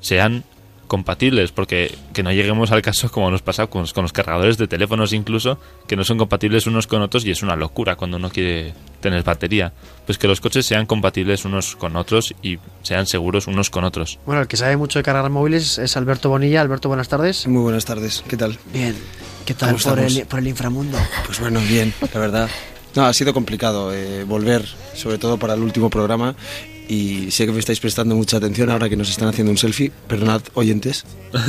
[0.01, 0.45] sean
[0.91, 4.59] compatibles, porque que no lleguemos al caso como nos pasa con los, con los cargadores
[4.59, 5.57] de teléfonos incluso,
[5.87, 9.23] que no son compatibles unos con otros y es una locura cuando uno quiere tener
[9.23, 9.73] batería.
[10.05, 14.19] Pues que los coches sean compatibles unos con otros y sean seguros unos con otros.
[14.27, 16.61] Bueno, el que sabe mucho de cargar móviles es Alberto Bonilla.
[16.61, 17.47] Alberto, buenas tardes.
[17.47, 18.59] Muy buenas tardes, ¿qué tal?
[18.73, 18.97] Bien.
[19.47, 20.99] ¿Qué tal ¿Cómo por el, por el inframundo?
[21.25, 22.51] Pues bueno, bien, la verdad.
[22.97, 26.35] No, ha sido complicado eh, volver, sobre todo para el último programa.
[26.93, 29.93] Y sé que me estáis prestando mucha atención ahora que nos están haciendo un selfie.
[30.09, 31.05] Perdonad, oyentes.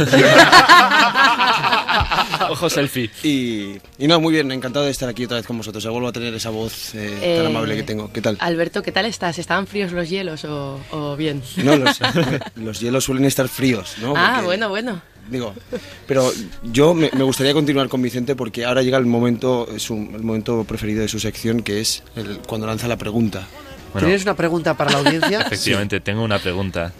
[2.50, 3.10] Ojo selfie.
[3.24, 5.84] Y, y no, muy bien, encantado de estar aquí otra vez con vosotros.
[5.84, 8.12] Ya vuelvo a tener esa voz eh, tan Eh, amable que tengo.
[8.12, 8.38] ¿Qué tal?
[8.40, 9.40] Alberto, ¿qué tal estás?
[9.40, 11.42] ¿Estaban fríos los hielos o, o bien?
[11.58, 12.00] No, los,
[12.56, 14.14] los hielos suelen estar fríos, ¿no?
[14.16, 15.02] ah, Porque- bueno, bueno.
[15.30, 15.54] Digo,
[16.08, 16.30] pero
[16.64, 20.24] yo me, me gustaría continuar con Vicente porque ahora llega el momento, es un- el
[20.24, 23.48] momento preferido de su sección, que es el- cuando lanza la pregunta.
[23.94, 24.08] Bueno.
[24.08, 25.42] ¿Tienes una pregunta para la audiencia?
[25.46, 26.94] Efectivamente, tengo una pregunta.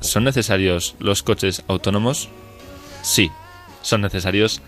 [0.00, 2.28] ¿Son necesarios los coches autónomos?
[3.02, 3.30] Sí.
[3.82, 4.60] son necesarios.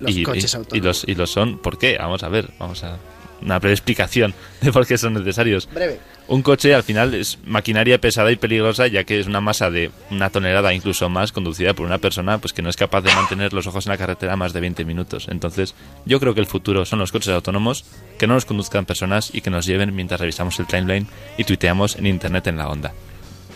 [0.00, 0.76] Los y, coches y- autónomos.
[0.76, 1.58] y los, y los son.
[1.58, 1.96] ¿Por qué?
[1.98, 2.98] Vamos a ver, vamos a.
[3.42, 5.68] Una breve explicación de por qué son necesarios.
[5.72, 6.00] Breve.
[6.28, 9.90] Un coche al final es maquinaria pesada y peligrosa ya que es una masa de
[10.10, 13.52] una tonelada incluso más conducida por una persona pues que no es capaz de mantener
[13.52, 15.26] los ojos en la carretera más de 20 minutos.
[15.28, 15.74] Entonces
[16.06, 17.84] yo creo que el futuro son los coches autónomos
[18.18, 21.96] que no nos conduzcan personas y que nos lleven mientras revisamos el timeline y tuiteamos
[21.96, 22.92] en internet en la onda.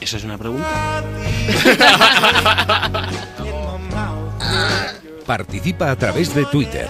[0.00, 1.02] ¿Eso es una pregunta?
[5.26, 6.88] Participa a través de Twitter.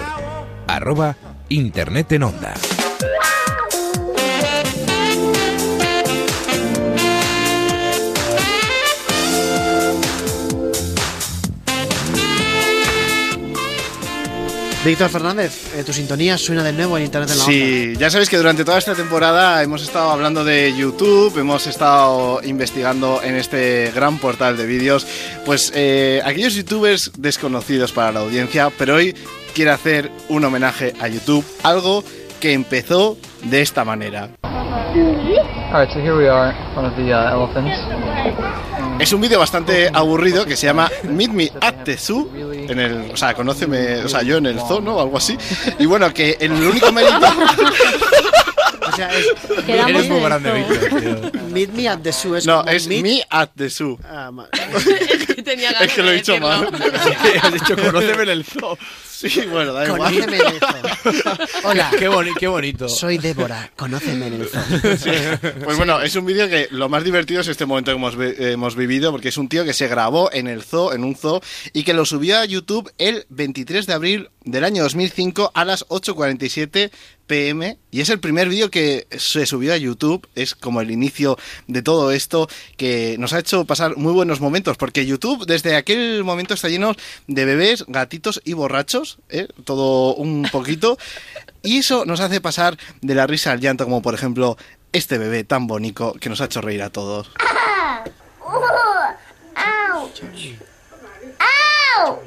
[0.67, 1.17] Arroba
[1.49, 2.55] Internet en Onda.
[14.87, 17.57] Víctor Fernández, eh, tu sintonía suena de nuevo en Internet en la Onda.
[17.57, 22.41] Sí, ya sabéis que durante toda esta temporada hemos estado hablando de YouTube, hemos estado
[22.45, 25.05] investigando en este gran portal de vídeos,
[25.45, 29.13] pues eh, aquellos youtubers desconocidos para la audiencia, pero hoy
[29.55, 32.05] quiero hacer un homenaje a YouTube, algo
[32.41, 34.31] que empezó de esta manera.
[35.73, 37.77] Alright, so here we are, one of the uh, elephants.
[38.99, 42.31] Es un vídeo bastante aburrido que se llama Meet Me at the Zoo.
[42.35, 44.97] En el, o sea, conóceme, o sea, yo en el zoo, ¿no?
[44.97, 45.37] O algo así.
[45.79, 47.19] Y bueno, que el único mérito.
[48.89, 49.27] O sea, es.
[49.69, 50.53] Eres muy en el grande.
[50.53, 52.37] Víctor, Meet me at the zoo.
[52.37, 53.99] Es No, es meet- Me at the Zoo.
[54.09, 54.49] Ah, ma-
[55.83, 56.69] Es que lo he dicho mal.
[57.43, 58.79] Has dicho, conóceme en el zoo.
[59.17, 60.13] Sí, bueno, da igual.
[60.13, 61.33] Conóceme en el zoo.
[61.65, 61.91] Hola.
[61.99, 62.87] Qué, boni- qué bonito.
[62.89, 64.63] Soy Débora, conóceme en el zoo.
[64.99, 65.11] Sí.
[65.65, 68.35] Pues bueno, es un vídeo que lo más divertido es este momento que hemos, vi-
[68.39, 71.41] hemos vivido, porque es un tío que se grabó en el zoo, en un zoo,
[71.73, 75.87] y que lo subió a YouTube el 23 de abril del año 2005 a las
[75.89, 76.91] 8.47
[77.27, 77.79] pm.
[77.91, 81.83] Y es el primer vídeo que se subió a YouTube, es como el inicio de
[81.83, 86.55] todo esto, que nos ha hecho pasar muy buenos momentos, porque YouTube desde aquel momento
[86.55, 86.95] está lleno
[87.27, 89.49] de bebés, gatitos y borrachos, ¿eh?
[89.65, 90.99] todo un poquito.
[91.63, 94.57] Y eso nos hace pasar de la risa al llanto, como por ejemplo
[94.93, 97.31] este bebé tan bonito que nos ha hecho reír a todos.
[97.41, 98.13] Ow!
[98.45, 100.03] Ow!
[100.03, 100.59] Ow, Charlie!
[102.01, 102.21] Ow!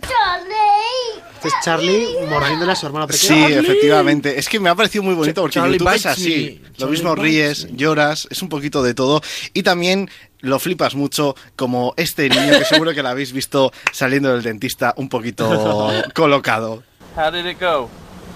[0.00, 1.22] Charlie!
[1.34, 3.48] Este es Charlie mordiéndole a su hermano pequeño.
[3.48, 4.38] Sí, efectivamente.
[4.38, 6.22] Es que me ha parecido muy bonito porque Charlie YouTube es así.
[6.22, 6.60] me.
[6.62, 9.22] Lo Charlie mismo ríes, lloras, es un poquito de todo.
[9.54, 10.10] Y también
[10.40, 14.94] lo flipas mucho como este niño que seguro que lo habéis visto saliendo del dentista
[14.96, 16.82] un poquito colocado.
[17.16, 17.88] How did it go?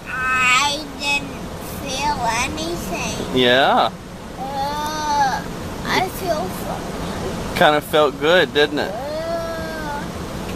[0.07, 1.29] I didn't
[1.83, 3.35] feel anything.
[3.39, 3.89] Yeah,
[4.37, 5.41] Uh,
[5.87, 6.41] I feel
[7.57, 8.91] kind of felt good, didn't it?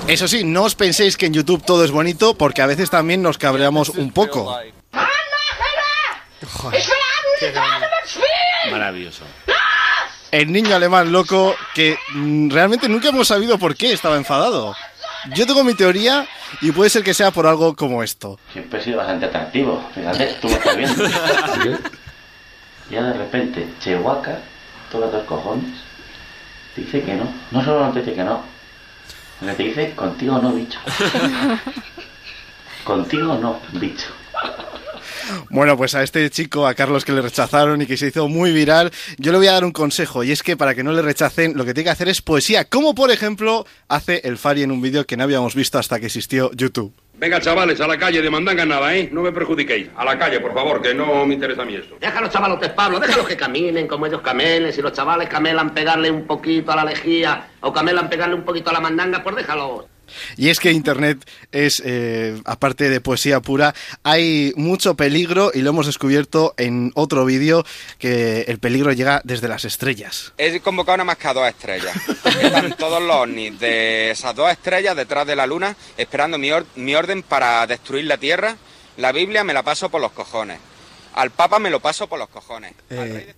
[0.07, 3.21] Eso sí, no os penséis que en YouTube todo es bonito porque a veces también
[3.21, 4.57] nos cabreamos un poco.
[8.71, 9.23] Maravilloso.
[10.31, 14.75] El niño alemán loco que mm, realmente nunca hemos sabido por qué estaba enfadado.
[15.35, 16.27] Yo tengo mi teoría
[16.61, 18.39] y puede ser que sea por algo como esto.
[18.53, 19.83] Siempre he sido bastante atractivo.
[19.93, 21.03] Fíjate, tú me estás viendo.
[22.89, 24.39] ya de repente, Chihuahua,
[24.91, 25.71] todos los cojones,
[26.75, 27.27] te dice que no.
[27.51, 28.43] No solo no te dice que no,
[29.39, 30.79] sino que te dice contigo no, bicho.
[32.83, 34.07] contigo no, bicho.
[35.49, 38.51] Bueno, pues a este chico, a Carlos que le rechazaron y que se hizo muy
[38.51, 41.01] viral, yo le voy a dar un consejo y es que para que no le
[41.01, 44.71] rechacen lo que tiene que hacer es poesía, como por ejemplo hace el Fari en
[44.71, 46.93] un vídeo que no habíamos visto hasta que existió YouTube.
[47.19, 49.09] Venga, chavales, a la calle, de mandanga nada, ¿eh?
[49.11, 49.89] No me perjudiquéis.
[49.97, 51.97] A la calle, por favor, que no me interesa a mí esto.
[51.99, 54.71] Deja a los chavalotes, Pablo, déjalos que caminen como ellos camelen.
[54.71, 58.69] Si los chavales camelan pegarle un poquito a la lejía o camelan pegarle un poquito
[58.69, 59.83] a la mandanga, pues déjalos.
[60.37, 63.73] Y es que Internet es, eh, aparte de poesía pura,
[64.03, 67.65] hay mucho peligro y lo hemos descubierto en otro vídeo
[67.97, 70.33] que el peligro llega desde las estrellas.
[70.37, 71.95] He convocado nada más que a dos estrellas.
[72.41, 76.65] Están todos los ovnis de esas dos estrellas detrás de la luna esperando mi, or-
[76.75, 78.55] mi orden para destruir la Tierra.
[78.97, 80.59] La Biblia me la paso por los cojones.
[81.15, 82.73] Al Papa me lo paso por los cojones.
[82.89, 83.33] Eh,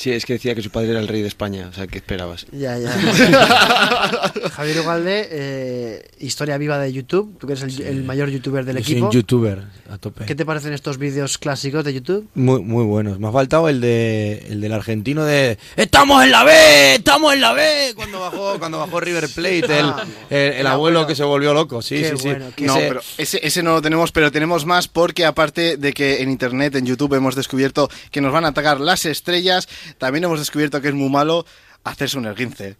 [0.00, 1.98] sí, es que decía que su padre era el rey de España, o sea, ¿qué
[1.98, 2.46] esperabas?
[2.52, 2.90] Ya, ya.
[4.54, 7.36] Javier Ugalde, eh, historia viva de YouTube.
[7.38, 9.06] Tú que eres el, el mayor youtuber del Yo soy equipo.
[9.06, 10.24] un youtuber, a tope.
[10.26, 12.28] ¿Qué te parecen estos vídeos clásicos de YouTube?
[12.34, 13.18] Muy, muy buenos.
[13.18, 16.94] Me ha faltado el de el del argentino de ¡Estamos en la B!
[16.96, 17.92] ¡Estamos en la B!
[17.94, 21.52] Cuando bajó, cuando bajó River Plate, el, Ah, el- el el abuelo que se volvió
[21.54, 21.82] loco.
[21.82, 22.28] Sí, Qué sí, sí.
[22.28, 25.76] bueno, qué No, Ese- pero ese, ese no lo tenemos, pero tenemos más porque aparte
[25.76, 29.68] de que en internet, en YouTube, hemos descubierto que nos van a atacar las estrellas,
[29.98, 31.44] también hemos descubierto que es muy malo
[31.84, 32.76] hacerse un esguince.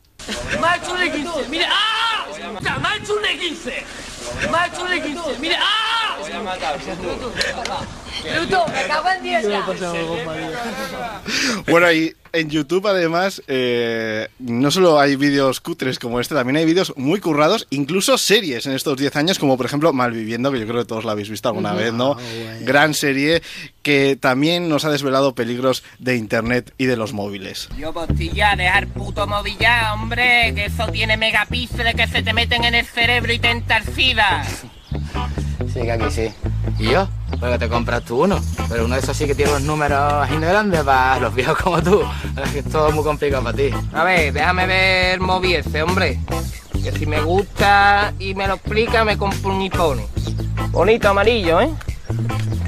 [0.61, 2.27] Me ha hecho un E15, mire, ¡ah!
[2.81, 3.73] Me ha hecho un E15.
[4.51, 6.17] Me ha hecho un E15, mire, ¡ah!
[8.23, 9.67] Bruto, me cago en diez ya.
[11.69, 16.65] Bueno, y en YouTube además eh, no solo hay vídeos cutres como este, también hay
[16.65, 20.67] vídeos muy currados, incluso series en estos 10 años, como por ejemplo Malviviendo, que yo
[20.67, 22.17] creo que todos la habéis visto alguna vez, ¿no?
[22.61, 23.43] Gran serie
[23.83, 27.69] que también nos ha desvelado peligros de Internet y de los móviles.
[27.77, 32.65] Yo, Bostilla, dejar puto móvil ya, hombre, que eso tiene megapíxeles que se te meten
[32.65, 33.51] en el cerebro y te
[33.95, 34.45] SIDA.
[35.69, 36.33] Sí, que aquí sí.
[36.79, 37.09] ¿Y yo?
[37.39, 38.41] Porque te compras tú uno.
[38.69, 41.83] Pero uno de esos sí que tiene unos números así grandes para los viejos como
[41.83, 42.03] tú.
[42.43, 43.71] Es que es todo muy complicado para ti.
[43.93, 46.19] A ver, déjame ver el móvil ese, hombre.
[46.83, 50.01] Que si me gusta y me lo explica, me compro un iPhone.
[50.71, 51.71] Bonito amarillo, ¿eh?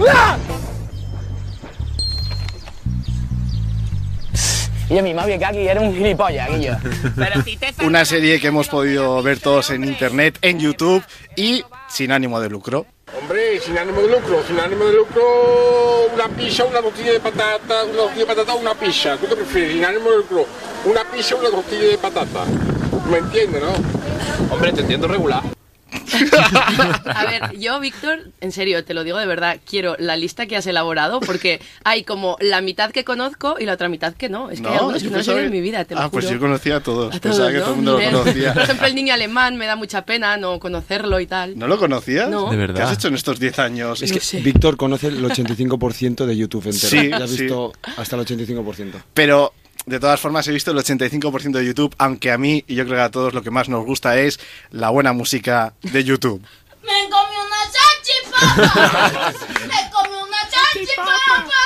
[0.08, 0.36] ¡Ah!
[4.92, 6.76] Y yo, mi mami, que aquí eres un gilipollas, Guillo.
[7.16, 11.02] Pero si te Una serie que hemos podido ver todos en Internet, en YouTube
[11.34, 12.84] y sin ánimo de lucro.
[13.18, 15.22] Hombre, sin ánimo de lucro, sin ánimo de lucro,
[16.12, 19.16] una pizza, una tortilla de patata, una tortilla de patata, una pizza.
[19.16, 19.72] ¿Tú qué prefieres?
[19.72, 20.46] Sin ánimo de lucro,
[20.84, 22.44] una pizza, una tortilla de patata.
[23.10, 24.54] ¿Me entiendes, no?
[24.54, 25.42] Hombre, te entiendo regular.
[27.14, 30.56] A ver, yo, Víctor, en serio, te lo digo de verdad, quiero la lista que
[30.56, 34.50] has elaborado porque hay como la mitad que conozco y la otra mitad que no.
[34.50, 36.12] Es que hay algunos que no pensaba en mi vida, te lo Ah, juro.
[36.12, 37.14] pues yo conocía a todos.
[37.14, 37.64] A Pensaba todos, que ¿no?
[37.64, 38.12] todo el mundo lo Miguel.
[38.14, 38.52] conocía.
[38.54, 41.58] Por ejemplo, el niño alemán me da mucha pena no conocerlo y tal.
[41.58, 42.28] ¿No lo conocías?
[42.28, 42.50] No.
[42.50, 44.02] De ¿Qué has hecho en estos 10 años?
[44.02, 46.88] Es que Víctor conoce el 85% de YouTube entero.
[46.88, 47.42] Sí, ya has sí.
[47.42, 48.92] visto hasta el 85%.
[49.14, 49.52] Pero
[49.86, 52.96] de todas formas he visto el 85% de YouTube, aunque a mí y yo creo
[52.96, 54.38] que a todos lo que más nos gusta es
[54.70, 56.42] la buena música de YouTube.
[56.82, 59.32] Me comí una salchipapa.
[59.66, 61.61] Me comí una salchipapa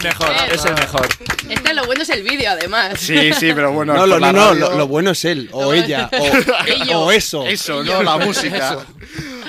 [0.00, 1.08] el mejor, es el mejor.
[1.48, 2.98] Este lo bueno es el vídeo, además.
[2.98, 3.94] Sí, sí, pero bueno.
[3.94, 6.10] no, lo, no, no, lo, lo bueno es él, o ella,
[6.92, 7.46] o, o eso.
[7.46, 8.56] Eso, no la música.
[8.72, 8.84] Eso.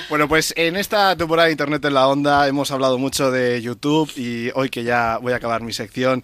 [0.09, 4.11] Bueno, pues en esta temporada de Internet en la Onda hemos hablado mucho de YouTube
[4.17, 6.21] y hoy que ya voy a acabar mi sección,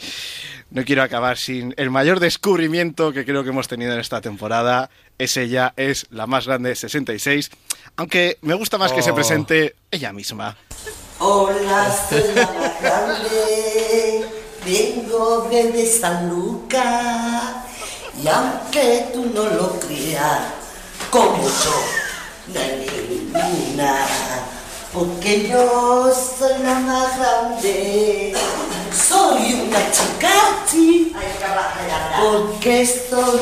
[0.72, 4.90] no quiero acabar sin el mayor descubrimiento que creo que hemos tenido en esta temporada.
[5.18, 7.50] Es ella, es la más grande 66,
[7.96, 9.16] aunque me gusta más que se Oh.
[9.16, 10.58] presente ella misma.
[11.20, 14.30] Hola, soy la más grande,
[14.64, 17.44] vengo desde San Lucas.
[18.22, 20.42] Y aunque tú no lo creas,
[21.10, 23.98] como yo, no hay ninguna,
[24.94, 28.36] porque yo soy la más grande,
[28.94, 31.16] soy una chicati,
[32.22, 33.40] porque soy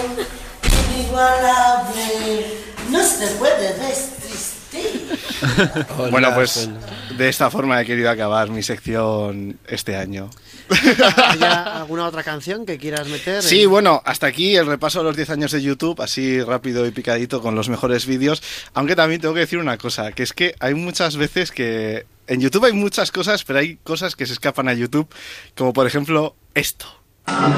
[0.93, 3.73] inigualable, no se puede
[6.09, 6.69] bueno, pues
[7.17, 10.29] de esta forma he querido acabar mi sección este año.
[10.69, 13.43] ¿Hay alguna otra canción que quieras meter?
[13.43, 16.85] Sí, en- bueno, hasta aquí el repaso de los 10 años de YouTube, así rápido
[16.87, 18.41] y picadito con los mejores vídeos.
[18.73, 22.41] Aunque también tengo que decir una cosa, que es que hay muchas veces que en
[22.41, 25.07] YouTube hay muchas cosas, pero hay cosas que se escapan a YouTube,
[25.55, 26.85] como por ejemplo esto.
[27.27, 27.53] No,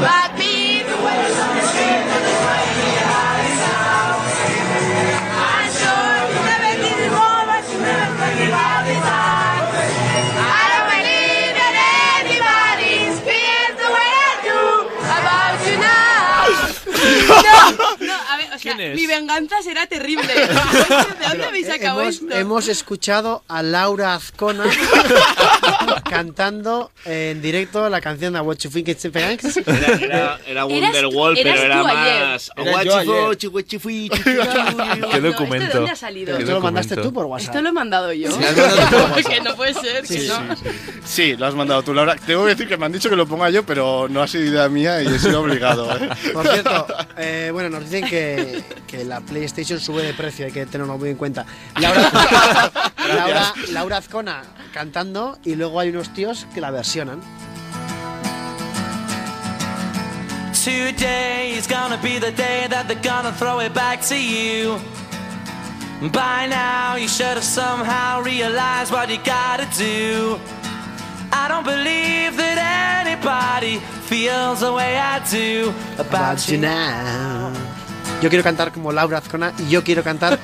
[18.00, 18.96] no, a ver, o sea, ¿Quién es?
[18.96, 20.34] mi venganza será terrible.
[20.34, 22.36] ¿De dónde habéis sacado hemos, esto?
[22.36, 24.66] hemos escuchado a Laura Azcona
[26.10, 29.06] cantando en directo la canción de What You Think It's.
[29.06, 32.52] Era, era, era Wonderwall, pero era más.
[32.58, 33.80] What yo you what you.
[33.80, 35.66] Qué documento.
[35.66, 36.38] ¿Esto de dónde ha salido?
[36.38, 37.50] Qué Esto lo mandaste tú por WhatsApp.
[37.50, 38.30] Esto lo he mandado yo.
[39.28, 40.06] Que no puede ser.
[40.06, 40.56] Sí, que no.
[40.56, 40.64] sí,
[41.06, 42.16] Sí, lo has mandado tú, Laura.
[42.16, 44.46] Tengo que decir que me han dicho que lo ponga yo, pero no ha sido
[44.46, 45.90] idea mía y he sido obligado.
[45.98, 46.10] ¿eh?
[46.34, 50.66] Por cierto, eh, bueno, nos dicen que, que la PlayStation sube de precio, hay que
[50.66, 51.46] tenerlo muy en cuenta.
[51.80, 52.12] Laura,
[53.08, 54.44] Laura, Laura Azcona
[54.74, 57.20] cantando y luego hay unos tíos que la versionan.
[60.64, 64.78] Today is gonna be the day that they're gonna throw it back to you.
[66.12, 70.40] By now, you should have somehow realized what you gotta do.
[71.32, 72.58] I don't believe that
[73.02, 77.77] anybody feels the way I do about you now.
[78.22, 80.40] Yo quiero cantar como Laura Azcona y yo quiero cantar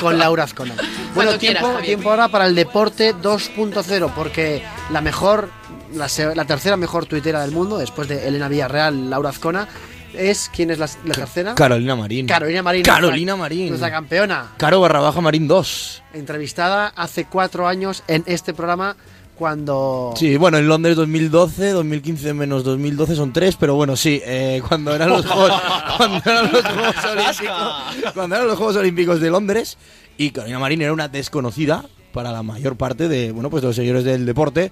[0.00, 0.74] con Laura Azcona.
[1.14, 1.84] Bueno, Cuando tiempo, quieras, Javier.
[1.96, 5.50] tiempo ahora para el deporte 2.0, porque la mejor,
[5.92, 6.08] la,
[6.46, 9.68] tercera mejor tuitera del mundo, después de Elena Villarreal, Laura Azcona,
[10.14, 11.54] es ¿quién es la, la tercera?
[11.54, 12.26] Carolina Marín.
[12.26, 12.82] Carolina Marín.
[12.82, 13.68] Carolina nuestra- Marín.
[13.68, 16.02] Nuestra campeona, Caro barra baja Marín 2.
[16.14, 18.96] entrevistada hace cuatro años en este programa
[19.42, 20.14] cuando...
[20.14, 24.94] Sí, bueno, en Londres 2012, 2015 menos 2012 son tres, pero bueno, sí, eh, cuando
[24.94, 25.52] eran los Juegos,
[25.96, 29.78] cuando eran los Juegos Olímpicos, cuando eran los Juegos Olímpicos de Londres
[30.16, 33.74] y Carolina Marín era una desconocida para la mayor parte de, bueno, pues de los
[33.74, 34.70] seguidores del deporte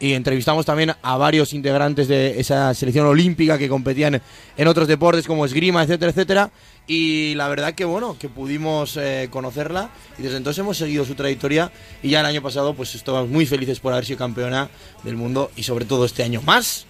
[0.00, 4.20] y entrevistamos también a varios integrantes de esa selección olímpica que competían
[4.56, 6.50] en otros deportes como esgrima, etcétera, etcétera.
[6.86, 11.14] Y la verdad que bueno, que pudimos eh, conocerla y desde entonces hemos seguido su
[11.14, 11.72] trayectoria
[12.02, 14.68] y ya el año pasado pues estábamos muy felices por haber sido campeona
[15.02, 16.86] del mundo y sobre todo este año más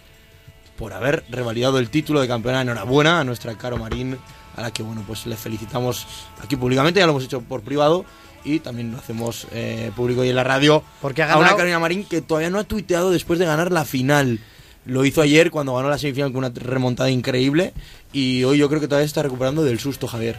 [0.76, 2.62] por haber revalidado el título de campeona.
[2.62, 4.18] Enhorabuena a nuestra Caro Marín,
[4.56, 6.06] a la que bueno pues le felicitamos
[6.42, 8.04] aquí públicamente, ya lo hemos hecho por privado
[8.44, 10.82] y también lo hacemos eh, público y en la radio.
[11.00, 13.72] Porque ha a una ganado- Carolina Marín que todavía no ha tuiteado después de ganar
[13.72, 14.40] la final.
[14.86, 17.72] Lo hizo ayer cuando ganó la semifinal con una remontada increíble
[18.12, 20.36] y hoy yo creo que todavía está recuperando del susto, Javier.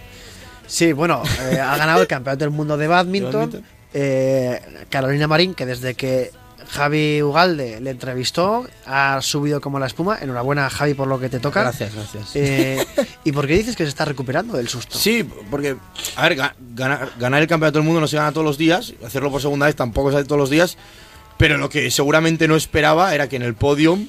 [0.68, 3.32] Sí, bueno, eh, ha ganado el campeonato del mundo de badminton.
[3.32, 3.64] De badminton.
[3.94, 6.32] Eh, Carolina Marín, que desde que
[6.70, 10.18] Javi Ugalde le entrevistó, ha subido como la espuma.
[10.22, 11.62] Enhorabuena, Javi, por lo que te toca.
[11.62, 12.32] Gracias, gracias.
[12.36, 12.86] Eh,
[13.24, 14.98] ¿Y por qué dices que se está recuperando del susto?
[14.98, 15.78] Sí, porque,
[16.16, 18.94] a ver, ga- ganar, ganar el campeonato del mundo no se gana todos los días,
[19.06, 20.78] hacerlo por segunda vez tampoco se hace todos los días,
[21.38, 24.08] pero lo que seguramente no esperaba era que en el podium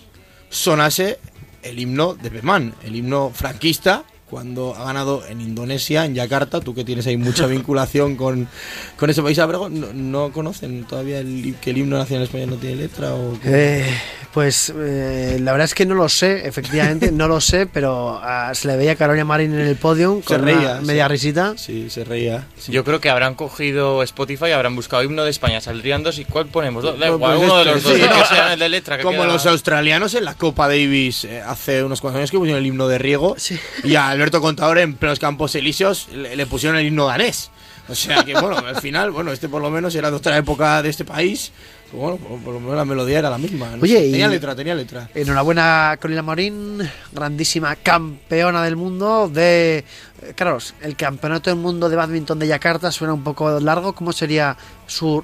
[0.49, 1.19] sonase
[1.63, 6.75] el himno de Pemán, el himno franquista, cuando ha ganado en Indonesia, en Yakarta, tú
[6.75, 8.49] que tienes ahí mucha vinculación con,
[8.97, 12.77] con ese país, ¿no, no conocen todavía el, que el himno nacional español no tiene
[12.77, 13.15] letra?
[13.15, 13.39] O?
[13.45, 13.87] Eh,
[14.35, 18.51] pues eh, la verdad es que no lo sé, efectivamente, no lo sé, pero ah,
[18.55, 21.13] se le veía a Carolina Marín en el podium Se con reía, una media sí.
[21.13, 21.55] risita.
[21.57, 22.47] Sí, se reía.
[22.69, 26.47] Yo creo que habrán cogido Spotify, habrán buscado himno de España, saldrían dos y ¿cuál
[26.47, 26.85] ponemos?
[26.85, 28.25] Da No, igual, pues uno de este, los dos, sí, que no.
[28.27, 28.97] sean el de letra.
[28.99, 32.39] Que Como queda- los australianos en la Copa Davis eh, hace unos cuantos años que
[32.39, 33.37] pusieron el himno de Riego
[33.85, 37.51] y a Alberto Contador en plenos campos elíseos le, le pusieron el himno danés.
[37.89, 40.83] O sea que bueno, al final, bueno, este por lo menos era de otra época
[40.83, 41.53] de este país.
[41.93, 43.77] bueno, por, por lo menos la melodía era la misma.
[43.77, 45.09] no Oye, sé, tenía letra, tenía letra.
[45.15, 46.79] Enhorabuena, Carolina Marín,
[47.13, 49.85] grandísima campeona del mundo de...
[50.23, 53.93] eh, Carlos, el campeonato del mundo de badminton de Yakarta suena un poco largo.
[53.95, 54.57] ¿Cómo sería
[54.89, 55.23] su...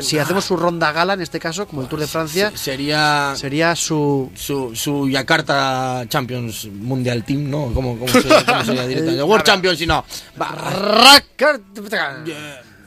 [0.00, 3.34] Si hacemos su ronda gala, en este caso, como el Tour de Francia, Se- Sería
[3.36, 4.30] sería su...
[4.34, 7.70] su, su Yakarta Champions Mundial Team, ¿no?
[7.74, 9.22] ¿Cómo, cómo, se- cómo sería directamente?
[9.22, 10.04] World Champions, si no.
[10.36, 10.54] Ba-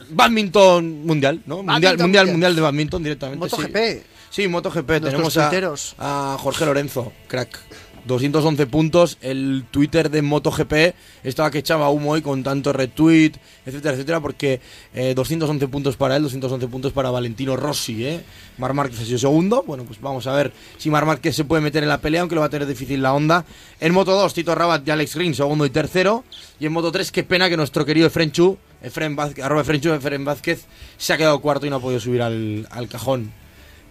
[0.10, 1.64] Badminton mundial, ¿no?
[1.64, 2.56] Mundial, mundial, mundial.
[2.56, 3.40] de badminton directamente.
[3.40, 3.76] MotoGP.
[4.30, 4.88] Sí, sí MotoGP.
[5.02, 5.50] Tenemos a,
[6.00, 7.60] a Jorge Lorenzo, crack.
[8.08, 9.18] 211 puntos.
[9.22, 13.34] El Twitter de MotoGP estaba que echaba humo hoy con tanto retweet,
[13.66, 14.60] etcétera, etcétera, porque
[14.94, 18.24] eh, 211 puntos para él, 211 puntos para Valentino Rossi, ¿eh?
[18.58, 19.64] Mar Márquez ha sido segundo.
[19.68, 22.36] Bueno, pues vamos a ver si Mar Márquez se puede meter en la pelea, aunque
[22.36, 23.46] lo va a tener difícil la onda.
[23.80, 26.24] En Moto 2, Tito Rabat y Alex Green, segundo y tercero.
[26.60, 30.26] Y en Moto 3, qué pena que nuestro querido Efrenchu, Efren Vázquez, arroba Efrenchu, Efren
[30.26, 30.66] Vázquez,
[30.98, 33.32] se ha quedado cuarto y no ha podido subir al, al cajón.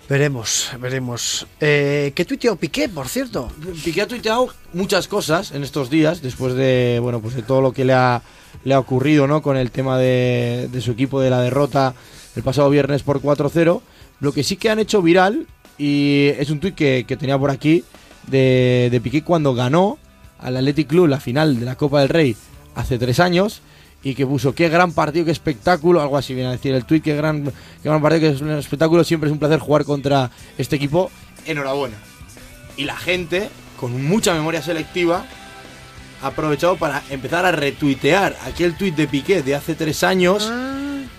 [0.08, 1.46] Veremos, veremos.
[1.60, 3.50] Eh, ¿Qué tuiteó Piqué, por cierto?
[3.84, 7.72] Piqué ha tuiteado muchas cosas en estos días, después de bueno pues de todo lo
[7.72, 8.22] que le ha,
[8.62, 9.42] le ha ocurrido ¿no?
[9.42, 11.94] con el tema de, de su equipo de la derrota
[12.36, 13.80] el pasado viernes por 4-0.
[14.20, 15.46] Lo que sí que han hecho viral,
[15.76, 17.82] y es un tuit que, que tenía por aquí,
[18.28, 19.98] de, de Piqué cuando ganó
[20.38, 22.36] al Athletic Club la final de la Copa del Rey
[22.76, 23.60] hace tres años,
[24.06, 27.02] y que puso qué gran partido, qué espectáculo, algo así viene a decir el tuit,
[27.02, 30.30] qué gran, qué gran partido, qué es un espectáculo, siempre es un placer jugar contra
[30.56, 31.10] este equipo,
[31.44, 31.96] enhorabuena.
[32.76, 33.50] Y la gente,
[33.80, 35.26] con mucha memoria selectiva,
[36.22, 40.52] ha aprovechado para empezar a retuitear aquel tuit de Piqué de hace tres años.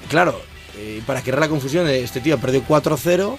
[0.09, 0.39] Claro,
[0.77, 3.37] eh, para crear la confusión de este tío perdió 4-0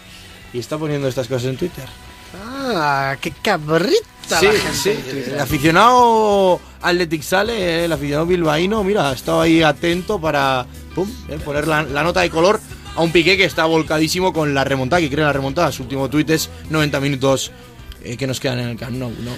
[0.53, 1.87] y está poniendo estas cosas en Twitter.
[2.35, 4.91] Ah, qué cabrita Sí, la gente sí,
[5.31, 11.09] el aficionado Athletic sale, eh, el aficionado bilbaíno, mira, ha estado ahí atento para pum,
[11.29, 12.61] eh, poner la, la nota de color
[12.97, 15.71] a un Piqué que está volcadísimo con la remontada, que cree la remontada.
[15.73, 17.53] Su último tuit es 90 minutos
[18.03, 19.33] eh, que nos quedan en el Camp Nou, ¿no?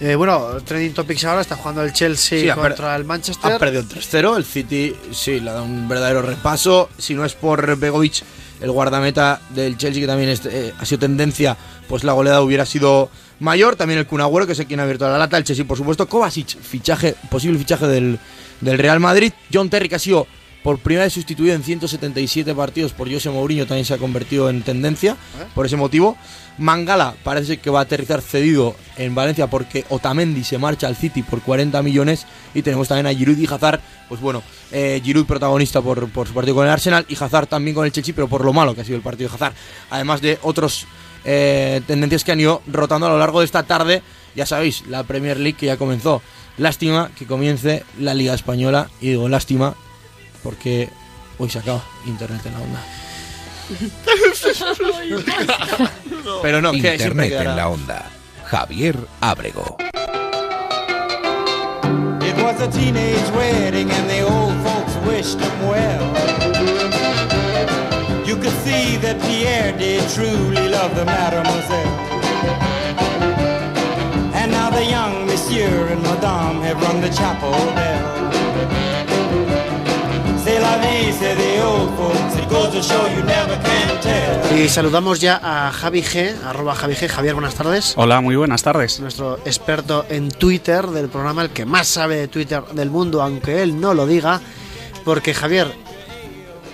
[0.00, 3.52] Eh, bueno, Trending Topics ahora está jugando el Chelsea Sí, contra el Manchester.
[3.52, 6.88] Ha perdido el 3-0, el City sí, le ha dado un verdadero repaso.
[6.98, 8.22] Si no es por Begovic,
[8.60, 11.56] el guardameta del Chelsea, que también es- eh, ha sido tendencia,
[11.88, 13.10] pues la goleada hubiera sido
[13.40, 13.76] mayor.
[13.76, 15.36] También el Kun Agüero, que es el quien ha abierto la lata.
[15.36, 16.08] El Chelsea, por supuesto.
[16.08, 18.18] Kovacic, fichaje, posible fichaje del,
[18.60, 19.32] del Real Madrid.
[19.52, 20.26] John Terry, que ha sido
[20.62, 24.62] por primera vez sustituido en 177 partidos por José Mourinho, también se ha convertido en
[24.62, 25.16] tendencia
[25.54, 26.16] por ese motivo.
[26.58, 31.22] Mangala parece que va a aterrizar cedido en Valencia porque Otamendi se marcha al City
[31.22, 34.42] por 40 millones y tenemos también a Giroud y Hazard, pues bueno,
[34.72, 37.92] eh, Giroud protagonista por, por su partido con el Arsenal y Hazard también con el
[37.92, 39.54] Chelsea, pero por lo malo que ha sido el partido de Hazard,
[39.90, 40.86] además de otros
[41.24, 44.02] eh, tendencias que han ido rotando a lo largo de esta tarde,
[44.34, 46.22] ya sabéis, la Premier League que ya comenzó.
[46.56, 49.74] Lástima que comience la Liga Española y digo lástima
[50.42, 50.88] porque
[51.38, 52.82] hoy se acaba Internet en la onda.
[56.42, 58.10] Pero no, que Internet en la onda.
[58.46, 59.76] Javier Ábrego.
[62.22, 66.77] It was a teenage wedding and the old folks wished him well.
[68.38, 71.90] You could see that Pierre did truly love the mademoiselle.
[74.32, 78.30] And now the young monsieur and madame have rung the chapel bell.
[80.44, 82.36] C'est la vie, say the old folks.
[82.36, 84.56] It goes to show you never can tell.
[84.56, 87.08] Y saludamos ya a Javi G, arroba Javi G.
[87.08, 87.94] Javier, buenas tardes.
[87.96, 89.00] Hola, muy buenas tardes.
[89.00, 93.64] Nuestro experto en Twitter del programa, el que más sabe de Twitter del mundo, aunque
[93.64, 94.40] él no lo diga.
[95.04, 95.74] Porque Javier,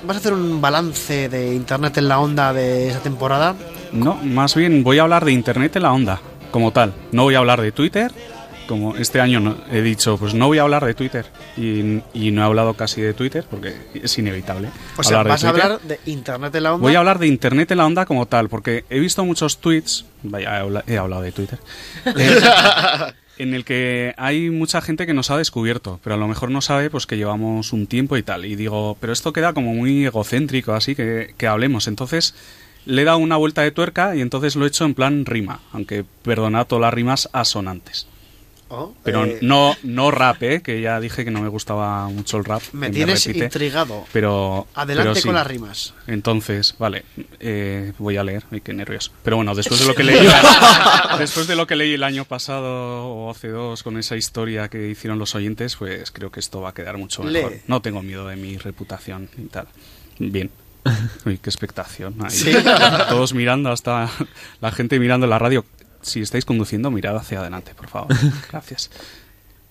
[0.07, 3.55] ¿vas a hacer un balance de Internet en la onda de esta temporada?
[3.93, 6.21] No, más bien voy a hablar de Internet en la onda,
[6.51, 6.95] como tal.
[7.13, 8.13] No voy a hablar de Twitter,
[8.67, 11.27] como este año he dicho, pues no voy a hablar de Twitter.
[11.57, 14.69] Y, y no he hablado casi de Twitter, porque es inevitable.
[14.97, 16.83] O sea, hablar de vas a hablar de Internet en la onda.
[16.83, 20.05] Voy a hablar de Internet en la onda como tal, porque he visto muchos tweets,
[20.23, 21.59] vaya, he hablado de Twitter,
[22.17, 22.41] eh,
[23.39, 26.61] en el que hay mucha gente que nos ha descubierto, pero a lo mejor no
[26.61, 28.45] sabe pues que llevamos un tiempo y tal.
[28.45, 31.89] Y digo, pero esto queda como muy egocéntrico, así que, hablemos.
[31.89, 32.35] Entonces
[32.87, 35.61] le he dado una vuelta de tuerca y entonces lo he hecho en plan rima,
[35.73, 38.07] aunque perdonad las rimas asonantes.
[38.69, 40.63] Oh, Pero eh, no, no rap, ¿eh?
[40.63, 42.63] que ya dije que no me gustaba mucho el rap.
[42.73, 43.45] Me tienes repite.
[43.45, 44.05] intrigado.
[44.13, 45.29] Pero, Adelante pero sí.
[45.29, 45.95] con las rimas.
[46.07, 47.05] Entonces, vale,
[47.41, 49.13] eh, voy a leer, ay, qué nervios.
[49.23, 50.27] Pero bueno, después de lo que leí,
[51.19, 54.89] después de lo que leí el año pasado o hace dos con esa historia que
[54.89, 57.53] hicieron los oyentes, pues creo que esto va a quedar mucho mejor.
[57.53, 57.61] Lee.
[57.67, 59.67] No tengo miedo de mi reputación y tal.
[60.19, 60.51] Bien.
[61.25, 62.15] Uy, qué expectación.
[62.23, 62.31] ahí.
[62.31, 62.53] Sí.
[63.09, 64.11] Todos mirando hasta
[64.61, 65.65] la gente mirando la radio.
[66.05, 68.09] Si estáis conduciendo, mirad hacia adelante, por favor.
[68.51, 68.91] Gracias.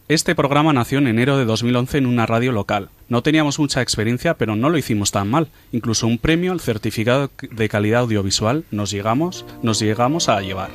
[0.10, 2.90] Este programa nació en enero de 2011 en una radio local.
[3.08, 5.48] No teníamos mucha experiencia, pero no lo hicimos tan mal.
[5.72, 10.72] Incluso un premio, el certificado de calidad audiovisual, nos llegamos, nos llegamos a llevar.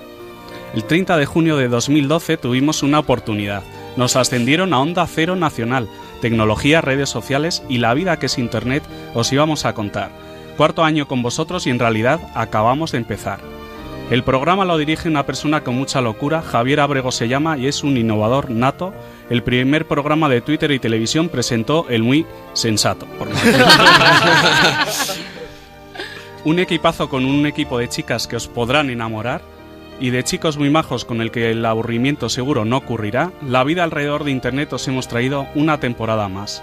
[0.74, 3.62] El 30 de junio de 2012 tuvimos una oportunidad.
[3.96, 5.88] Nos ascendieron a Onda Cero Nacional,
[6.22, 8.82] tecnología, redes sociales y la vida que es Internet
[9.12, 10.10] os íbamos a contar.
[10.56, 13.57] Cuarto año con vosotros y en realidad acabamos de empezar.
[14.10, 17.84] El programa lo dirige una persona con mucha locura, Javier Abrego se llama y es
[17.84, 18.94] un innovador nato.
[19.28, 22.24] El primer programa de Twitter y televisión presentó el muy
[22.54, 23.04] sensato.
[23.18, 23.28] por
[26.44, 29.42] un equipazo con un equipo de chicas que os podrán enamorar
[30.00, 33.84] y de chicos muy majos con el que el aburrimiento seguro no ocurrirá, la vida
[33.84, 36.62] alrededor de Internet os hemos traído una temporada más.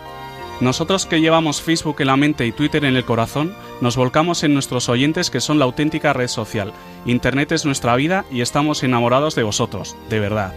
[0.61, 4.53] Nosotros que llevamos Facebook en la mente y Twitter en el corazón, nos volcamos en
[4.53, 6.71] nuestros oyentes que son la auténtica red social.
[7.05, 10.53] Internet es nuestra vida y estamos enamorados de vosotros, de verdad.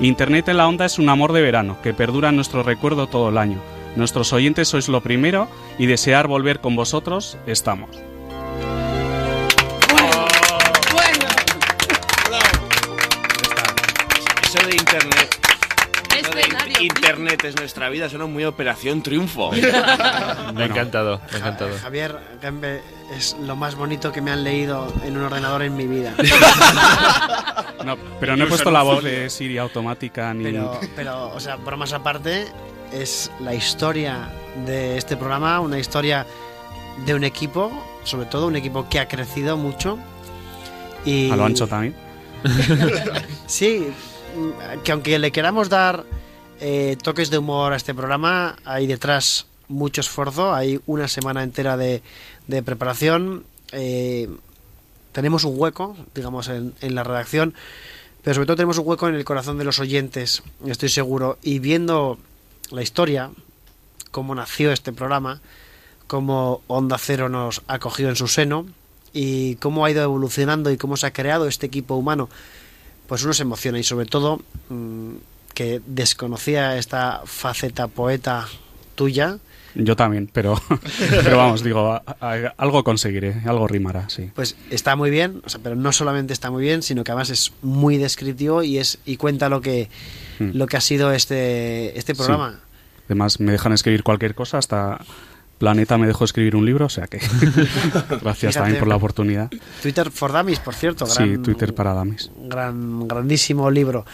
[0.00, 3.28] Internet en la onda es un amor de verano que perdura en nuestro recuerdo todo
[3.28, 3.58] el año.
[3.94, 5.48] Nuestros oyentes sois lo primero
[5.78, 7.90] y desear volver con vosotros estamos.
[16.80, 19.52] Internet es nuestra vida, suena muy Operación Triunfo.
[19.52, 21.70] Me ha encantado, me ha encantado.
[21.80, 22.82] Javier Gembe
[23.16, 26.14] es lo más bonito que me han leído en un ordenador en mi vida.
[27.84, 30.44] No, pero no he puesto la voz de Siri automática ni...
[30.44, 32.46] Pero, pero, o sea, bromas aparte,
[32.92, 34.28] es la historia
[34.66, 36.26] de este programa, una historia
[37.06, 37.70] de un equipo,
[38.04, 39.98] sobre todo un equipo que ha crecido mucho.
[41.04, 41.94] Y A lo ancho también.
[43.46, 43.88] Sí,
[44.84, 46.04] que aunque le queramos dar
[46.60, 51.76] eh, toques de humor a este programa, hay detrás mucho esfuerzo, hay una semana entera
[51.76, 52.02] de,
[52.64, 54.28] preparación, eh,
[55.12, 57.54] tenemos un hueco, digamos, en, en la redacción,
[58.22, 61.58] pero sobre todo tenemos un hueco en el corazón de los oyentes, estoy seguro, y
[61.58, 62.18] viendo
[62.70, 63.30] la historia,
[64.10, 65.40] cómo nació este programa,
[66.06, 68.66] cómo Onda Cero nos acogió en su seno
[69.12, 72.28] y cómo ha ido evolucionando y cómo se ha creado este equipo humano,
[73.06, 75.14] pues uno se emociona y sobre todo mm,
[75.58, 78.46] que desconocía esta faceta poeta
[78.94, 79.38] tuya,
[79.74, 80.54] Yo también, pero,
[81.24, 84.30] pero vamos, digo, a- a- algo conseguiré, algo rimará, sí.
[84.34, 87.30] pues está muy bien, o sea, pero no solamente está muy bien, sino que además
[87.30, 89.88] es muy descriptivo y es y cuenta lo que
[90.40, 90.50] Hmm.
[90.54, 92.60] lo que ha sido este este programa.
[93.06, 95.00] Además, me dejan escribir cualquier cosa, hasta
[95.58, 97.18] Planeta me dejó escribir un libro, o sea que
[98.22, 99.50] gracias Fíjate, también por la oportunidad.
[99.82, 102.30] Twitter for Dummies, por cierto, Sí, gran, Twitter para damis.
[102.44, 104.04] gran grandísimo libro.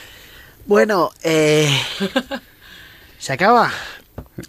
[0.66, 1.68] Bueno, eh,
[3.18, 3.70] se acaba.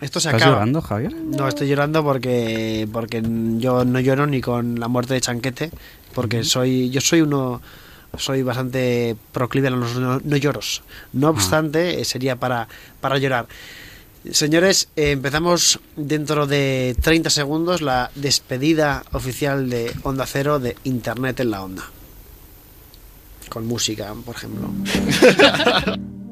[0.02, 0.52] Esto se ¿Estás acaba.
[0.54, 1.14] llorando, Javier?
[1.14, 3.22] No, estoy llorando porque porque
[3.58, 5.72] yo no lloro ni con la muerte de Chanquete,
[6.14, 7.62] porque soy yo soy uno
[8.18, 10.84] soy bastante proclive a los no, no lloros.
[11.14, 12.68] No obstante, eh, sería para
[13.02, 13.48] para llorar.
[14.32, 21.42] Señores, eh, empezamos dentro de 30 segundos la despedida oficial de Onda Cero de Internet
[21.42, 21.84] en la Onda.
[23.50, 24.70] Con música, por ejemplo.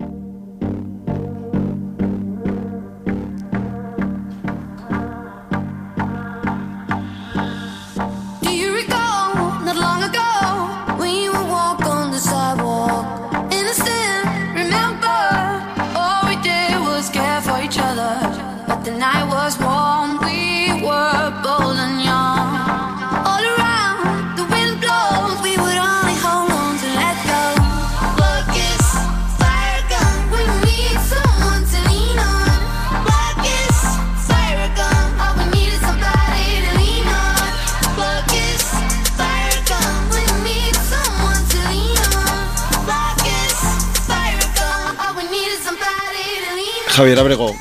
[46.95, 47.55] Javier Abrego,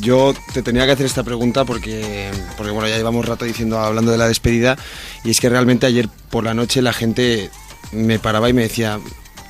[0.00, 4.10] yo te tenía que hacer esta pregunta porque, porque bueno, ya llevamos rato diciendo, hablando
[4.10, 4.76] de la despedida,
[5.24, 7.50] y es que realmente ayer por la noche la gente
[7.92, 8.98] me paraba y me decía,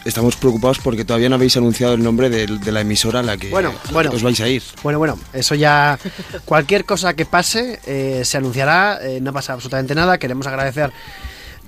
[0.04, 3.36] estamos preocupados porque todavía no habéis anunciado el nombre de, de la emisora a la
[3.38, 4.10] que Bueno, bueno.
[4.10, 4.62] os vais a ir.
[4.82, 5.98] Bueno, bueno, eso ya.
[6.44, 10.18] Cualquier cosa que pase eh, se anunciará, eh, no pasa absolutamente nada.
[10.18, 10.92] Queremos agradecer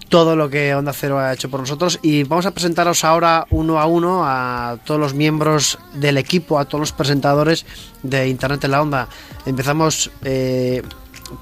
[0.09, 3.81] todo lo que Onda Cero ha hecho por nosotros y vamos a presentaros ahora uno
[3.81, 7.67] a uno a todos los miembros del equipo, a todos los presentadores
[8.03, 9.09] de Internet en la Onda.
[9.47, 10.83] Empezamos eh,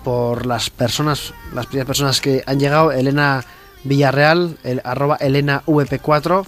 [0.05, 2.93] por las personas, las primeras personas que han llegado.
[2.93, 3.45] Elena
[3.85, 6.45] Villarreal, el, arroba Elena VP4.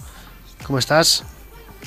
[0.65, 1.23] ¿Cómo estás?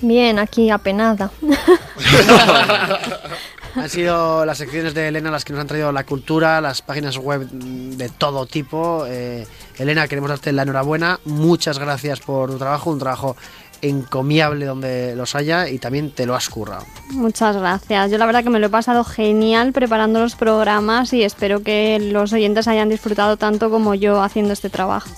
[0.03, 1.31] Bien, aquí apenada.
[3.75, 7.17] Han sido las secciones de Elena las que nos han traído la cultura, las páginas
[7.19, 9.05] web de todo tipo.
[9.07, 9.47] Eh,
[9.79, 11.21] Elena, queremos darte la enhorabuena.
[11.25, 13.37] Muchas gracias por tu trabajo, un trabajo
[13.81, 16.85] encomiable donde los haya y también te lo has currado.
[17.11, 18.11] Muchas gracias.
[18.11, 21.99] Yo la verdad que me lo he pasado genial preparando los programas y espero que
[22.01, 25.11] los oyentes hayan disfrutado tanto como yo haciendo este trabajo.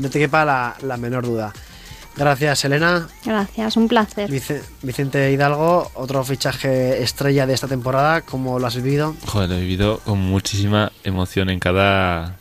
[0.00, 1.52] No te quepa la, la menor duda.
[2.16, 3.08] Gracias, Elena.
[3.24, 4.30] Gracias, un placer.
[4.30, 8.20] Vice- Vicente Hidalgo, otro fichaje estrella de esta temporada.
[8.20, 9.14] ¿Cómo lo has vivido?
[9.26, 12.36] Joder, lo he vivido con muchísima emoción en cada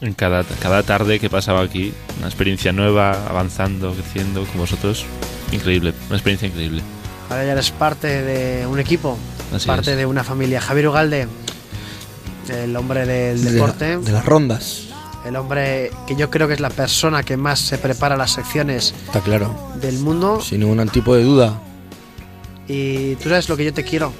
[0.00, 1.94] en cada, cada tarde que pasaba aquí.
[2.18, 5.06] Una experiencia nueva, avanzando, creciendo con vosotros.
[5.52, 6.82] Increíble, una experiencia increíble.
[7.30, 9.16] Ahora ya eres parte de un equipo,
[9.54, 9.96] Así parte es.
[9.96, 10.60] de una familia.
[10.60, 11.26] Javier Ugalde,
[12.50, 13.96] el hombre del De la- deporte.
[13.96, 14.83] de las rondas.
[15.24, 18.94] El hombre que yo creo que es la persona que más se prepara las secciones
[19.06, 19.54] Está claro.
[19.80, 20.40] del mundo.
[20.42, 21.58] Sin ningún tipo de duda.
[22.68, 24.12] Y tú sabes lo que yo te quiero.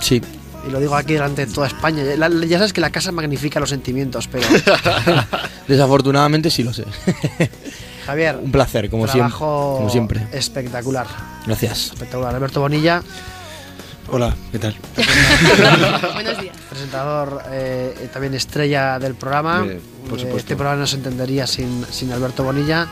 [0.00, 0.20] Sí.
[0.66, 2.02] Y lo digo aquí delante de toda España.
[2.16, 4.46] La- ya sabes que la casa magnifica los sentimientos, pero
[5.68, 6.84] Desafortunadamente sí lo sé.
[8.06, 9.20] Javier, Un placer, como siempre.
[9.30, 10.26] trabajo Como siempre.
[10.32, 11.06] espectacular.
[11.46, 11.92] Gracias.
[11.92, 12.34] Espectacular.
[12.34, 13.02] Alberto Bonilla,
[14.08, 14.74] Hola, ¿qué tal?
[16.14, 16.56] Buenos días.
[16.68, 19.60] presentador eh, también estrella del programa.
[19.60, 19.80] Por Eh,
[20.22, 20.36] supuesto.
[20.36, 22.86] Este programa no se entendería sin, sin Alberto Bonilla.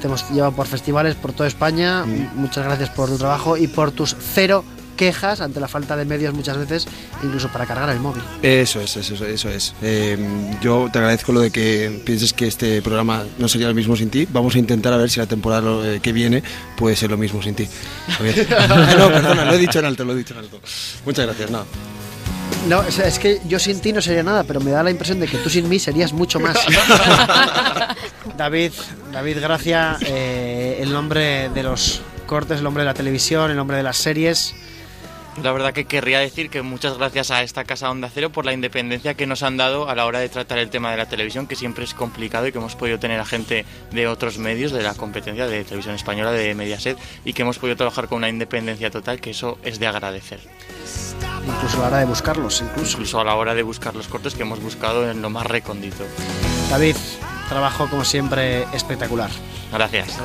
[0.00, 2.04] Te hemos llevado por festivales por toda España.
[2.04, 2.30] Mm.
[2.40, 4.64] Muchas gracias por tu trabajo y por tus cero
[4.96, 6.86] quejas ante la falta de medios muchas veces,
[7.22, 8.22] incluso para cargar el móvil.
[8.42, 9.74] Eso es, eso, es, eso es.
[9.82, 10.18] Eh,
[10.60, 14.10] yo te agradezco lo de que pienses que este programa no sería lo mismo sin
[14.10, 14.26] ti.
[14.30, 16.42] Vamos a intentar a ver si la temporada eh, que viene
[16.76, 17.68] puede ser lo mismo sin ti.
[18.60, 20.60] Ah, no, perdona, lo he dicho en alto, lo he dicho en alto.
[21.04, 21.64] Muchas gracias, no.
[22.68, 25.18] No, es, es que yo sin ti no sería nada, pero me da la impresión
[25.18, 26.58] de que tú sin mí serías mucho más.
[28.36, 28.72] David,
[29.12, 33.78] David Gracia, eh, el nombre de los cortes, el hombre de la televisión, el hombre
[33.78, 34.54] de las series.
[35.42, 38.52] La verdad que querría decir que muchas gracias a esta casa Onda Cero por la
[38.52, 41.46] independencia que nos han dado a la hora de tratar el tema de la televisión,
[41.46, 44.82] que siempre es complicado y que hemos podido tener a gente de otros medios, de
[44.82, 48.90] la competencia de televisión española, de Mediaset, y que hemos podido trabajar con una independencia
[48.90, 50.40] total, que eso es de agradecer.
[51.46, 52.92] Incluso a la hora de buscarlos, incluso.
[52.92, 56.04] Incluso a la hora de buscar los cortes que hemos buscado en lo más recóndito.
[56.70, 56.96] David,
[57.48, 59.30] trabajo como siempre espectacular.
[59.72, 60.18] Gracias.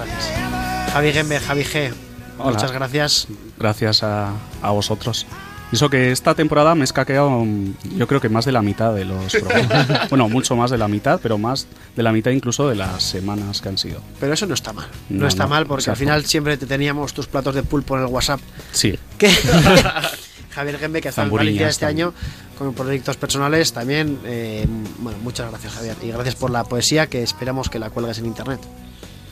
[0.91, 1.93] Javi Gembe, Javi G,
[2.37, 2.51] Hola.
[2.51, 3.27] muchas gracias.
[3.57, 4.31] Gracias a,
[4.61, 5.25] a vosotros.
[5.71, 8.61] Y eso que esta temporada me he escaqueado, mm, yo creo que más de la
[8.61, 10.09] mitad de los programas.
[10.09, 13.61] bueno, mucho más de la mitad, pero más de la mitad incluso de las semanas
[13.61, 13.99] que han sido.
[14.19, 14.87] Pero eso no está mal.
[15.09, 15.99] No, No, está no, mal porque al exacto.
[15.99, 18.39] final siempre te teníamos tus platos de pulpo en el WhatsApp.
[18.73, 18.97] Sí.
[19.17, 19.29] Que
[20.51, 22.07] Javier Gembe, que está en Zamburiñas Valencia este también.
[22.09, 22.13] año
[22.57, 24.19] con proyectos personales también.
[24.25, 24.65] eh,
[24.99, 25.95] bueno, muchas gracias, Javier.
[26.03, 28.59] Y gracias por la poesía que esperamos que la cuelgues en internet.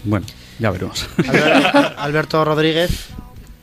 [0.04, 0.26] Bueno,
[0.60, 1.08] ya veremos.
[1.18, 3.08] Albert- Alberto Rodríguez,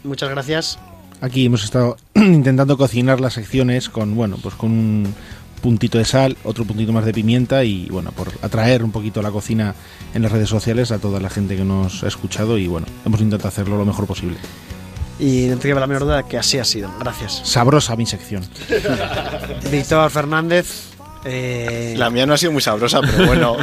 [0.04, 0.78] muchas gracias.
[1.20, 5.14] Aquí hemos estado intentando cocinar las secciones con, bueno, pues con un
[5.60, 9.30] puntito de sal, otro puntito más de pimienta y, bueno, por atraer un poquito la
[9.30, 9.74] cocina
[10.14, 13.20] en las redes sociales a toda la gente que nos ha escuchado y, bueno, hemos
[13.20, 14.38] intentado hacerlo lo mejor posible.
[15.18, 16.90] Y no te queda la menor duda que así ha sido.
[16.98, 17.42] Gracias.
[17.44, 18.42] Sabrosa mi sección.
[19.70, 20.89] Víctor Fernández.
[21.24, 23.56] Eh, La mía no ha sido muy sabrosa, pero bueno.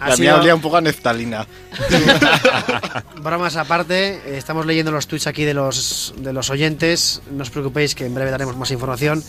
[0.00, 1.46] La sido- mía olía un poco a neftalina.
[3.22, 7.22] Bromas aparte, estamos leyendo los tweets aquí de los, de los oyentes.
[7.30, 9.22] No os preocupéis que en breve daremos más información.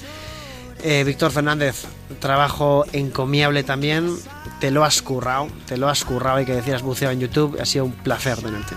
[0.85, 1.83] Eh, Víctor Fernández,
[2.19, 4.15] trabajo encomiable también.
[4.59, 7.57] Te lo has currado, te lo has currado y que decías buceado en YouTube.
[7.61, 8.75] Ha sido un placer tenerte.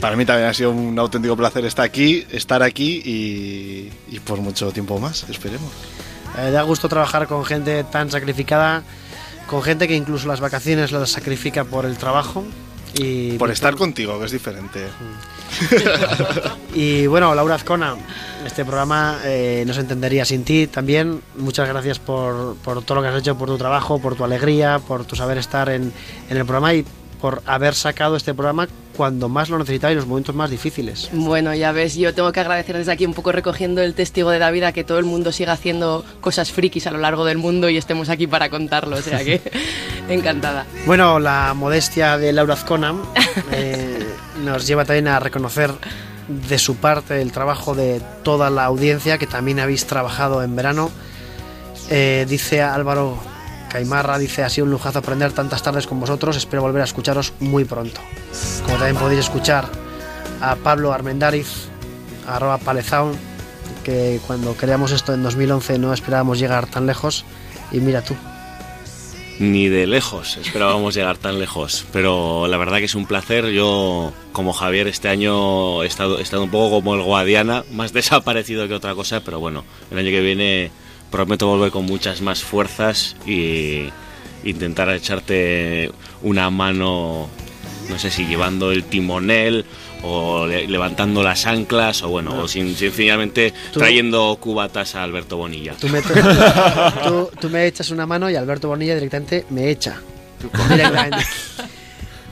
[0.00, 4.40] Para mí también ha sido un auténtico placer estar aquí, estar aquí y, y por
[4.40, 5.70] mucho tiempo más, esperemos.
[6.38, 8.82] Eh, da gusto trabajar con gente tan sacrificada,
[9.46, 12.44] con gente que incluso las vacaciones las sacrifica por el trabajo.
[12.94, 14.86] Y Por Víctor- estar contigo, que es diferente.
[16.74, 17.96] Y bueno, Laura Azcona,
[18.46, 21.20] este programa eh, no se entendería sin ti también.
[21.36, 24.78] Muchas gracias por, por todo lo que has hecho, por tu trabajo, por tu alegría,
[24.78, 25.92] por tu saber estar en,
[26.30, 26.84] en el programa y
[27.20, 31.08] por haber sacado este programa cuando más lo en los momentos más difíciles.
[31.12, 34.38] Bueno, ya ves, yo tengo que agradecer desde aquí un poco recogiendo el testigo de
[34.38, 37.68] David a que todo el mundo siga haciendo cosas frikis a lo largo del mundo
[37.68, 39.40] y estemos aquí para contarlo, o sea que
[40.08, 40.66] encantada.
[40.86, 42.94] Bueno, la modestia de Laura Azcona
[43.52, 44.06] eh,
[44.44, 45.70] nos lleva también a reconocer
[46.28, 50.90] de su parte el trabajo de toda la audiencia que también habéis trabajado en verano.
[51.90, 53.18] Eh, dice Álvaro
[53.72, 57.32] Caimarra, dice, ha sido un lujazo aprender tantas tardes con vosotros, espero volver a escucharos
[57.40, 58.02] muy pronto.
[58.66, 59.66] Como también podéis escuchar
[60.42, 61.68] a Pablo Armendariz,
[62.26, 63.16] arroba Palezaun,
[63.82, 67.24] que cuando creamos esto en 2011 no esperábamos llegar tan lejos,
[67.70, 68.14] y mira tú.
[69.38, 73.46] Ni de lejos esperábamos llegar tan lejos, pero la verdad que es un placer.
[73.46, 77.92] Yo, como Javier, este año he estado, he estado un poco como el Guadiana, más
[77.94, 80.70] desaparecido que otra cosa, pero bueno, el año que viene
[81.12, 83.88] prometo volver con muchas más fuerzas y
[84.42, 87.28] intentar echarte una mano,
[87.88, 89.64] no sé si llevando el timonel
[90.02, 95.36] o le- levantando las anclas o bueno, o sin, sencillamente Tú- trayendo cubatas a Alberto
[95.36, 95.74] Bonilla.
[95.80, 96.02] Tú me,
[97.06, 100.00] tú, tú me echas una mano y Alberto Bonilla directamente me echa.
[100.68, 101.24] Directamente.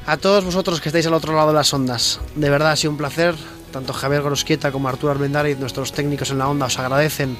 [0.07, 2.91] A todos vosotros que estáis al otro lado de las ondas, de verdad ha sido
[2.91, 3.37] un placer.
[3.71, 7.37] Tanto Javier Gorosquieta como Arturo Armendariz, nuestros técnicos en la onda, os agradecen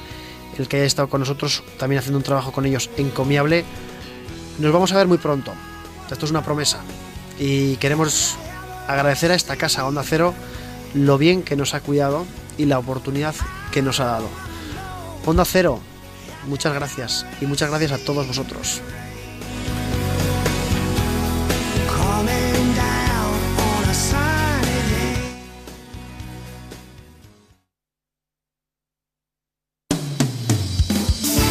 [0.61, 3.65] el que hayáis estado con nosotros, también haciendo un trabajo con ellos encomiable.
[4.59, 5.53] Nos vamos a ver muy pronto.
[6.09, 6.79] Esto es una promesa.
[7.39, 8.35] Y queremos
[8.87, 10.33] agradecer a esta casa Onda Cero
[10.93, 12.25] lo bien que nos ha cuidado
[12.57, 13.35] y la oportunidad
[13.71, 14.29] que nos ha dado.
[15.25, 15.79] Onda Cero,
[16.47, 18.81] muchas gracias y muchas gracias a todos vosotros.